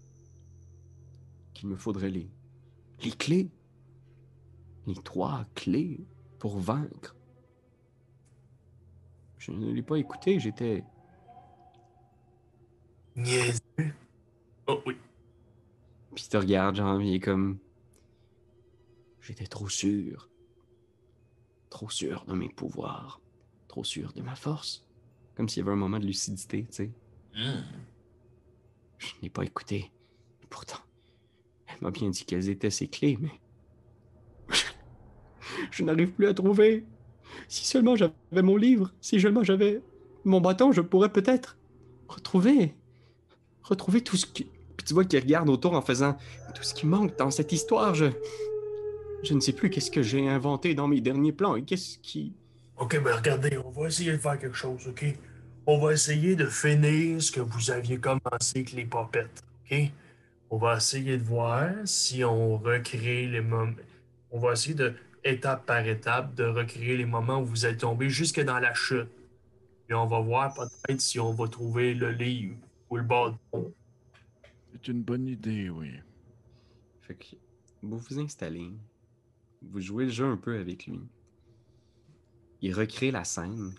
qu'il 1.54 1.68
me 1.68 1.76
faudrait 1.76 2.10
les, 2.10 2.30
les 3.02 3.10
clés. 3.10 3.50
Les 4.86 4.94
trois 4.94 5.44
clés 5.54 6.00
pour 6.38 6.58
vaincre. 6.58 7.14
Je 9.38 9.52
ne 9.52 9.70
l'ai 9.70 9.82
pas 9.82 9.96
écouté, 9.96 10.40
j'étais. 10.40 10.84
Niaiseux. 13.16 13.94
Oh 14.66 14.80
oui. 14.86 14.96
Puis 16.14 16.24
il 16.24 16.28
te 16.28 16.36
regarde, 16.36 16.76
genre, 16.76 17.00
il 17.00 17.14
est 17.14 17.20
comme. 17.20 17.58
J'étais 19.20 19.46
trop 19.46 19.68
sûr. 19.68 20.30
Trop 21.70 21.90
sûr 21.90 22.24
de 22.26 22.34
mes 22.34 22.48
pouvoirs. 22.48 23.20
Trop 23.68 23.84
sûr 23.84 24.12
de 24.12 24.22
ma 24.22 24.34
force. 24.34 24.86
Comme 25.34 25.48
s'il 25.48 25.60
y 25.60 25.62
avait 25.62 25.72
un 25.72 25.76
moment 25.76 26.00
de 26.00 26.06
lucidité, 26.06 26.64
tu 26.66 26.72
sais. 26.74 26.90
Hmm. 27.34 27.62
Je 28.98 29.08
n'ai 29.22 29.30
pas 29.30 29.44
écouté. 29.44 29.90
Pourtant, 30.50 30.78
elle 31.66 31.76
m'a 31.82 31.90
bien 31.90 32.10
dit 32.10 32.24
quelles 32.24 32.48
étaient 32.48 32.70
ses 32.70 32.88
clés, 32.88 33.18
mais. 33.20 33.40
je 35.70 35.84
n'arrive 35.84 36.12
plus 36.12 36.26
à 36.26 36.34
trouver. 36.34 36.84
Si 37.48 37.66
seulement 37.66 37.96
j'avais 37.96 38.42
mon 38.42 38.56
livre, 38.56 38.92
si 39.00 39.20
seulement 39.20 39.44
j'avais 39.44 39.82
mon 40.24 40.40
bâton, 40.40 40.72
je 40.72 40.80
pourrais 40.80 41.12
peut-être 41.12 41.58
retrouver. 42.08 42.74
Retrouver 43.62 44.02
tout 44.02 44.16
ce 44.16 44.26
qui. 44.26 44.44
Puis 44.76 44.86
tu 44.86 44.94
vois 44.94 45.04
qu'il 45.04 45.20
regarde 45.20 45.48
autour 45.48 45.74
en 45.74 45.82
faisant 45.82 46.16
tout 46.54 46.62
ce 46.62 46.74
qui 46.74 46.86
manque 46.86 47.16
dans 47.18 47.30
cette 47.30 47.52
histoire. 47.52 47.94
Je. 47.94 48.06
Je 49.24 49.34
ne 49.34 49.40
sais 49.40 49.52
plus 49.52 49.68
qu'est-ce 49.68 49.90
que 49.90 50.00
j'ai 50.02 50.28
inventé 50.28 50.74
dans 50.74 50.86
mes 50.86 51.00
derniers 51.00 51.32
plans 51.32 51.56
et 51.56 51.62
qu'est-ce 51.62 51.98
qui. 51.98 52.32
Ok, 52.76 53.02
ben 53.02 53.16
regardez, 53.16 53.58
on 53.58 53.70
va 53.70 53.88
essayer 53.88 54.12
de 54.12 54.18
faire 54.18 54.38
quelque 54.38 54.56
chose, 54.56 54.86
ok? 54.86 55.04
On 55.70 55.76
va 55.76 55.92
essayer 55.92 56.34
de 56.34 56.46
finir 56.46 57.22
ce 57.22 57.30
que 57.30 57.40
vous 57.40 57.70
aviez 57.70 58.00
commencé 58.00 58.60
avec 58.60 58.72
les 58.72 58.86
popettes, 58.86 59.42
ok? 59.70 59.92
On 60.48 60.56
va 60.56 60.78
essayer 60.78 61.18
de 61.18 61.22
voir 61.22 61.72
si 61.84 62.24
on 62.24 62.56
recrée 62.56 63.26
les 63.26 63.42
moments. 63.42 63.74
On 64.30 64.38
va 64.38 64.54
essayer 64.54 64.74
de, 64.74 64.94
étape 65.24 65.66
par 65.66 65.86
étape, 65.86 66.34
de 66.34 66.44
recréer 66.44 66.96
les 66.96 67.04
moments 67.04 67.42
où 67.42 67.44
vous 67.44 67.66
êtes 67.66 67.80
tombé 67.80 68.08
jusque 68.08 68.42
dans 68.42 68.58
la 68.58 68.72
chute. 68.72 69.10
Et 69.90 69.92
on 69.92 70.06
va 70.06 70.20
voir 70.20 70.54
peut-être 70.54 71.02
si 71.02 71.20
on 71.20 71.34
va 71.34 71.46
trouver 71.48 71.92
le 71.92 72.12
livre 72.12 72.56
ou 72.88 72.96
le 72.96 73.02
bâton. 73.02 73.74
C'est 74.72 74.88
une 74.88 75.02
bonne 75.02 75.28
idée, 75.28 75.68
oui. 75.68 75.92
Fait 77.02 77.14
que 77.14 77.36
vous 77.82 77.98
vous 77.98 78.18
installez, 78.18 78.72
vous 79.60 79.80
jouez 79.82 80.06
le 80.06 80.12
jeu 80.12 80.24
un 80.24 80.38
peu 80.38 80.58
avec 80.58 80.86
lui. 80.86 81.02
Il 82.62 82.72
recrée 82.72 83.10
la 83.10 83.24
scène, 83.24 83.74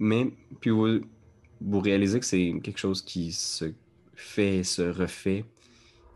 mais 0.00 0.32
puis 0.60 0.70
vous, 0.70 1.00
vous 1.60 1.80
réalisez 1.80 2.18
que 2.18 2.26
c'est 2.26 2.54
quelque 2.62 2.78
chose 2.78 3.02
qui 3.02 3.32
se 3.32 3.72
fait, 4.14 4.64
se 4.64 4.82
refait. 4.82 5.44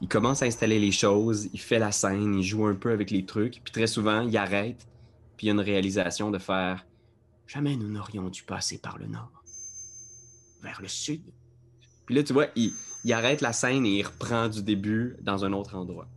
Il 0.00 0.08
commence 0.08 0.42
à 0.42 0.46
installer 0.46 0.80
les 0.80 0.90
choses, 0.90 1.48
il 1.52 1.60
fait 1.60 1.78
la 1.78 1.92
scène, 1.92 2.34
il 2.34 2.42
joue 2.42 2.66
un 2.66 2.74
peu 2.74 2.90
avec 2.90 3.12
les 3.12 3.24
trucs, 3.24 3.60
puis 3.62 3.72
très 3.72 3.86
souvent 3.86 4.22
il 4.22 4.36
arrête, 4.36 4.86
puis 5.36 5.46
il 5.46 5.48
y 5.48 5.50
a 5.50 5.54
une 5.54 5.60
réalisation 5.60 6.32
de 6.32 6.38
faire 6.38 6.84
jamais 7.46 7.76
nous 7.76 7.88
n'aurions 7.88 8.28
dû 8.28 8.42
passer 8.42 8.78
par 8.78 8.98
le 8.98 9.06
nord, 9.06 9.44
vers 10.62 10.82
le 10.82 10.88
sud. 10.88 11.22
Puis 12.06 12.16
là 12.16 12.24
tu 12.24 12.32
vois, 12.32 12.48
il, 12.56 12.72
il 13.04 13.12
arrête 13.12 13.40
la 13.40 13.52
scène 13.52 13.86
et 13.86 13.98
il 13.98 14.02
reprend 14.02 14.48
du 14.48 14.62
début 14.62 15.16
dans 15.20 15.44
un 15.44 15.52
autre 15.52 15.76
endroit. 15.76 16.08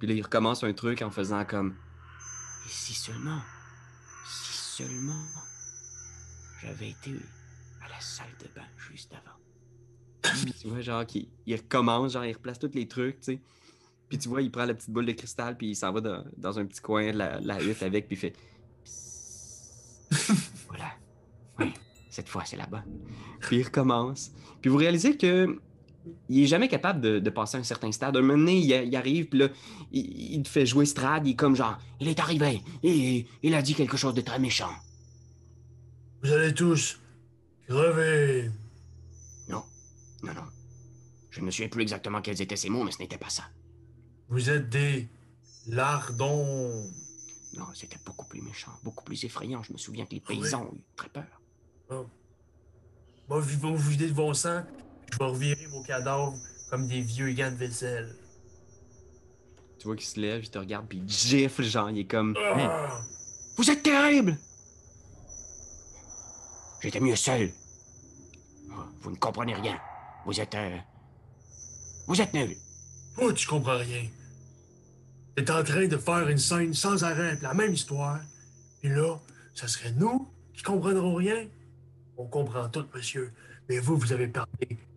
Puis 0.00 0.08
là, 0.08 0.14
il 0.14 0.22
recommence 0.22 0.64
un 0.64 0.72
truc 0.72 1.02
en 1.02 1.10
faisant 1.10 1.44
comme 1.44 1.74
si 2.66 2.94
seulement, 2.94 3.40
si 4.26 4.82
seulement, 4.82 5.22
j'avais 6.62 6.90
été 6.90 7.12
à 7.84 7.88
la 7.88 8.00
salle 8.00 8.32
de 8.40 8.48
bain 8.54 8.66
juste 8.90 9.12
avant. 9.12 9.36
Puis 10.42 10.52
tu 10.52 10.68
vois, 10.68 10.80
genre, 10.80 11.06
qu'il 11.06 11.28
il 11.46 11.56
recommence, 11.56 12.12
genre, 12.12 12.24
il 12.24 12.32
replace 12.32 12.58
tous 12.58 12.70
les 12.74 12.86
trucs, 12.86 13.20
tu 13.20 13.32
sais. 13.34 13.40
Puis 14.08 14.18
tu 14.18 14.28
vois, 14.28 14.42
il 14.42 14.50
prend 14.50 14.64
la 14.64 14.74
petite 14.74 14.90
boule 14.90 15.06
de 15.06 15.12
cristal, 15.12 15.56
puis 15.56 15.68
il 15.68 15.76
s'en 15.76 15.92
va 15.92 16.00
dans, 16.00 16.24
dans 16.36 16.58
un 16.58 16.66
petit 16.66 16.80
coin 16.80 17.12
de 17.12 17.18
la, 17.18 17.40
la 17.40 17.62
hutte 17.62 17.82
avec, 17.82 18.08
puis 18.08 18.16
il 18.16 18.18
fait. 18.18 18.34
Voilà. 20.68 20.92
Oui, 21.58 21.72
cette 22.08 22.28
fois, 22.28 22.44
c'est 22.44 22.56
la 22.56 22.66
bonne. 22.66 22.84
Puis 23.40 23.58
il 23.58 23.62
recommence. 23.64 24.32
Puis 24.60 24.70
vous 24.70 24.76
réalisez 24.76 25.16
que 25.16 25.58
il 26.28 26.42
est 26.42 26.46
jamais 26.46 26.68
capable 26.68 27.00
de, 27.00 27.18
de 27.18 27.30
passer 27.30 27.58
un 27.58 27.62
certain 27.62 27.92
stade. 27.92 28.16
Un 28.16 28.22
moment 28.22 28.38
donné, 28.38 28.58
il, 28.58 28.88
il 28.88 28.96
arrive, 28.96 29.26
puis 29.26 29.38
là, 29.40 29.48
il, 29.92 30.34
il 30.34 30.42
te 30.42 30.48
fait 30.48 30.66
jouer 30.66 30.86
Strad, 30.86 31.26
il 31.26 31.32
est 31.32 31.34
comme 31.34 31.54
genre, 31.54 31.78
il 32.00 32.08
est 32.08 32.18
arrivé, 32.18 32.62
et 32.82 33.26
il 33.42 33.54
a 33.54 33.62
dit 33.62 33.74
quelque 33.74 33.96
chose 33.96 34.14
de 34.14 34.20
très 34.22 34.38
méchant. 34.38 34.70
Vous 36.22 36.32
allez 36.32 36.54
tous 36.54 37.00
crever. 37.66 38.50
Non, 39.48 39.64
non, 40.22 40.34
non. 40.34 40.44
Je 41.30 41.40
ne 41.40 41.46
me 41.46 41.50
souviens 41.50 41.68
plus 41.68 41.82
exactement 41.82 42.20
quels 42.20 42.42
étaient 42.42 42.56
ces 42.56 42.68
mots, 42.68 42.84
mais 42.84 42.90
ce 42.92 42.98
n'était 42.98 43.18
pas 43.18 43.30
ça. 43.30 43.44
Vous 44.28 44.50
êtes 44.50 44.68
des 44.68 45.08
lardons. 45.66 46.90
Non, 47.56 47.66
c'était 47.74 47.98
beaucoup 48.04 48.26
plus 48.26 48.42
méchant, 48.42 48.72
beaucoup 48.84 49.04
plus 49.04 49.24
effrayant. 49.24 49.62
Je 49.62 49.72
me 49.72 49.78
souviens 49.78 50.04
que 50.04 50.10
les 50.12 50.22
oui? 50.28 50.40
paysans 50.40 50.62
ont 50.64 50.74
eu 50.74 50.84
très 50.96 51.08
peur. 51.08 51.40
Moi, 53.28 53.40
je 53.42 53.48
vais 53.48 53.56
vous 53.56 53.76
vider 53.76 54.08
de 54.08 54.12
vos 54.12 54.34
sangs, 54.34 54.64
puis 55.06 55.12
je 55.12 55.18
vais 55.18 55.30
revirer 55.30 55.66
vos 55.66 55.82
cadavres 55.82 56.36
comme 56.68 56.86
des 56.86 57.00
vieux 57.00 57.32
gants 57.32 57.50
de 57.50 57.56
vaisselle. 57.56 58.14
Tu 59.78 59.86
vois 59.86 59.96
qu'il 59.96 60.06
se 60.06 60.20
lève, 60.20 60.44
il 60.44 60.50
te 60.50 60.58
regarde, 60.58 60.86
puis 60.88 60.98
il 60.98 61.08
gifle, 61.08 61.62
genre, 61.62 61.90
il 61.90 62.00
est 62.00 62.04
comme. 62.04 62.36
Ah! 62.38 63.00
Vous 63.56 63.70
êtes 63.70 63.82
terrible! 63.82 64.36
J'étais 66.80 67.00
mieux 67.00 67.16
seul. 67.16 67.50
Ah, 68.72 68.86
Vous 69.02 69.10
ne 69.10 69.16
comprenez 69.16 69.54
rien. 69.54 69.78
Vous 70.24 70.40
êtes. 70.40 70.54
euh, 70.54 70.76
Vous 72.06 72.20
êtes 72.20 72.32
nuls. 72.34 72.56
Toi, 73.16 73.32
tu 73.32 73.46
comprends 73.46 73.78
rien. 73.78 74.06
T'es 75.36 75.50
en 75.50 75.62
train 75.64 75.86
de 75.86 75.96
faire 75.96 76.28
une 76.28 76.38
scène 76.38 76.74
sans 76.74 77.02
arrêt, 77.04 77.38
la 77.42 77.54
même 77.54 77.72
histoire. 77.72 78.20
Et 78.82 78.88
là, 78.88 79.18
ça 79.54 79.68
serait 79.68 79.92
nous 79.92 80.28
qui 80.54 80.62
comprendrons 80.62 81.14
rien. 81.14 81.46
On 82.16 82.26
comprend 82.26 82.68
tout, 82.68 82.84
monsieur. 82.94 83.32
Mais 83.68 83.78
vous, 83.78 83.96
vous 83.96 84.12
avez 84.12 84.28
perdu. 84.28 84.50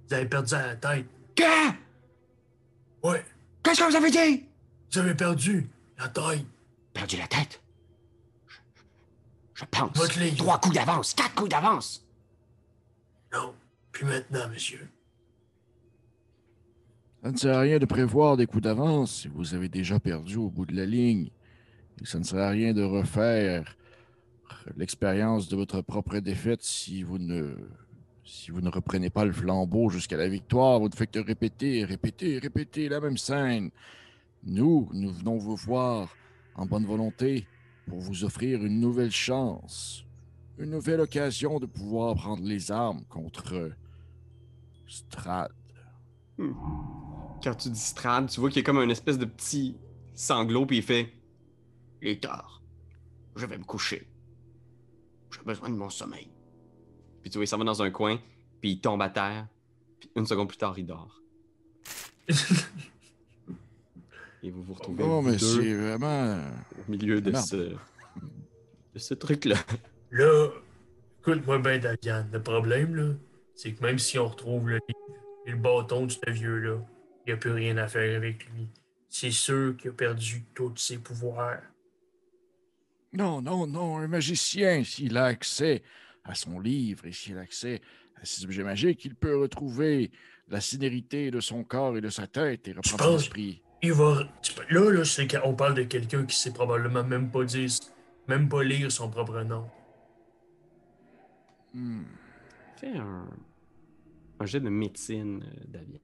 Vous 0.07 0.13
avez 0.13 0.25
perdu 0.25 0.53
à 0.55 0.67
la 0.67 0.75
tête. 0.75 1.05
Que? 1.35 1.43
Ouais, 3.03 3.23
Qu'est-ce 3.63 3.79
que 3.81 3.89
vous 3.89 3.95
avez 3.95 4.11
dit? 4.11 4.45
vous 4.91 4.99
avez 4.99 5.15
perdu 5.15 5.67
la 5.97 6.07
tête. 6.09 6.45
Perdu 6.93 7.17
la 7.17 7.27
tête? 7.27 7.61
Je, 9.55 9.65
pense. 9.65 9.95
Votre 9.95 10.19
ligne. 10.19 10.35
Trois 10.35 10.59
coups 10.59 10.75
d'avance, 10.75 11.13
quatre 11.13 11.35
coups 11.35 11.49
d'avance. 11.49 12.05
Non. 13.33 13.53
Puis 13.91 14.05
maintenant, 14.05 14.47
monsieur. 14.49 14.89
Ça 17.23 17.31
ne 17.31 17.37
sert 17.37 17.57
à 17.57 17.61
rien 17.61 17.79
de 17.79 17.85
prévoir 17.85 18.35
des 18.35 18.47
coups 18.47 18.63
d'avance 18.63 19.21
si 19.21 19.27
vous 19.27 19.53
avez 19.53 19.69
déjà 19.69 19.99
perdu 19.99 20.37
au 20.37 20.49
bout 20.49 20.65
de 20.65 20.75
la 20.75 20.85
ligne. 20.85 21.29
Et 22.01 22.05
ça 22.05 22.19
ne 22.19 22.23
sert 22.23 22.39
à 22.39 22.49
rien 22.49 22.73
de 22.73 22.83
refaire 22.83 23.77
l'expérience 24.75 25.47
de 25.47 25.55
votre 25.55 25.81
propre 25.81 26.19
défaite 26.19 26.63
si 26.63 27.03
vous 27.03 27.17
ne 27.17 27.55
si 28.25 28.51
vous 28.51 28.61
ne 28.61 28.69
reprenez 28.69 29.09
pas 29.09 29.25
le 29.25 29.33
flambeau 29.33 29.89
jusqu'à 29.89 30.17
la 30.17 30.27
victoire. 30.27 30.79
Vous 30.79 30.89
ne 30.89 30.95
faites 30.95 31.11
que 31.11 31.19
répéter, 31.19 31.83
répéter, 31.83 32.39
répéter 32.39 32.89
la 32.89 32.99
même 32.99 33.17
scène. 33.17 33.69
Nous, 34.43 34.89
nous 34.93 35.11
venons 35.11 35.37
vous 35.37 35.55
voir 35.55 36.15
en 36.55 36.65
bonne 36.65 36.85
volonté 36.85 37.47
pour 37.87 37.99
vous 37.99 38.23
offrir 38.23 38.63
une 38.63 38.79
nouvelle 38.79 39.11
chance, 39.11 40.05
une 40.57 40.71
nouvelle 40.71 41.01
occasion 41.01 41.59
de 41.59 41.65
pouvoir 41.65 42.15
prendre 42.15 42.43
les 42.43 42.71
armes 42.71 43.03
contre 43.09 43.71
Strad. 44.87 45.51
Quand 46.37 47.55
tu 47.55 47.69
dis 47.69 47.79
Strad, 47.79 48.29
tu 48.29 48.39
vois 48.39 48.49
qu'il 48.49 48.57
y 48.57 48.63
a 48.63 48.65
comme 48.65 48.77
un 48.77 48.89
espèce 48.89 49.17
de 49.17 49.25
petit 49.25 49.75
sanglot, 50.13 50.65
puis 50.65 50.77
il 50.77 50.83
fait. 50.83 51.13
Il 52.01 52.09
est 52.09 52.23
tard. 52.23 52.61
Je 53.35 53.45
vais 53.45 53.57
me 53.57 53.63
coucher. 53.63 54.07
J'ai 55.31 55.41
besoin 55.43 55.69
de 55.69 55.75
mon 55.75 55.89
sommeil. 55.89 56.29
Puis 57.21 57.31
tu 57.31 57.37
vois, 57.37 57.45
il 57.45 57.47
s'en 57.47 57.57
va 57.57 57.63
dans 57.63 57.81
un 57.81 57.89
coin, 57.89 58.19
puis 58.61 58.71
il 58.71 58.81
tombe 58.81 59.01
à 59.01 59.09
terre, 59.09 59.47
puis 59.99 60.09
une 60.15 60.25
seconde 60.25 60.49
plus 60.49 60.57
tard, 60.57 60.77
il 60.77 60.85
dort. 60.85 61.21
Et 64.43 64.51
vous 64.51 64.61
vous 64.61 64.73
retrouvez 64.73 65.03
Oh, 65.07 65.21
mais 65.21 65.31
deux 65.31 65.61
c'est 65.61 65.73
vraiment. 65.73 66.37
au 66.87 66.91
milieu 66.91 67.21
de 67.21 67.33
ce, 67.33 67.55
de 67.55 68.99
ce 68.99 69.13
truc-là. 69.13 69.55
Là, 70.11 70.49
écoute-moi 71.21 71.59
bien, 71.59 71.79
Daviane. 71.79 72.29
Le 72.31 72.41
problème, 72.43 72.95
là, 72.95 73.13
c'est 73.55 73.71
que 73.73 73.81
même 73.81 73.99
si 73.99 74.19
on 74.19 74.27
retrouve 74.27 74.69
le 74.69 74.75
livre 74.75 75.17
et 75.45 75.51
le 75.51 75.57
bâton 75.57 76.05
de 76.07 76.11
ce 76.11 76.29
vieux-là, 76.29 76.77
il 77.25 77.29
n'y 77.29 77.33
a 77.33 77.37
plus 77.37 77.51
rien 77.51 77.77
à 77.77 77.87
faire 77.87 78.17
avec 78.17 78.45
lui. 78.49 78.67
C'est 79.09 79.31
sûr 79.31 79.77
qu'il 79.77 79.91
a 79.91 79.93
perdu 79.93 80.43
tous 80.53 80.75
ses 80.75 80.97
pouvoirs. 80.97 81.61
Non, 83.13 83.41
non, 83.41 83.65
non, 83.67 83.97
un 83.97 84.07
magicien, 84.07 84.83
s'il 84.83 85.15
a 85.17 85.25
accès 85.25 85.83
à 86.25 86.35
son 86.35 86.59
livre 86.59 87.05
et 87.05 87.11
s'il 87.11 87.37
a 87.37 87.41
accès 87.41 87.81
à 88.21 88.25
ses 88.25 88.43
objets 88.43 88.63
magiques, 88.63 89.05
il 89.05 89.15
peut 89.15 89.37
retrouver 89.37 90.11
la 90.49 90.59
sénérité 90.59 91.29
de 91.31 91.39
son 91.39 91.63
corps 91.63 91.95
et 91.95 92.01
de 92.01 92.09
sa 92.09 92.27
tête 92.27 92.67
et 92.67 92.71
reprendre 92.71 92.89
son 92.89 92.97
penses- 92.97 93.21
esprit. 93.23 93.61
Il 93.83 93.91
va. 93.91 94.23
Là, 94.69 94.91
là, 94.91 95.03
c'est 95.03 95.27
qu'on 95.27 95.53
parle 95.53 95.75
de 95.75 95.83
quelqu'un 95.83 96.25
qui 96.25 96.37
sait 96.37 96.53
probablement 96.53 97.03
même 97.03 97.29
pas 97.29 97.43
dire, 97.43 97.69
même 98.29 98.47
pas 98.47 98.63
lire 98.63 98.89
son 98.89 99.09
propre 99.09 99.41
nom. 99.41 99.69
Hmm. 101.73 102.03
Fais 102.77 102.95
un, 102.95 103.27
un 104.39 104.45
jet 104.45 104.61
de 104.61 104.69
médecine, 104.69 105.43
euh, 105.43 105.63
David. 105.67 105.99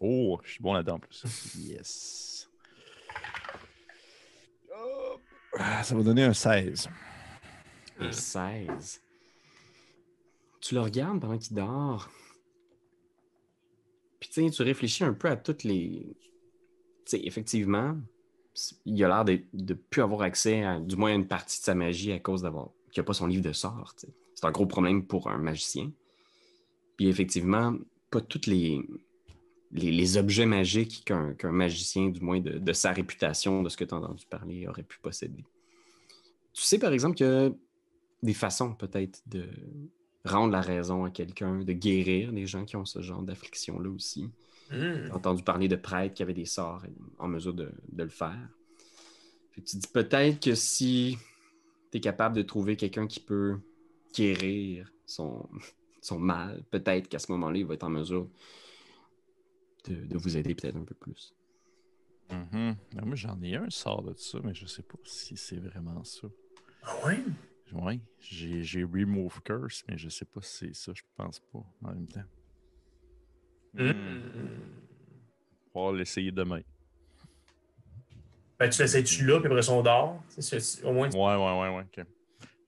Oh, 0.00 0.40
je 0.42 0.50
suis 0.52 0.62
bon 0.62 0.72
là-dedans 0.72 0.96
en 0.96 0.98
plus. 0.98 1.24
Yes. 1.56 2.50
Ça 5.82 5.94
va 5.94 6.02
donner 6.02 6.24
un 6.24 6.32
16. 6.32 6.88
Un 7.98 8.12
16. 8.12 9.02
Tu 10.60 10.74
le 10.74 10.80
regardes 10.80 11.20
pendant 11.20 11.38
qu'il 11.38 11.56
dort. 11.56 12.08
Puis 14.18 14.50
tu 14.50 14.62
réfléchis 14.62 15.04
un 15.04 15.12
peu 15.12 15.28
à 15.28 15.36
toutes 15.36 15.64
les. 15.64 16.16
Effectivement, 17.12 17.96
il 18.84 19.04
a 19.04 19.08
l'air 19.08 19.24
de 19.24 19.42
ne 19.52 19.74
plus 19.74 20.02
avoir 20.02 20.22
accès 20.22 20.64
à, 20.64 20.80
du 20.80 20.96
moins 20.96 21.14
une 21.14 21.26
partie 21.26 21.58
de 21.58 21.64
sa 21.64 21.74
magie 21.74 22.12
à 22.12 22.18
cause 22.18 22.42
d'avoir. 22.42 22.70
qu'il 22.90 23.00
n'a 23.00 23.04
pas 23.04 23.14
son 23.14 23.26
livre 23.26 23.42
de 23.42 23.52
sais. 23.52 24.08
C'est 24.34 24.46
un 24.46 24.50
gros 24.50 24.66
problème 24.66 25.04
pour 25.04 25.28
un 25.28 25.38
magicien. 25.38 25.90
Puis 26.96 27.08
effectivement, 27.08 27.74
pas 28.10 28.20
tous 28.20 28.46
les, 28.46 28.80
les, 29.72 29.90
les 29.90 30.16
objets 30.16 30.46
magiques 30.46 31.04
qu'un 31.04 31.52
magicien, 31.52 32.08
du 32.08 32.20
moins 32.20 32.40
de, 32.40 32.72
sa 32.72 32.92
réputation, 32.92 33.62
de 33.62 33.68
ce 33.68 33.76
que 33.76 33.84
tu 33.84 33.94
as 33.94 33.98
entendu 33.98 34.24
parler, 34.26 34.66
aurait 34.66 34.82
pu 34.82 34.98
posséder. 35.00 35.44
Tu 36.52 36.62
sais, 36.62 36.78
par 36.78 36.92
exemple, 36.92 37.16
a 37.24 37.50
des 38.22 38.34
façons 38.34 38.74
peut-être 38.74 39.22
de 39.26 39.48
rendre 40.24 40.52
la 40.52 40.60
raison 40.60 41.04
à 41.04 41.10
quelqu'un, 41.10 41.60
de 41.60 41.72
guérir 41.72 42.32
des 42.32 42.46
gens 42.46 42.64
qui 42.64 42.76
ont 42.76 42.84
ce 42.84 43.00
genre 43.00 43.22
d'affliction-là 43.22 43.88
aussi. 43.88 44.28
Hmm. 44.70 45.06
J'ai 45.06 45.12
entendu 45.12 45.42
parler 45.42 45.68
de 45.68 45.76
prêtres 45.76 46.14
qui 46.14 46.22
avaient 46.22 46.34
des 46.34 46.44
sorts 46.46 46.84
en 47.18 47.28
mesure 47.28 47.54
de, 47.54 47.72
de 47.90 48.02
le 48.02 48.08
faire. 48.08 48.48
Tu 49.52 49.76
dis 49.76 49.88
peut-être 49.92 50.40
que 50.42 50.54
si 50.54 51.18
tu 51.90 51.98
es 51.98 52.00
capable 52.00 52.36
de 52.36 52.42
trouver 52.42 52.76
quelqu'un 52.76 53.06
qui 53.06 53.20
peut 53.20 53.58
guérir 54.14 54.90
son, 55.06 55.48
son 56.00 56.18
mal, 56.18 56.62
peut-être 56.70 57.08
qu'à 57.08 57.18
ce 57.18 57.30
moment-là, 57.32 57.58
il 57.58 57.66
va 57.66 57.74
être 57.74 57.84
en 57.84 57.90
mesure 57.90 58.28
de, 59.88 59.94
de 59.94 60.18
vous 60.18 60.36
aider 60.36 60.54
peut-être 60.54 60.76
un 60.76 60.84
peu 60.84 60.94
plus. 60.94 61.34
Mhm. 62.30 62.76
Ben, 62.94 63.04
moi, 63.04 63.16
j'en 63.16 63.40
ai 63.42 63.56
un 63.56 63.70
sort 63.70 64.02
de 64.02 64.14
ça, 64.14 64.38
mais 64.44 64.54
je 64.54 64.66
sais 64.66 64.82
pas 64.82 64.98
si 65.04 65.36
c'est 65.36 65.58
vraiment 65.58 66.04
ça. 66.04 66.28
Ah 66.82 66.94
ouais? 67.06 67.24
Ouais, 67.72 68.00
j'ai 68.18 68.62
j'ai 68.62 68.82
Remove 68.82 69.42
Curse, 69.42 69.84
mais 69.88 69.96
je 69.96 70.08
sais 70.08 70.24
pas 70.24 70.40
si 70.42 70.58
c'est 70.58 70.74
ça, 70.74 70.92
je 70.94 71.02
pense 71.16 71.40
pas 71.40 71.64
en 71.82 71.92
même 71.92 72.08
temps. 72.08 72.24
Hmm. 73.74 73.92
On 75.74 75.92
va 75.92 75.98
l'essayer 75.98 76.30
demain. 76.32 76.60
Ben, 78.58 78.68
tu 78.68 78.82
l'essayes-tu 78.82 79.24
là, 79.26 79.38
puis 79.40 79.46
après 79.46 79.62
son 79.62 79.82
dort? 79.82 80.22
Au 80.84 80.92
moins, 80.92 81.08
Ouais, 81.10 81.18
ouais, 81.36 81.60
ouais, 81.60 81.76
ouais, 81.76 81.84
ok. 81.98 82.04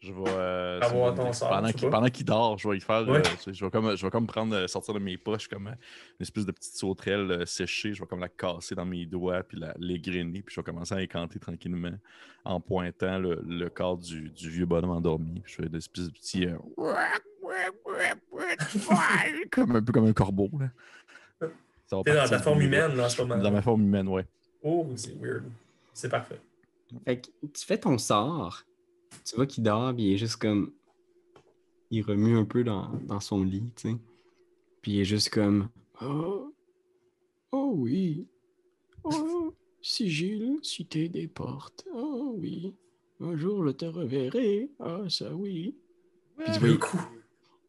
Je 0.01 0.13
vais. 0.13 0.31
euh, 0.31 0.81
Avoir 0.81 1.15
ton 1.15 1.33
sort, 1.33 1.49
pendant 1.91 2.09
qu'il 2.09 2.25
dort, 2.25 2.59
je 2.59 2.69
vais 2.69 2.77
y 2.77 2.81
faire. 2.81 3.07
Ouais. 3.09 3.19
euh, 3.21 3.53
je, 3.53 3.65
vais 3.65 3.71
comme, 3.71 3.95
je 3.97 4.05
vais 4.05 4.11
comme 4.11 4.27
prendre, 4.27 4.57
euh, 4.57 4.67
sortir 4.67 4.95
de 4.95 4.99
mes 4.99 5.17
poches 5.17 5.47
comme 5.47 5.69
une 5.69 5.77
espèce 6.19 6.45
de 6.45 6.51
petite 6.51 6.75
sauterelle 6.75 7.31
euh, 7.31 7.47
séchée. 7.47 7.95
Je 7.95 8.01
vais 8.03 8.07
comme 8.09 8.19
la 8.19 8.29
casser 8.29 8.75
dans 8.75 8.85
mes 8.87 9.07
doigts, 9.07 9.45
puis 9.45 9.61
la- 9.61 9.75
l'égrainer, 9.79 10.43
puis 10.43 10.55
je 10.55 10.61
vais 10.61 10.65
commencer 10.65 10.95
à 10.95 11.03
écanter 11.03 11.39
tranquillement 11.39 11.93
en 12.45 12.61
pointant 12.61 13.19
le, 13.19 13.41
le 13.47 13.69
corps 13.69 13.97
du, 13.99 14.29
du 14.31 14.51
vieux 14.51 14.67
bonhomme 14.67 14.91
endormi. 14.91 15.39
Puis 15.41 15.53
je 15.53 15.63
fais 15.63 15.69
une 15.69 15.77
espèce 15.77 16.07
de 16.07 16.11
petit. 16.13 16.47
comme, 19.51 19.77
un 19.77 19.83
peu 19.83 19.93
comme 19.93 20.07
un 20.07 20.13
corbeau. 20.13 20.51
Là. 20.59 20.71
Ça 21.87 21.97
va 21.97 22.03
T'es 22.03 22.15
dans 22.15 22.29
ta 22.29 22.39
forme 22.39 22.63
humaine, 22.63 22.97
là, 22.97 23.07
en 23.07 23.09
ce 23.09 23.23
moment. 23.23 23.39
Dans 23.39 23.51
ma 23.51 23.63
forme 23.63 23.83
humaine, 23.83 24.09
ouais. 24.09 24.27
Oh, 24.63 24.87
c'est 24.97 25.15
weird. 25.21 25.45
C'est 25.93 26.09
parfait. 26.09 26.41
Fait 27.05 27.21
que 27.21 27.29
tu 27.47 27.65
fais 27.65 27.79
ton 27.79 27.99
sort, 27.99 28.65
tu 29.25 29.37
vois 29.37 29.47
qu'il 29.47 29.65
dort, 29.65 29.95
puis 29.95 30.05
il 30.05 30.15
est 30.15 30.19
juste 30.19 30.37
comme. 30.37 30.73
Il 31.91 32.03
remue 32.03 32.39
un 32.39 32.45
peu 32.45 32.65
dans, 32.65 32.91
dans 33.07 33.21
son 33.21 33.45
lit, 33.45 33.65
tu 33.77 33.91
sais. 33.91 33.97
Puis 34.81 34.93
il 34.93 35.01
est 35.01 35.05
juste 35.05 35.31
comme. 35.31 35.69
Oh, 36.01 36.53
oh 37.51 37.73
oui. 37.77 38.27
Oh, 39.05 39.55
sigile, 39.81 40.59
cité 40.63 41.09
des 41.09 41.29
portes. 41.29 41.87
Oh 41.95 42.35
oui. 42.39 42.75
Un 43.21 43.37
jour 43.37 43.67
je 43.67 43.73
te 43.73 43.85
reverrai. 43.85 44.71
Ah, 44.81 45.03
ça 45.09 45.35
oui. 45.35 45.77
Puis 46.39 46.53
tu 46.53 46.59
vois, 46.59 46.69
il, 46.69 46.79
coup. 46.79 47.01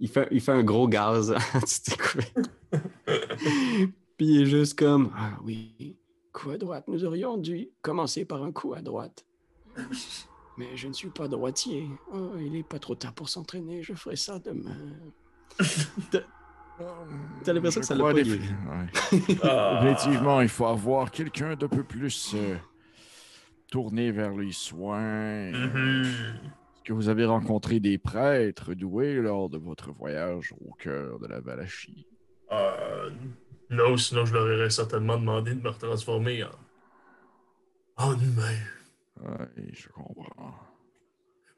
Il 0.04 0.10
fait, 0.10 0.28
il 0.32 0.42
fait 0.42 0.52
un 0.52 0.64
gros 0.64 0.88
gaz. 0.90 1.34
Puis 4.18 4.28
il 4.28 4.42
est 4.42 4.46
juste 4.46 4.78
comme 4.78 5.12
Ah 5.18 5.38
oui, 5.46 5.96
coup 6.34 6.50
à 6.52 6.58
droite, 6.58 6.84
nous 6.90 7.06
aurions 7.06 7.38
dû 7.38 7.70
commencer 7.82 8.26
par 8.26 8.44
un 8.44 8.52
coup 8.52 8.74
à 8.74 8.82
droite. 8.82 9.26
Mais 10.58 10.76
je 10.76 10.90
ne 10.90 10.94
suis 10.94 11.10
pas 11.10 11.30
droitier. 11.30 11.88
Oh, 12.14 12.32
il 12.38 12.54
est 12.58 12.68
pas 12.68 12.80
trop 12.80 12.96
tard 12.96 13.14
pour 13.14 13.30
s'entraîner. 13.30 13.82
Je 13.82 13.94
ferai 13.94 14.18
ça 14.18 14.40
demain. 14.40 14.76
T'as 16.12 17.54
l'impression 17.54 17.80
que 17.80 17.88
ça 17.88 17.96
l'a 17.96 18.04
pas 18.04 18.14
ouais. 18.14 18.26
Ah. 19.42 19.80
Effectivement, 19.84 20.42
il 20.42 20.50
faut 20.50 20.66
avoir 20.66 21.12
quelqu'un 21.12 21.56
d'un 21.56 21.70
peu 21.70 21.84
plus 21.84 22.34
euh, 22.36 22.58
tourné 23.72 24.12
vers 24.12 24.36
les 24.36 24.52
soins. 24.52 25.52
Mhm. 25.52 26.04
Est-ce 26.04 26.63
que 26.84 26.94
vous 26.94 27.10
avez 27.10 27.26
rencontré 27.26 27.80
des 27.80 27.98
prêtres 27.98 28.74
doués 28.74 29.16
lors 29.16 29.50
de 29.50 29.58
votre 29.58 29.92
voyage 29.92 30.54
au 30.62 30.74
cœur 30.74 31.20
de 31.20 31.28
la 31.28 31.40
Valachie? 31.40 32.06
Euh, 32.52 33.10
non, 33.70 33.98
sinon 33.98 34.26
je 34.26 34.34
leur 34.34 34.44
aurais 34.44 34.70
certainement 34.70 35.18
demandé 35.18 35.56
de 35.56 35.62
me 35.62 35.72
transformer 35.72 36.44
en, 36.44 36.50
en 37.98 38.14
humain. 38.20 38.60
Oui, 39.22 39.70
je 39.74 39.88
comprends. 39.90 40.56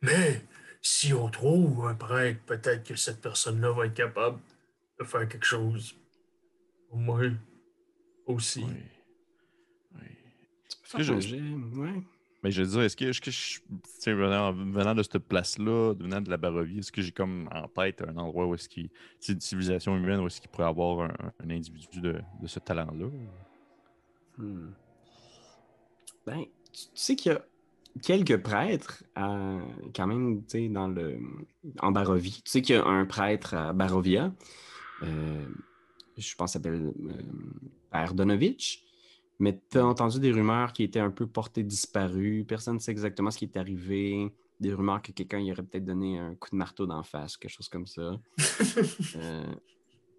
Mais 0.01 0.41
si 0.81 1.13
on 1.13 1.29
trouve 1.29 1.87
un 1.87 1.95
prêtre, 1.95 2.39
peut-être 2.45 2.83
que 2.87 2.95
cette 2.95 3.21
personne-là 3.21 3.71
va 3.71 3.87
être 3.87 3.93
capable 3.95 4.39
de 4.99 5.05
faire 5.05 5.27
quelque 5.27 5.45
chose. 5.45 5.95
Pour 6.89 6.97
moi 6.99 7.21
aussi. 8.27 8.63
Oui. 8.63 8.83
Oui. 9.95 10.07
Faire 10.83 10.97
que 10.99 11.03
je- 11.03 11.13
un 11.13 11.19
jet, 11.19 11.41
ouais. 11.41 12.03
Mais 12.45 12.51
je 12.51 12.61
veux 12.61 12.67
dire, 12.69 12.81
est-ce 12.81 12.95
que, 12.95 13.31
je, 13.31 13.59
venant, 14.11 14.53
venant 14.53 14.93
de 14.93 15.01
cette 15.01 15.17
place-là, 15.17 15.95
venant 15.99 16.21
de 16.21 16.29
la 16.29 16.37
Barovie, 16.37 16.77
est-ce 16.77 16.91
que 16.91 17.01
j'ai 17.01 17.11
comme 17.11 17.49
en 17.51 17.67
tête 17.67 18.03
un 18.07 18.15
endroit 18.17 18.45
où 18.45 18.53
est-ce 18.53 18.69
qu'il. 18.69 18.91
C'est 19.19 19.33
une 19.33 19.41
civilisation 19.41 19.97
humaine 19.97 20.19
où 20.19 20.27
est-ce 20.27 20.39
qu'il 20.39 20.51
pourrait 20.51 20.67
avoir 20.67 21.09
un, 21.09 21.49
individu 21.49 22.01
de, 22.01 22.21
de 22.39 22.47
ce 22.47 22.59
talent-là? 22.59 23.07
Hmm. 24.37 24.67
Ben, 26.27 26.43
tu, 26.71 26.83
sais 26.93 27.15
qu'il 27.15 27.31
y 27.31 27.35
a 27.35 27.41
quelques 28.03 28.37
prêtres 28.43 29.03
quand 29.15 30.05
même, 30.05 30.43
tu 30.43 30.59
sais, 30.59 30.69
dans 30.69 30.87
le 30.87 31.17
en 31.79 31.91
Barovie. 31.91 32.43
Tu 32.45 32.51
sais 32.51 32.61
qu'il 32.61 32.75
y 32.75 32.77
a 32.77 32.85
un 32.85 33.07
prêtre 33.07 33.55
à 33.55 33.73
Barovia. 33.73 34.31
euh, 35.01 35.47
je 36.15 36.35
pense 36.35 36.51
qu'il 36.51 36.61
s'appelle 36.61 36.93
euh, 36.93 37.11
Père 37.89 38.13
Donovitch. 38.13 38.84
Mais 39.39 39.59
tu 39.69 39.77
as 39.77 39.85
entendu 39.85 40.19
des 40.19 40.31
rumeurs 40.31 40.71
qui 40.73 40.83
étaient 40.83 40.99
un 40.99 41.11
peu 41.11 41.27
portées 41.27 41.63
disparues. 41.63 42.45
Personne 42.47 42.75
ne 42.75 42.79
sait 42.79 42.91
exactement 42.91 43.31
ce 43.31 43.37
qui 43.37 43.45
est 43.45 43.57
arrivé. 43.57 44.31
Des 44.61 44.73
rumeurs 44.73 45.01
que 45.01 45.11
quelqu'un 45.11 45.39
y 45.39 45.51
aurait 45.51 45.63
peut-être 45.63 45.83
donné 45.85 46.17
un 46.17 46.35
coup 46.35 46.49
de 46.51 46.55
marteau 46.55 46.85
d'en 46.85 47.03
face, 47.03 47.35
quelque 47.37 47.51
chose 47.51 47.69
comme 47.69 47.85
ça. 47.87 48.13
Euh, 49.17 49.43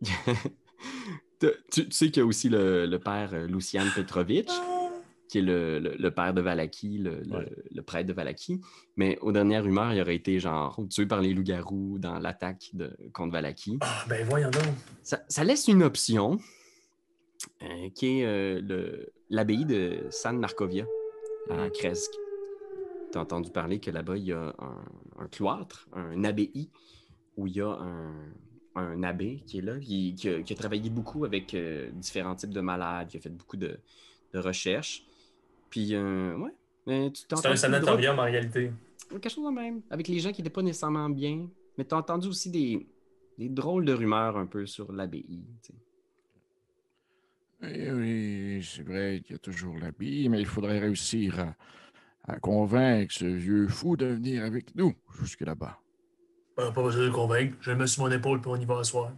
tu, 1.41 1.49
tu 1.71 1.91
sais 1.91 2.07
qu'il 2.11 2.19
y 2.19 2.23
a 2.23 2.27
aussi 2.27 2.49
le, 2.49 2.87
le 2.87 2.99
père 2.99 3.31
euh, 3.33 3.47
Lucian 3.47 3.85
Petrovitch, 3.95 4.51
qui 5.29 5.39
est 5.39 5.43
le, 5.43 5.79
le- 5.79 5.97
le 5.99 6.11
père 6.11 6.33
de 6.35 6.41
Valaki, 6.41 6.99
le, 6.99 7.21
le- 7.23 7.37
Ouais. 7.37 7.51
le 7.75 7.83
prêtre 7.83 8.07
de 8.09 8.13
Valaki. 8.13 8.61
Mais 8.97 9.19
aux 9.23 9.33
dernières 9.33 9.65
rumeurs, 9.65 9.93
il 9.93 10.01
aurait 10.01 10.17
été 10.17 10.39
genre 10.39 10.79
tué 10.91 11.07
par 11.07 11.21
les 11.21 11.35
loups-garous 11.35 11.99
dans 11.99 12.19
l'attaque 12.19 12.71
de- 12.75 12.95
contre 13.13 13.33
Valaki. 13.33 13.79
Ah, 13.81 14.05
ben 14.09 14.27
voyons 14.29 14.51
donc. 14.51 14.63
Ça, 15.03 15.23
ça 15.29 15.45
laisse 15.45 15.67
une 15.69 15.83
option 15.83 16.39
euh, 17.63 17.89
qui 17.95 18.21
est 18.21 18.27
euh, 18.27 19.05
l'abbaye 19.31 19.65
de 19.65 20.05
San 20.11 20.39
Markovia 20.39 20.85
à 21.51 21.71
Kresk. 21.71 22.11
Tu 23.13 23.19
as 23.19 23.21
entendu 23.21 23.51
parler 23.51 23.79
que 23.79 23.91
là-bas, 23.91 24.17
il 24.17 24.25
y 24.25 24.33
a 24.33 24.55
un, 24.59 24.85
un 25.19 25.29
cloître, 25.29 25.89
un 25.93 26.25
abbaye, 26.25 26.69
où 27.37 27.47
il 27.47 27.57
y 27.57 27.61
a 27.61 27.69
un, 27.69 28.13
un 28.75 29.03
abbé 29.03 29.43
qui 29.47 29.59
est 29.59 29.63
là, 29.63 29.79
qui, 29.79 30.15
qui 30.15 30.29
a, 30.29 30.43
qui 30.43 30.53
a 30.53 30.57
travaillé 30.57 30.91
beaucoup 30.91 31.25
avec 31.25 31.55
euh, 31.55 31.91
différents 31.93 32.35
types 32.35 32.51
de 32.51 32.61
malades, 32.61 33.09
qui 33.09 33.17
a 33.17 33.21
fait 33.21 33.31
beaucoup 33.31 33.57
de, 33.57 33.79
de 34.33 34.39
recherches. 34.39 35.05
Puis, 35.71 35.95
euh, 35.95 36.37
ouais. 36.37 36.53
Mais 36.87 37.11
tu 37.11 37.25
t'as 37.27 37.37
C'est 37.37 37.49
un 37.49 37.57
sanatorium 37.57 38.19
en 38.19 38.23
réalité. 38.25 38.71
quelque 39.11 39.29
chose 39.29 39.45
de 39.47 39.51
même, 39.55 39.83
avec 39.91 40.09
les 40.09 40.19
gens 40.19 40.33
qui 40.33 40.43
n'étaient 40.43 40.53
pas 40.53 40.63
nécessairement 40.63 41.09
bien. 41.11 41.49
Mais 41.79 41.85
tu 41.85 41.95
as 41.95 41.99
entendu 41.99 42.29
aussi 42.29 42.51
des, 42.51 42.87
des 43.39 43.49
drôles 43.49 43.85
de 43.85 43.93
rumeurs 43.93 44.37
un 44.37 44.47
peu 44.47 44.67
sur 44.67 44.93
l'abbaye. 44.93 45.25
tu 45.63 45.73
sais. 45.73 45.75
Oui, 47.67 47.91
oui, 47.91 48.63
c'est 48.65 48.83
vrai 48.83 49.21
qu'il 49.25 49.33
y 49.33 49.35
a 49.37 49.39
toujours 49.39 49.77
l'habit, 49.79 50.29
mais 50.29 50.41
il 50.41 50.47
faudrait 50.47 50.79
réussir 50.79 51.41
à, 51.41 51.55
à 52.33 52.39
convaincre 52.39 53.13
ce 53.13 53.25
vieux 53.25 53.67
fou 53.69 53.97
de 53.97 54.07
venir 54.07 54.45
avec 54.45 54.75
nous 54.77 54.95
jusque 55.21 55.41
là-bas. 55.41 55.79
Ben, 56.57 56.71
pas 56.73 56.83
besoin 56.83 57.03
de 57.03 57.07
le 57.07 57.13
convaincre. 57.13 57.57
Je 57.61 57.71
le 57.73 57.77
mets 57.77 57.87
sur 57.87 58.05
mon 58.05 58.11
épaule 58.11 58.41
puis 58.41 58.51
on 58.51 58.57
y 58.57 58.65
va 58.65 58.79
à 58.79 58.85
soir. 58.85 59.13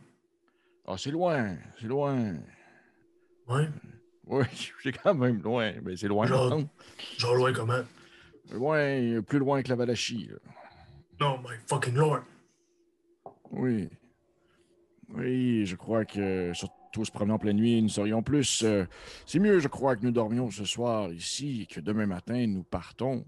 Ah, 0.87 0.97
c'est 0.97 1.11
loin, 1.11 1.57
c'est 1.81 1.87
loin. 1.87 2.35
Ouais. 3.49 3.69
Oui, 4.27 4.45
c'est 4.83 4.93
quand 4.93 5.15
même 5.15 5.43
loin, 5.43 5.73
mais 5.83 5.97
c'est 5.97 6.09
loin. 6.09 6.27
Genre- 6.27 6.51
non? 6.51 6.69
Genre 7.19 7.35
loin 7.35 7.53
comment? 7.53 7.83
Loin, 8.51 9.21
plus 9.23 9.39
loin 9.39 9.63
que 9.63 9.69
la 9.69 9.77
Valachie. 9.77 10.31
Non, 11.21 11.39
my 11.39 11.57
fucking 11.67 11.95
lord. 11.95 12.23
Oui. 13.51 13.89
Oui, 15.11 15.67
je 15.67 15.77
crois 15.77 16.05
que 16.05 16.53
surtout 16.55 16.75
se 16.93 17.11
promener 17.11 17.35
en 17.35 17.39
pleine 17.39 17.57
nuit, 17.57 17.83
nous 17.83 17.89
serions 17.89 18.23
plus. 18.23 18.63
euh, 18.65 18.87
c'est 19.27 19.39
mieux, 19.39 19.59
je 19.61 19.69
crois, 19.69 19.97
que 19.97 20.05
nous 20.05 20.11
dormions 20.13 20.51
ce 20.51 20.65
soir 20.65 21.13
ici 21.13 21.63
et 21.63 21.67
que 21.67 21.81
demain 21.81 22.07
matin 22.07 22.47
nous 22.47 22.63
partons. 22.63 23.25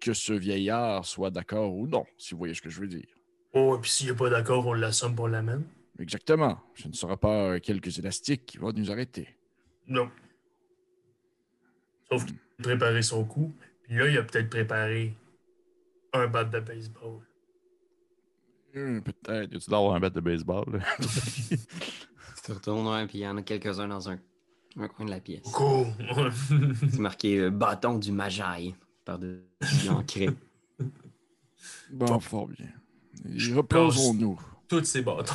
Que 0.00 0.14
ce 0.14 0.32
vieillard 0.32 1.04
soit 1.04 1.30
d'accord 1.30 1.74
ou 1.74 1.86
non, 1.86 2.06
si 2.16 2.32
vous 2.32 2.38
voyez 2.38 2.54
ce 2.54 2.62
que 2.62 2.70
je 2.70 2.80
veux 2.80 2.88
dire. 2.88 3.06
Oh, 3.52 3.76
et 3.76 3.80
puis 3.80 3.90
s'il 3.90 4.08
n'est 4.08 4.16
pas 4.16 4.30
d'accord, 4.30 4.66
on 4.66 4.72
l'assomme 4.72 5.14
pour 5.14 5.28
l'amène. 5.28 5.64
Exactement. 5.98 6.58
Ce 6.74 6.88
ne 6.88 6.94
sera 6.94 7.18
pas 7.18 7.50
euh, 7.50 7.58
quelques 7.58 7.98
élastiques 7.98 8.46
qui 8.46 8.56
vont 8.56 8.72
nous 8.72 8.90
arrêter. 8.90 9.28
Non. 9.86 10.10
Sauf 12.10 12.24
qu'il 12.24 12.36
a 12.36 12.62
préparé 12.62 13.02
son 13.02 13.24
coup. 13.24 13.52
Puis 13.82 13.96
là, 13.96 14.08
il 14.08 14.16
a 14.16 14.22
peut-être 14.22 14.48
préparé 14.48 15.14
un 16.14 16.26
bat 16.26 16.44
de 16.44 16.60
baseball. 16.60 17.20
Hum, 18.74 19.02
Peut-être. 19.02 19.52
Y 19.52 19.56
a-tu 19.56 19.70
d'avoir 19.70 19.94
un 19.94 20.00
bat 20.00 20.10
de 20.10 20.20
baseball? 20.20 20.82
Tu 22.44 22.52
retournes, 22.52 22.88
ouais, 22.88 23.06
puis 23.06 23.18
il 23.18 23.20
y 23.20 23.28
en 23.28 23.36
a 23.36 23.42
quelques-uns 23.42 23.86
dans 23.88 24.08
un, 24.08 24.18
un 24.78 24.88
coin 24.88 25.04
de 25.04 25.10
la 25.10 25.20
pièce. 25.20 25.42
Cool. 25.52 25.86
C'est 26.90 26.98
marqué 26.98 27.38
euh, 27.38 27.50
bâton 27.50 27.98
du 27.98 28.12
Magi 28.12 28.74
par-dessus 29.04 29.88
ancré. 29.90 30.30
Bon, 31.92 32.18
fort 32.18 32.48
bien. 32.48 32.68
Reposons-nous. 33.54 34.40
Tous 34.68 34.82
ces 34.84 35.02
bâtons. 35.02 35.34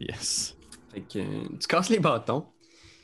yes. 0.00 0.56
Fait 0.92 1.02
que 1.02 1.18
euh, 1.20 1.48
tu 1.60 1.68
casses 1.68 1.88
les 1.90 2.00
bâtons. 2.00 2.46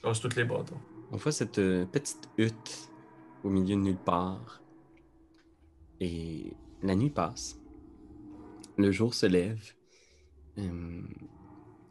Casse 0.03 0.21
tous 0.21 0.35
les 0.35 0.45
bâtons. 0.45 0.81
On 1.13 1.17
voit 1.17 1.31
cette 1.33 1.59
euh, 1.61 1.87
petite 1.87 2.29
hutte 2.37 2.91
au 3.45 3.49
milieu 3.49 3.77
de 3.77 3.81
nulle 3.81 3.97
part. 3.97 4.61
Et 6.01 6.53
la 6.83 6.97
nuit 6.97 7.11
passe. 7.11 7.61
Le 8.77 8.91
jour 8.91 9.15
se 9.15 9.27
lève. 9.27 9.73
Euh, 10.59 11.03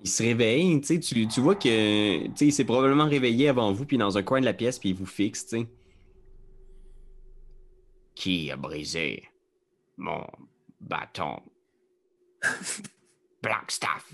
il 0.04 0.10
se 0.10 0.24
réveille, 0.24 0.82
tu 0.82 0.88
sais, 0.88 1.00
tu, 1.00 1.28
tu 1.28 1.40
vois 1.40 1.56
que, 1.56 2.26
tu 2.28 2.32
sais, 2.36 2.48
il 2.48 2.52
s'est 2.52 2.66
probablement 2.66 3.06
réveillé 3.06 3.48
avant 3.48 3.72
vous, 3.72 3.86
puis 3.86 3.98
dans 3.98 4.18
un 4.18 4.24
coin 4.24 4.42
de 4.42 4.46
la 4.46 4.54
pièce, 4.54 4.80
puis 4.80 4.90
il 4.90 4.96
vous 4.96 5.06
fixe, 5.06 5.46
tu 5.46 5.60
sais. 5.60 5.68
Qui 8.16 8.52
a 8.52 8.58
brisé 8.58 9.24
mon 9.98 10.26
bâton? 10.82 11.40
Blackstaff. 13.42 14.14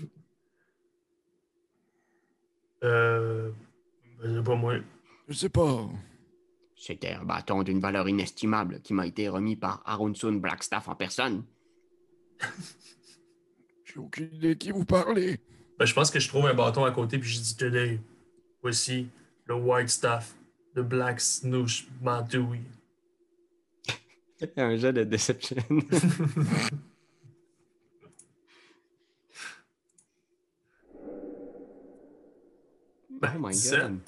Euh. 2.82 3.50
ben, 4.22 4.36
c'est 4.36 4.44
pas 4.44 4.56
moi. 4.56 4.74
Je 5.28 5.34
sais 5.34 5.48
pas. 5.48 5.88
C'était 6.76 7.12
un 7.12 7.24
bâton 7.24 7.62
d'une 7.62 7.80
valeur 7.80 8.08
inestimable 8.08 8.80
qui 8.80 8.94
m'a 8.94 9.06
été 9.06 9.28
remis 9.28 9.56
par 9.56 9.82
Arunsun 9.84 10.40
Blackstaff 10.40 10.88
en 10.88 10.94
personne. 10.94 11.44
J'ai 13.84 13.98
aucune 13.98 14.32
idée 14.34 14.48
de 14.50 14.54
qui 14.54 14.70
vous 14.70 14.84
parlez. 14.84 15.40
Ben, 15.78 15.84
je 15.86 15.94
pense 15.94 16.10
que 16.10 16.20
je 16.20 16.28
trouve 16.28 16.46
un 16.46 16.54
bâton 16.54 16.84
à 16.84 16.90
côté, 16.92 17.18
puis 17.18 17.28
je 17.30 17.40
dis 17.40 17.56
Tenez, 17.56 18.00
voici 18.62 19.08
le 19.46 19.54
white 19.54 19.88
staff, 19.88 20.34
le 20.74 20.82
black 20.82 21.20
snoosh 21.20 21.86
mantouille. 22.00 22.60
un 24.56 24.76
jet 24.76 24.92
de 24.92 25.04
deception. 25.04 25.56
oh 33.22 33.38
my 33.38 33.52
Sept. 33.54 33.80
god. 33.80 33.98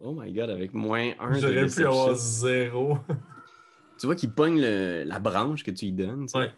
Oh 0.00 0.12
my 0.12 0.32
god, 0.32 0.50
avec 0.50 0.72
moins 0.74 1.12
un 1.18 1.34
de 1.34 1.40
J'aurais 1.40 1.66
pu 1.66 1.84
avoir 1.84 2.14
zéro. 2.14 2.98
Tu 3.98 4.06
vois 4.06 4.14
qu'il 4.14 4.30
pogne 4.30 4.60
le- 4.60 5.02
la 5.04 5.18
branche 5.18 5.64
que 5.64 5.70
tu 5.72 5.86
lui 5.86 5.92
donnes. 5.92 6.26
Ouais. 6.34 6.50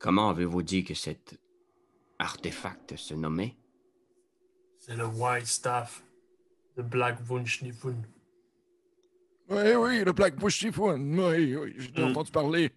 Comment 0.00 0.30
avez-vous 0.30 0.62
dit 0.62 0.82
que 0.82 0.94
cet 0.94 1.38
artefact 2.18 2.96
se 2.96 3.14
nommait? 3.14 3.54
C'est 4.78 4.96
le 4.96 5.06
white 5.06 5.46
staff, 5.46 6.02
le 6.76 6.82
black 6.82 7.20
vunchniffun. 7.22 7.94
Oui, 9.50 9.74
oui, 9.76 10.04
le 10.04 10.12
Black 10.12 10.36
Typhoon. 10.38 11.00
Oui, 11.18 11.56
oui, 11.56 11.74
j'ai 11.76 12.02
Mm. 12.02 12.10
entendu 12.10 12.30
parler. 12.30 12.70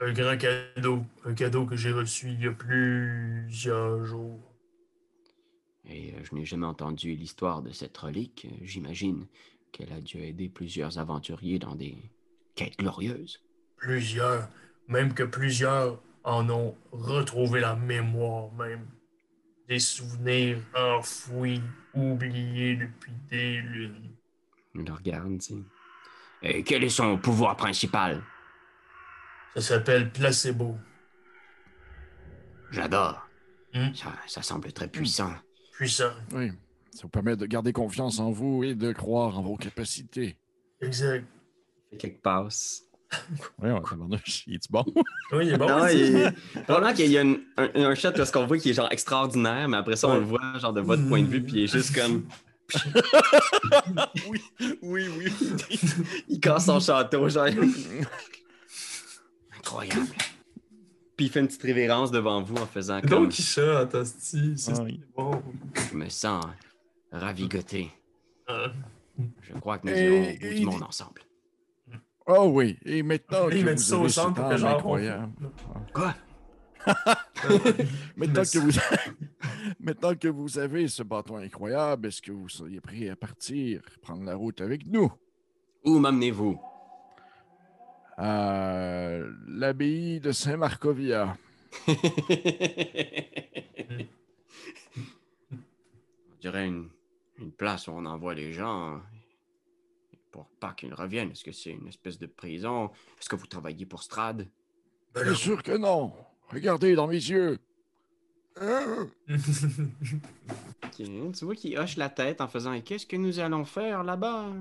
Un 0.00 0.12
grand 0.12 0.38
cadeau, 0.38 1.02
un 1.24 1.34
cadeau 1.34 1.66
que 1.66 1.74
j'ai 1.76 1.90
reçu 1.90 2.30
il 2.30 2.40
y 2.40 2.46
a 2.46 2.52
plusieurs 2.52 4.04
jours. 4.04 4.40
Et 5.84 6.14
euh, 6.14 6.22
je 6.22 6.34
n'ai 6.36 6.44
jamais 6.44 6.66
entendu 6.66 7.16
l'histoire 7.16 7.62
de 7.62 7.72
cette 7.72 7.96
relique. 7.98 8.46
J'imagine 8.62 9.26
qu'elle 9.72 9.92
a 9.92 10.00
dû 10.00 10.18
aider 10.22 10.48
plusieurs 10.48 10.98
aventuriers 10.98 11.58
dans 11.58 11.74
des 11.74 11.96
quête 12.54 12.78
glorieuse. 12.78 13.42
Plusieurs, 13.76 14.48
même 14.88 15.14
que 15.14 15.22
plusieurs 15.22 16.00
en 16.24 16.48
ont 16.50 16.76
retrouvé 16.92 17.60
la 17.60 17.76
mémoire 17.76 18.52
même. 18.52 18.86
Des 19.68 19.78
souvenirs 19.78 20.58
enfouis, 20.74 21.62
oubliés 21.94 22.76
depuis 22.76 23.12
des 23.30 23.56
lunes. 23.60 24.16
Il 24.74 24.84
le 24.84 24.92
regarde, 24.92 25.38
tu. 25.38 25.54
Et 26.42 26.62
quel 26.62 26.84
est 26.84 26.88
son 26.88 27.18
pouvoir 27.18 27.56
principal? 27.56 28.22
Ça 29.54 29.60
s'appelle 29.60 30.10
placebo. 30.10 30.76
J'adore. 32.70 33.28
Hmm? 33.74 33.92
Ça, 33.94 34.14
ça 34.26 34.42
semble 34.42 34.72
très 34.72 34.88
puissant. 34.88 35.32
Puissant. 35.72 36.12
Oui. 36.32 36.50
Ça 36.92 37.02
vous 37.02 37.08
permet 37.08 37.36
de 37.36 37.46
garder 37.46 37.72
confiance 37.72 38.18
en 38.18 38.30
vous 38.30 38.64
et 38.64 38.74
de 38.74 38.92
croire 38.92 39.38
en 39.38 39.42
vos 39.42 39.56
capacités. 39.56 40.38
Exact. 40.80 41.26
Fait 41.90 41.96
quelques 41.96 42.22
passes. 42.22 42.87
Ouais, 43.58 43.70
tabarnouche. 43.88 44.44
Il 44.46 44.54
est 44.56 44.70
bon? 44.70 44.84
Oui, 45.32 45.46
il 45.46 45.52
est 45.54 45.56
bon. 45.58 45.66
non, 45.68 45.86
il... 45.88 46.32
Probablement 46.64 46.92
qu'il 46.94 47.10
y 47.10 47.18
a 47.18 47.22
une- 47.22 47.40
un, 47.56 47.68
un 47.74 47.94
shot 47.94 48.12
parce 48.12 48.30
qu'on 48.30 48.46
voit 48.46 48.58
qu'il 48.58 48.70
est 48.70 48.74
genre 48.74 48.90
extraordinaire, 48.90 49.68
mais 49.68 49.76
après 49.78 49.96
ça, 49.96 50.08
on 50.08 50.12
Ouais. 50.14 50.18
le 50.20 50.24
voit 50.26 50.58
genre 50.58 50.72
de 50.72 50.80
votre 50.82 51.06
point 51.08 51.22
de 51.22 51.26
vue, 51.28 51.42
puis 51.42 51.52
il 51.54 51.62
est 51.64 51.66
juste 51.72 51.94
comme. 51.94 52.24
oui, 54.28 54.42
oui, 54.82 55.06
oui. 55.16 55.32
Il 56.28 56.38
casse 56.40 56.66
son 56.66 56.78
château, 56.80 57.26
genre. 57.30 57.46
Incroyable. 59.58 60.06
Puis 61.16 61.26
il 61.26 61.30
fait 61.32 61.40
une 61.40 61.46
petite 61.48 61.62
révérence 61.62 62.10
devant 62.10 62.42
vous 62.42 62.56
en 62.56 62.66
faisant 62.66 63.00
comme. 63.00 63.10
Donc, 63.10 63.30
Quichotte, 63.30 63.94
hostie, 63.94 64.52
c'est 64.56 64.72
Ah 64.78 64.82
oui. 64.82 65.00
bon. 65.16 65.42
Je 65.90 65.96
me 65.96 66.08
sens 66.08 66.44
ravigoté. 67.10 67.90
Euh, 68.50 68.68
Je 69.42 69.52
crois 69.54 69.78
que 69.78 69.88
nous 69.88 69.96
irons 69.96 70.30
au 70.30 70.38
bout 70.38 70.54
du 70.54 70.64
monde 70.66 70.82
ensemble. 70.82 71.22
Oh 72.30 72.50
oui, 72.52 72.78
et 72.84 73.02
maintenant 73.02 73.48
que 73.48 73.54
met 73.64 73.72
vous 73.74 73.78
ça 73.78 73.96
au 73.96 74.00
avez 74.00 74.08
centre 74.10 74.34
cet 74.34 74.36
pour 74.36 74.48
que 74.48 74.52
âge 74.54 74.60
genre. 74.60 74.76
incroyable, 74.76 75.50
Quoi? 75.94 76.14
maintenant 78.16 78.16
Mais 78.16 78.28
que, 78.44 78.58
vous... 78.58 78.70
maintenant 79.80 80.14
que 80.14 80.28
vous 80.28 80.58
avez 80.58 80.88
ce 80.88 81.02
bâton 81.02 81.36
incroyable, 81.36 82.08
est-ce 82.08 82.20
que 82.20 82.30
vous 82.32 82.48
seriez 82.50 82.80
prêt 82.82 83.08
à 83.08 83.16
partir, 83.16 83.80
prendre 84.02 84.24
la 84.24 84.34
route 84.34 84.60
avec 84.60 84.86
nous? 84.86 85.10
Où 85.84 85.98
m'amenez-vous? 85.98 86.60
à 88.20 89.18
l'abbaye 89.46 90.18
de 90.20 90.32
Saint-Marcovia 90.32 91.36
On 91.88 91.94
dirait 96.40 96.66
une, 96.66 96.88
une 97.38 97.52
place 97.52 97.86
où 97.86 97.92
on 97.92 98.04
envoie 98.06 98.34
les 98.34 98.52
gens 98.52 99.00
pour 100.30 100.48
pas 100.60 100.72
qu'ils 100.74 100.94
reviennent. 100.94 101.30
Est-ce 101.30 101.44
que 101.44 101.52
c'est 101.52 101.70
une 101.70 101.88
espèce 101.88 102.18
de 102.18 102.26
prison? 102.26 102.90
Est-ce 103.18 103.28
que 103.28 103.36
vous 103.36 103.46
travaillez 103.46 103.86
pour 103.86 104.02
Strad? 104.02 104.48
ben 105.14 105.24
Bien 105.24 105.34
sûr 105.34 105.62
que 105.62 105.76
non. 105.76 106.12
Regardez 106.48 106.94
dans 106.94 107.06
mes 107.06 107.14
yeux. 107.14 107.58
Ok, 110.84 110.94
Tu 110.96 111.44
vois 111.44 111.54
qu'il 111.54 111.78
hoche 111.78 111.96
la 111.96 112.08
tête 112.08 112.40
en 112.40 112.48
faisant 112.48 112.80
Qu'est-ce 112.80 113.06
que 113.06 113.16
nous 113.16 113.38
allons 113.38 113.64
faire 113.64 114.02
là-bas? 114.02 114.52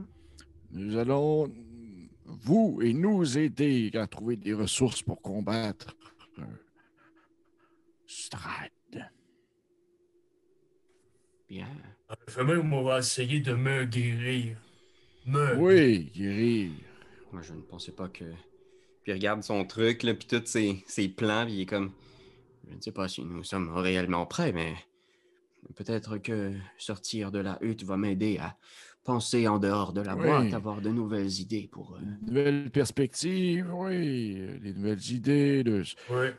Nous 0.72 0.98
allons, 0.98 1.52
vous 2.26 2.80
et 2.84 2.94
nous, 2.94 3.38
aider 3.38 3.90
à 3.96 4.06
trouver 4.06 4.36
des 4.36 4.54
ressources 4.54 5.02
pour 5.02 5.22
combattre 5.22 5.96
euh, 6.40 6.44
Strad. 8.06 8.72
Bien. 11.50 11.68
Fait 12.28 12.44
même, 12.44 12.74
on 12.74 12.84
va 12.84 13.00
essayer 13.00 13.40
de 13.40 13.54
me 13.54 13.86
guérir. 13.86 14.58
Me. 15.28 15.56
Oui, 15.58 16.12
guérir. 16.16 16.72
Moi, 17.32 17.42
je 17.42 17.54
ne 17.54 17.62
pensais 17.62 17.92
pas 17.92 18.08
que. 18.08 18.24
Puis 19.04 19.12
il 19.12 19.14
regarde 19.14 19.44
son 19.44 19.66
truc, 19.66 20.04
là, 20.04 20.14
puis 20.14 20.28
tous 20.28 20.46
ses, 20.46 20.84
ses 20.88 21.10
plans, 21.10 21.46
puis 21.46 21.56
il 21.56 21.62
est 21.62 21.66
comme. 21.66 21.92
Je 22.70 22.76
ne 22.76 22.82
sais 22.82 22.92
pas 22.92 23.08
si 23.08 23.22
nous 23.24 23.44
sommes 23.44 23.70
réellement 23.76 24.26
prêts, 24.26 24.52
mais 24.52 24.74
peut-être 25.76 26.18
que 26.18 26.54
sortir 26.78 27.32
de 27.32 27.40
la 27.40 27.58
hutte 27.62 27.84
va 27.84 27.96
m'aider 27.98 28.38
à 28.40 28.58
penser 29.06 29.48
en 29.48 29.58
dehors 29.58 29.94
de 29.94 30.02
la 30.02 30.16
Oui. 30.18 30.24
boîte, 30.26 30.54
avoir 30.54 30.82
de 30.82 30.90
nouvelles 30.90 31.40
idées 31.40 31.70
pour. 31.72 31.96
euh, 31.96 32.00
Nouvelles 32.28 32.70
perspectives, 32.70 33.70
oui. 33.74 34.36
Des 34.62 34.74
nouvelles 34.74 35.12
idées, 35.12 35.64
de 35.64 35.84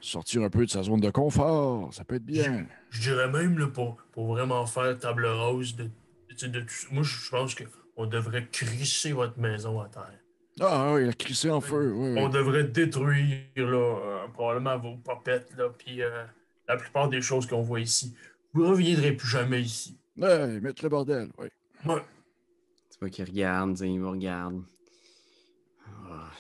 sortir 0.03 0.43
un 0.43 0.51
peu 0.51 0.67
de 0.67 0.71
sa 0.71 0.83
zone 0.83 1.01
de 1.01 1.11
confort. 1.11 1.93
Ça 1.95 2.05
peut 2.05 2.17
être 2.17 2.27
bien. 2.27 2.67
Je 2.91 3.01
dirais 3.01 3.31
même, 3.31 3.59
là, 3.59 3.69
pour, 3.69 3.97
pour 4.13 4.27
vraiment 4.27 4.67
faire 4.67 4.99
table 4.99 5.27
rose 5.27 5.77
de, 5.77 5.85
de, 5.85 6.47
de 6.47 6.61
tout- 6.61 6.93
Moi, 6.93 7.03
je 7.05 7.31
pense 7.31 7.55
qu'on 7.99 8.07
devrait 8.07 8.47
crisser 8.47 9.13
votre 9.13 9.37
maison 9.41 9.81
à 9.81 9.89
terre. 9.89 10.21
Ah 10.61 10.93
oui, 10.95 11.05
la 11.05 11.13
crissé 11.13 11.51
en 11.51 11.61
feu. 11.61 11.93
Oui, 11.93 12.13
oui. 12.13 12.21
On 12.21 12.29
devrait 12.29 12.63
détruire, 12.63 13.43
là, 13.57 13.65
euh, 13.77 14.29
probablement 14.29 14.79
vos 14.79 14.97
popettes, 14.99 15.53
là, 15.57 15.69
puis 15.77 16.01
euh, 16.03 16.25
la 16.69 16.77
plupart 16.77 17.09
des 17.09 17.21
choses 17.21 17.45
qu'on 17.49 17.63
voit 17.63 17.81
ici. 17.81 18.15
Vous 18.53 18.63
ne 18.63 18.69
reviendrez 18.69 19.13
plus 19.17 19.27
jamais 19.27 19.61
ici. 19.63 19.99
Ouais, 20.17 20.61
mettre 20.61 20.85
le 20.85 20.89
bordel, 20.91 21.29
oui. 21.39 21.49
Ouais. 21.87 22.01
Tu 22.93 22.99
vois 23.01 23.11
qu'il 23.11 23.25
regarde, 23.25 23.77
il 23.81 23.99
vous 24.01 24.11
regarde. 24.13 24.63
Ah, 26.09 26.31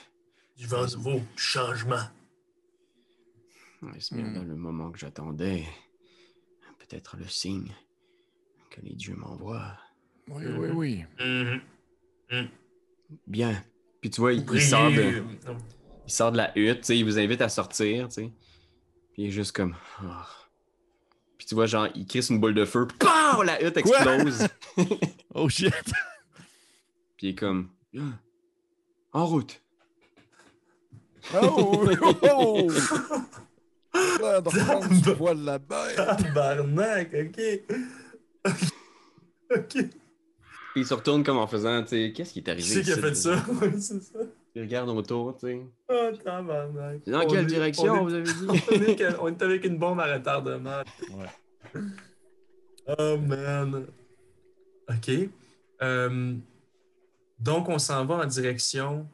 Du 0.57 0.67
vent 0.69 0.87
nouveau, 0.95 1.21
changement. 1.35 2.07
Est-ce 3.97 4.15
bien 4.15 4.27
Hmm. 4.27 4.35
là 4.35 4.43
le 4.45 4.55
moment 4.57 4.93
que 4.93 4.99
j'attendais? 4.99 5.65
Peut-être 6.79 7.17
le 7.17 7.27
signe 7.27 7.73
que 8.71 8.81
les 8.81 8.95
dieux 8.95 9.15
m'envoient. 9.17 9.77
Oui, 10.31 10.45
Mhm. 10.45 10.59
oui, 10.76 11.05
oui. 11.20 11.24
Mhm. 12.31 12.49
Bien. 13.26 13.64
Puis 14.01 14.11
tu 14.11 14.20
vois, 14.20 14.33
il, 14.33 14.61
sort 14.61 14.91
de, 14.91 15.22
il 16.07 16.12
sort 16.12 16.31
de 16.33 16.37
la 16.37 16.57
hutte, 16.57 16.81
tu 16.81 16.85
sais, 16.85 16.99
il 16.99 17.05
vous 17.05 17.18
invite 17.18 17.41
à 17.41 17.49
sortir, 17.49 18.09
tu 18.09 18.14
sais. 18.14 18.33
Puis 19.12 19.22
il 19.22 19.26
est 19.29 19.31
juste 19.31 19.53
comme. 19.53 19.74
ah. 20.01 20.26
Puis 21.37 21.47
tu 21.47 21.55
vois, 21.55 21.66
genre, 21.66 21.89
il 21.95 22.07
crisse 22.07 22.31
une 22.31 22.39
boule 22.41 22.55
de 22.55 22.64
feu. 22.64 22.87
POW! 22.99 23.43
La 23.43 23.62
hutte 23.64 23.76
explose. 23.76 24.47
Oh 25.35 25.49
shit! 25.49 25.72
Puis 27.16 27.29
il 27.29 27.31
est 27.31 27.35
comme. 27.35 27.70
En 29.12 29.26
route. 29.26 29.61
Oh! 31.35 31.85
oh, 32.03 32.14
oh. 32.22 32.70
Du 35.03 35.14
poil 35.16 35.39
la 35.45 35.59
bête. 35.59 35.97
Tabarnak, 35.97 37.14
ok. 37.14 37.41
ok. 39.57 39.85
Puis 40.79 40.85
il 40.85 40.87
se 40.87 40.95
retourne 40.95 41.24
comme 41.24 41.39
en 41.39 41.49
faisant, 41.49 41.83
tu 41.83 41.89
sais, 41.89 42.12
qu'est-ce 42.14 42.33
qui 42.33 42.39
est 42.39 42.49
arrivé? 42.49 42.62
c'est 42.62 42.83
qui 42.83 42.93
a 42.93 42.97
fait 42.99 43.14
ça? 43.16 43.45
C'est 43.81 44.01
ça. 44.01 44.18
Il 44.55 44.62
regarde 44.62 44.89
autour, 44.91 45.37
tu 45.37 45.47
sais. 45.49 45.61
Oh, 45.89 46.11
tabarnak. 46.22 47.01
Dans 47.05 47.22
On 47.22 47.26
quelle 47.26 47.41
est- 47.43 47.47
direction, 47.47 47.95
on 47.95 48.05
vous 48.05 48.14
est- 48.14 48.18
avez 48.18 48.33
dit? 48.33 48.47
on 48.70 48.83
est 48.83 48.95
que- 48.97 49.20
On 49.20 49.26
est 49.29 49.43
avec 49.43 49.64
une 49.64 49.76
bombe 49.76 49.99
à 49.99 50.14
retardement. 50.14 50.83
Ouais. 51.11 51.81
Oh 52.97 53.16
man. 53.18 53.87
OK. 54.89 55.11
Euh, 55.83 56.35
donc, 57.41 57.68
on 57.68 57.79
s'en 57.81 58.05
va 58.07 58.14
en 58.16 58.26
direction 58.26 59.05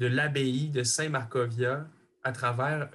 de 0.00 0.06
l'abbaye 0.08 0.68
de 0.68 0.82
Saint-Marcovia 0.82 1.86
à 2.24 2.32
travers 2.32 2.90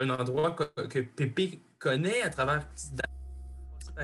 un 0.00 0.08
endroit 0.08 0.52
que, 0.52 0.86
que 0.86 1.00
Pépé 1.00 1.60
connaît 1.78 2.22
à 2.22 2.30
travers 2.30 2.66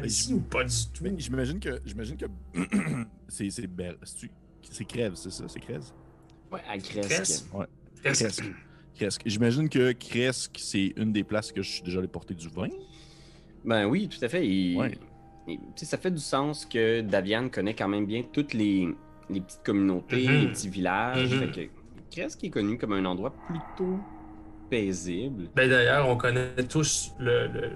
ici 0.05 0.35
ou 0.35 0.41
pas 0.41 0.65
du 0.65 0.75
tout? 0.93 1.03
Mais 1.05 1.15
j'imagine 1.19 1.59
que 1.61 1.81
j'imagine 1.85 2.17
que 2.17 2.27
c'est 3.29 3.51
c'est 3.51 3.67
Bel- 3.67 3.97
c'est-tu- 4.03 4.31
c'est 4.63 4.85
Crève, 4.85 5.15
c'est 5.15 5.31
ça, 5.31 5.45
c'est 5.49 5.61
Crève. 5.61 5.83
Ouais, 6.53 6.61
à? 6.69 6.79
Cresque. 6.79 7.45
Cresque. 8.95 9.23
J'imagine 9.27 9.69
que 9.69 9.93
Cresque, 9.93 10.57
c'est 10.59 10.93
une 10.97 11.13
des 11.13 11.25
places 11.25 11.53
que 11.53 11.63
je 11.63 11.71
suis 11.71 11.83
déjà 11.83 11.99
allé 12.01 12.09
porter 12.09 12.35
du 12.35 12.49
vin. 12.49 12.69
Ben 13.65 13.87
oui, 13.87 14.09
tout 14.09 14.23
à 14.25 14.29
fait. 14.29 14.47
Il- 14.47 14.77
Ouais. 14.77 14.99
sais, 15.77 15.87
ça 15.87 15.99
fait 15.99 16.11
du 16.11 16.19
sens 16.19 16.65
que 16.67 17.01
Davian 17.01 17.49
connaît 17.49 17.75
quand 17.75 17.89
même 17.89 18.07
bien 18.07 18.23
toutes 18.33 18.53
les, 18.55 18.89
les 19.29 19.41
petites 19.41 19.63
communautés, 19.65 20.27
Mhm. 20.29 20.41
les 20.41 20.49
petits 20.49 20.69
villages. 20.69 21.33
Mhm. 21.35 21.41
Fait 21.41 21.51
que 21.67 21.71
Cresque 22.11 22.45
est 22.45 22.51
connu 22.51 22.79
comme 22.79 22.93
un 22.93 23.05
endroit 23.05 23.33
plutôt 23.47 23.99
paisible. 24.69 25.49
Ben, 25.55 25.69
D'ailleurs, 25.69 26.09
on 26.09 26.17
connaît 26.17 26.55
tous 26.69 27.13
le, 27.19 27.47
le- 27.49 27.73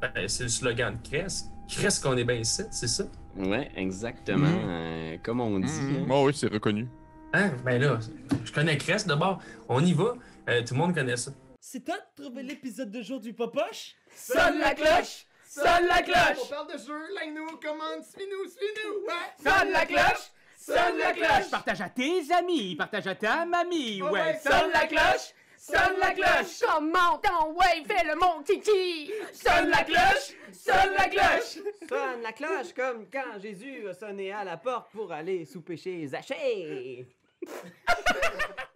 ben, 0.00 0.28
c'est 0.28 0.44
le 0.44 0.48
slogan 0.48 0.94
de 1.02 1.08
Crest. 1.08 1.50
Crest 1.68 2.02
qu'on 2.02 2.16
est 2.16 2.24
bien 2.24 2.36
ici, 2.36 2.62
c'est 2.70 2.88
ça? 2.88 3.04
Ouais, 3.36 3.70
exactement. 3.76 4.46
Mhm. 4.48 4.68
euh, 4.68 5.16
comme 5.22 5.40
on 5.40 5.58
dit. 5.60 5.70
hein. 5.70 6.06
Oh 6.10 6.24
oui, 6.26 6.32
c'est 6.34 6.50
reconnu. 6.52 6.88
Hein? 7.34 7.50
Ben 7.64 7.80
là, 7.80 7.98
je 8.44 8.52
connais 8.52 8.76
Crest 8.78 9.06
d'abord. 9.06 9.40
On 9.68 9.84
y 9.84 9.92
va. 9.92 10.14
Euh, 10.48 10.62
tout 10.64 10.74
le 10.74 10.80
monde 10.80 10.94
connaît 10.94 11.16
ça. 11.16 11.30
C'est 11.60 11.84
toi 11.84 11.96
de 12.16 12.22
trouver 12.24 12.42
l'épisode 12.42 12.90
de 12.90 13.02
jour 13.02 13.20
du 13.20 13.34
Popoche? 13.34 13.94
Sonne 14.14 14.58
la 14.58 14.74
cloche! 14.74 15.26
Sonne 15.46 15.86
la 15.88 16.02
cloche! 16.02 16.38
On 16.44 16.46
parle 16.48 16.72
de 16.72 16.78
jeu, 16.78 16.98
like-nous, 17.14 17.58
commande, 17.58 18.02
suis-nous, 18.02 18.48
suis-nous! 18.48 19.06
Ouais! 19.06 19.34
Sonne 19.44 19.70
la 19.72 19.84
cloche! 19.84 20.30
Sonne 20.58 20.98
la 20.98 21.12
cloche! 21.12 21.50
Partage 21.50 21.80
à 21.82 21.88
tes 21.90 22.22
amis, 22.32 22.74
partage 22.76 23.06
à 23.06 23.14
ta 23.14 23.44
mamie, 23.44 24.00
ouais, 24.02 24.38
Sonne 24.42 24.70
la 24.72 24.86
cloche! 24.86 25.34
Sonne 25.58 25.98
la 25.98 26.12
cloche! 26.12 26.60
Comment 26.60 27.18
ton 27.18 27.52
ouais, 27.54 27.82
fais 27.84 28.06
le 28.06 28.14
mon 28.14 28.42
kiki! 28.44 29.10
Sonne 29.32 29.70
la 29.70 29.82
cloche! 29.82 30.36
Sonne 30.52 30.94
la 30.96 31.08
cloche! 31.08 31.58
Sonne 31.88 32.22
la 32.22 32.32
cloche 32.32 32.72
comme 32.74 33.06
quand 33.12 33.40
Jésus 33.42 33.88
a 33.88 33.94
sonné 33.94 34.32
à 34.32 34.44
la 34.44 34.56
porte 34.56 34.92
pour 34.92 35.10
aller 35.10 35.44
souper 35.44 35.76
chez 35.76 36.06
Zachée. 36.06 37.08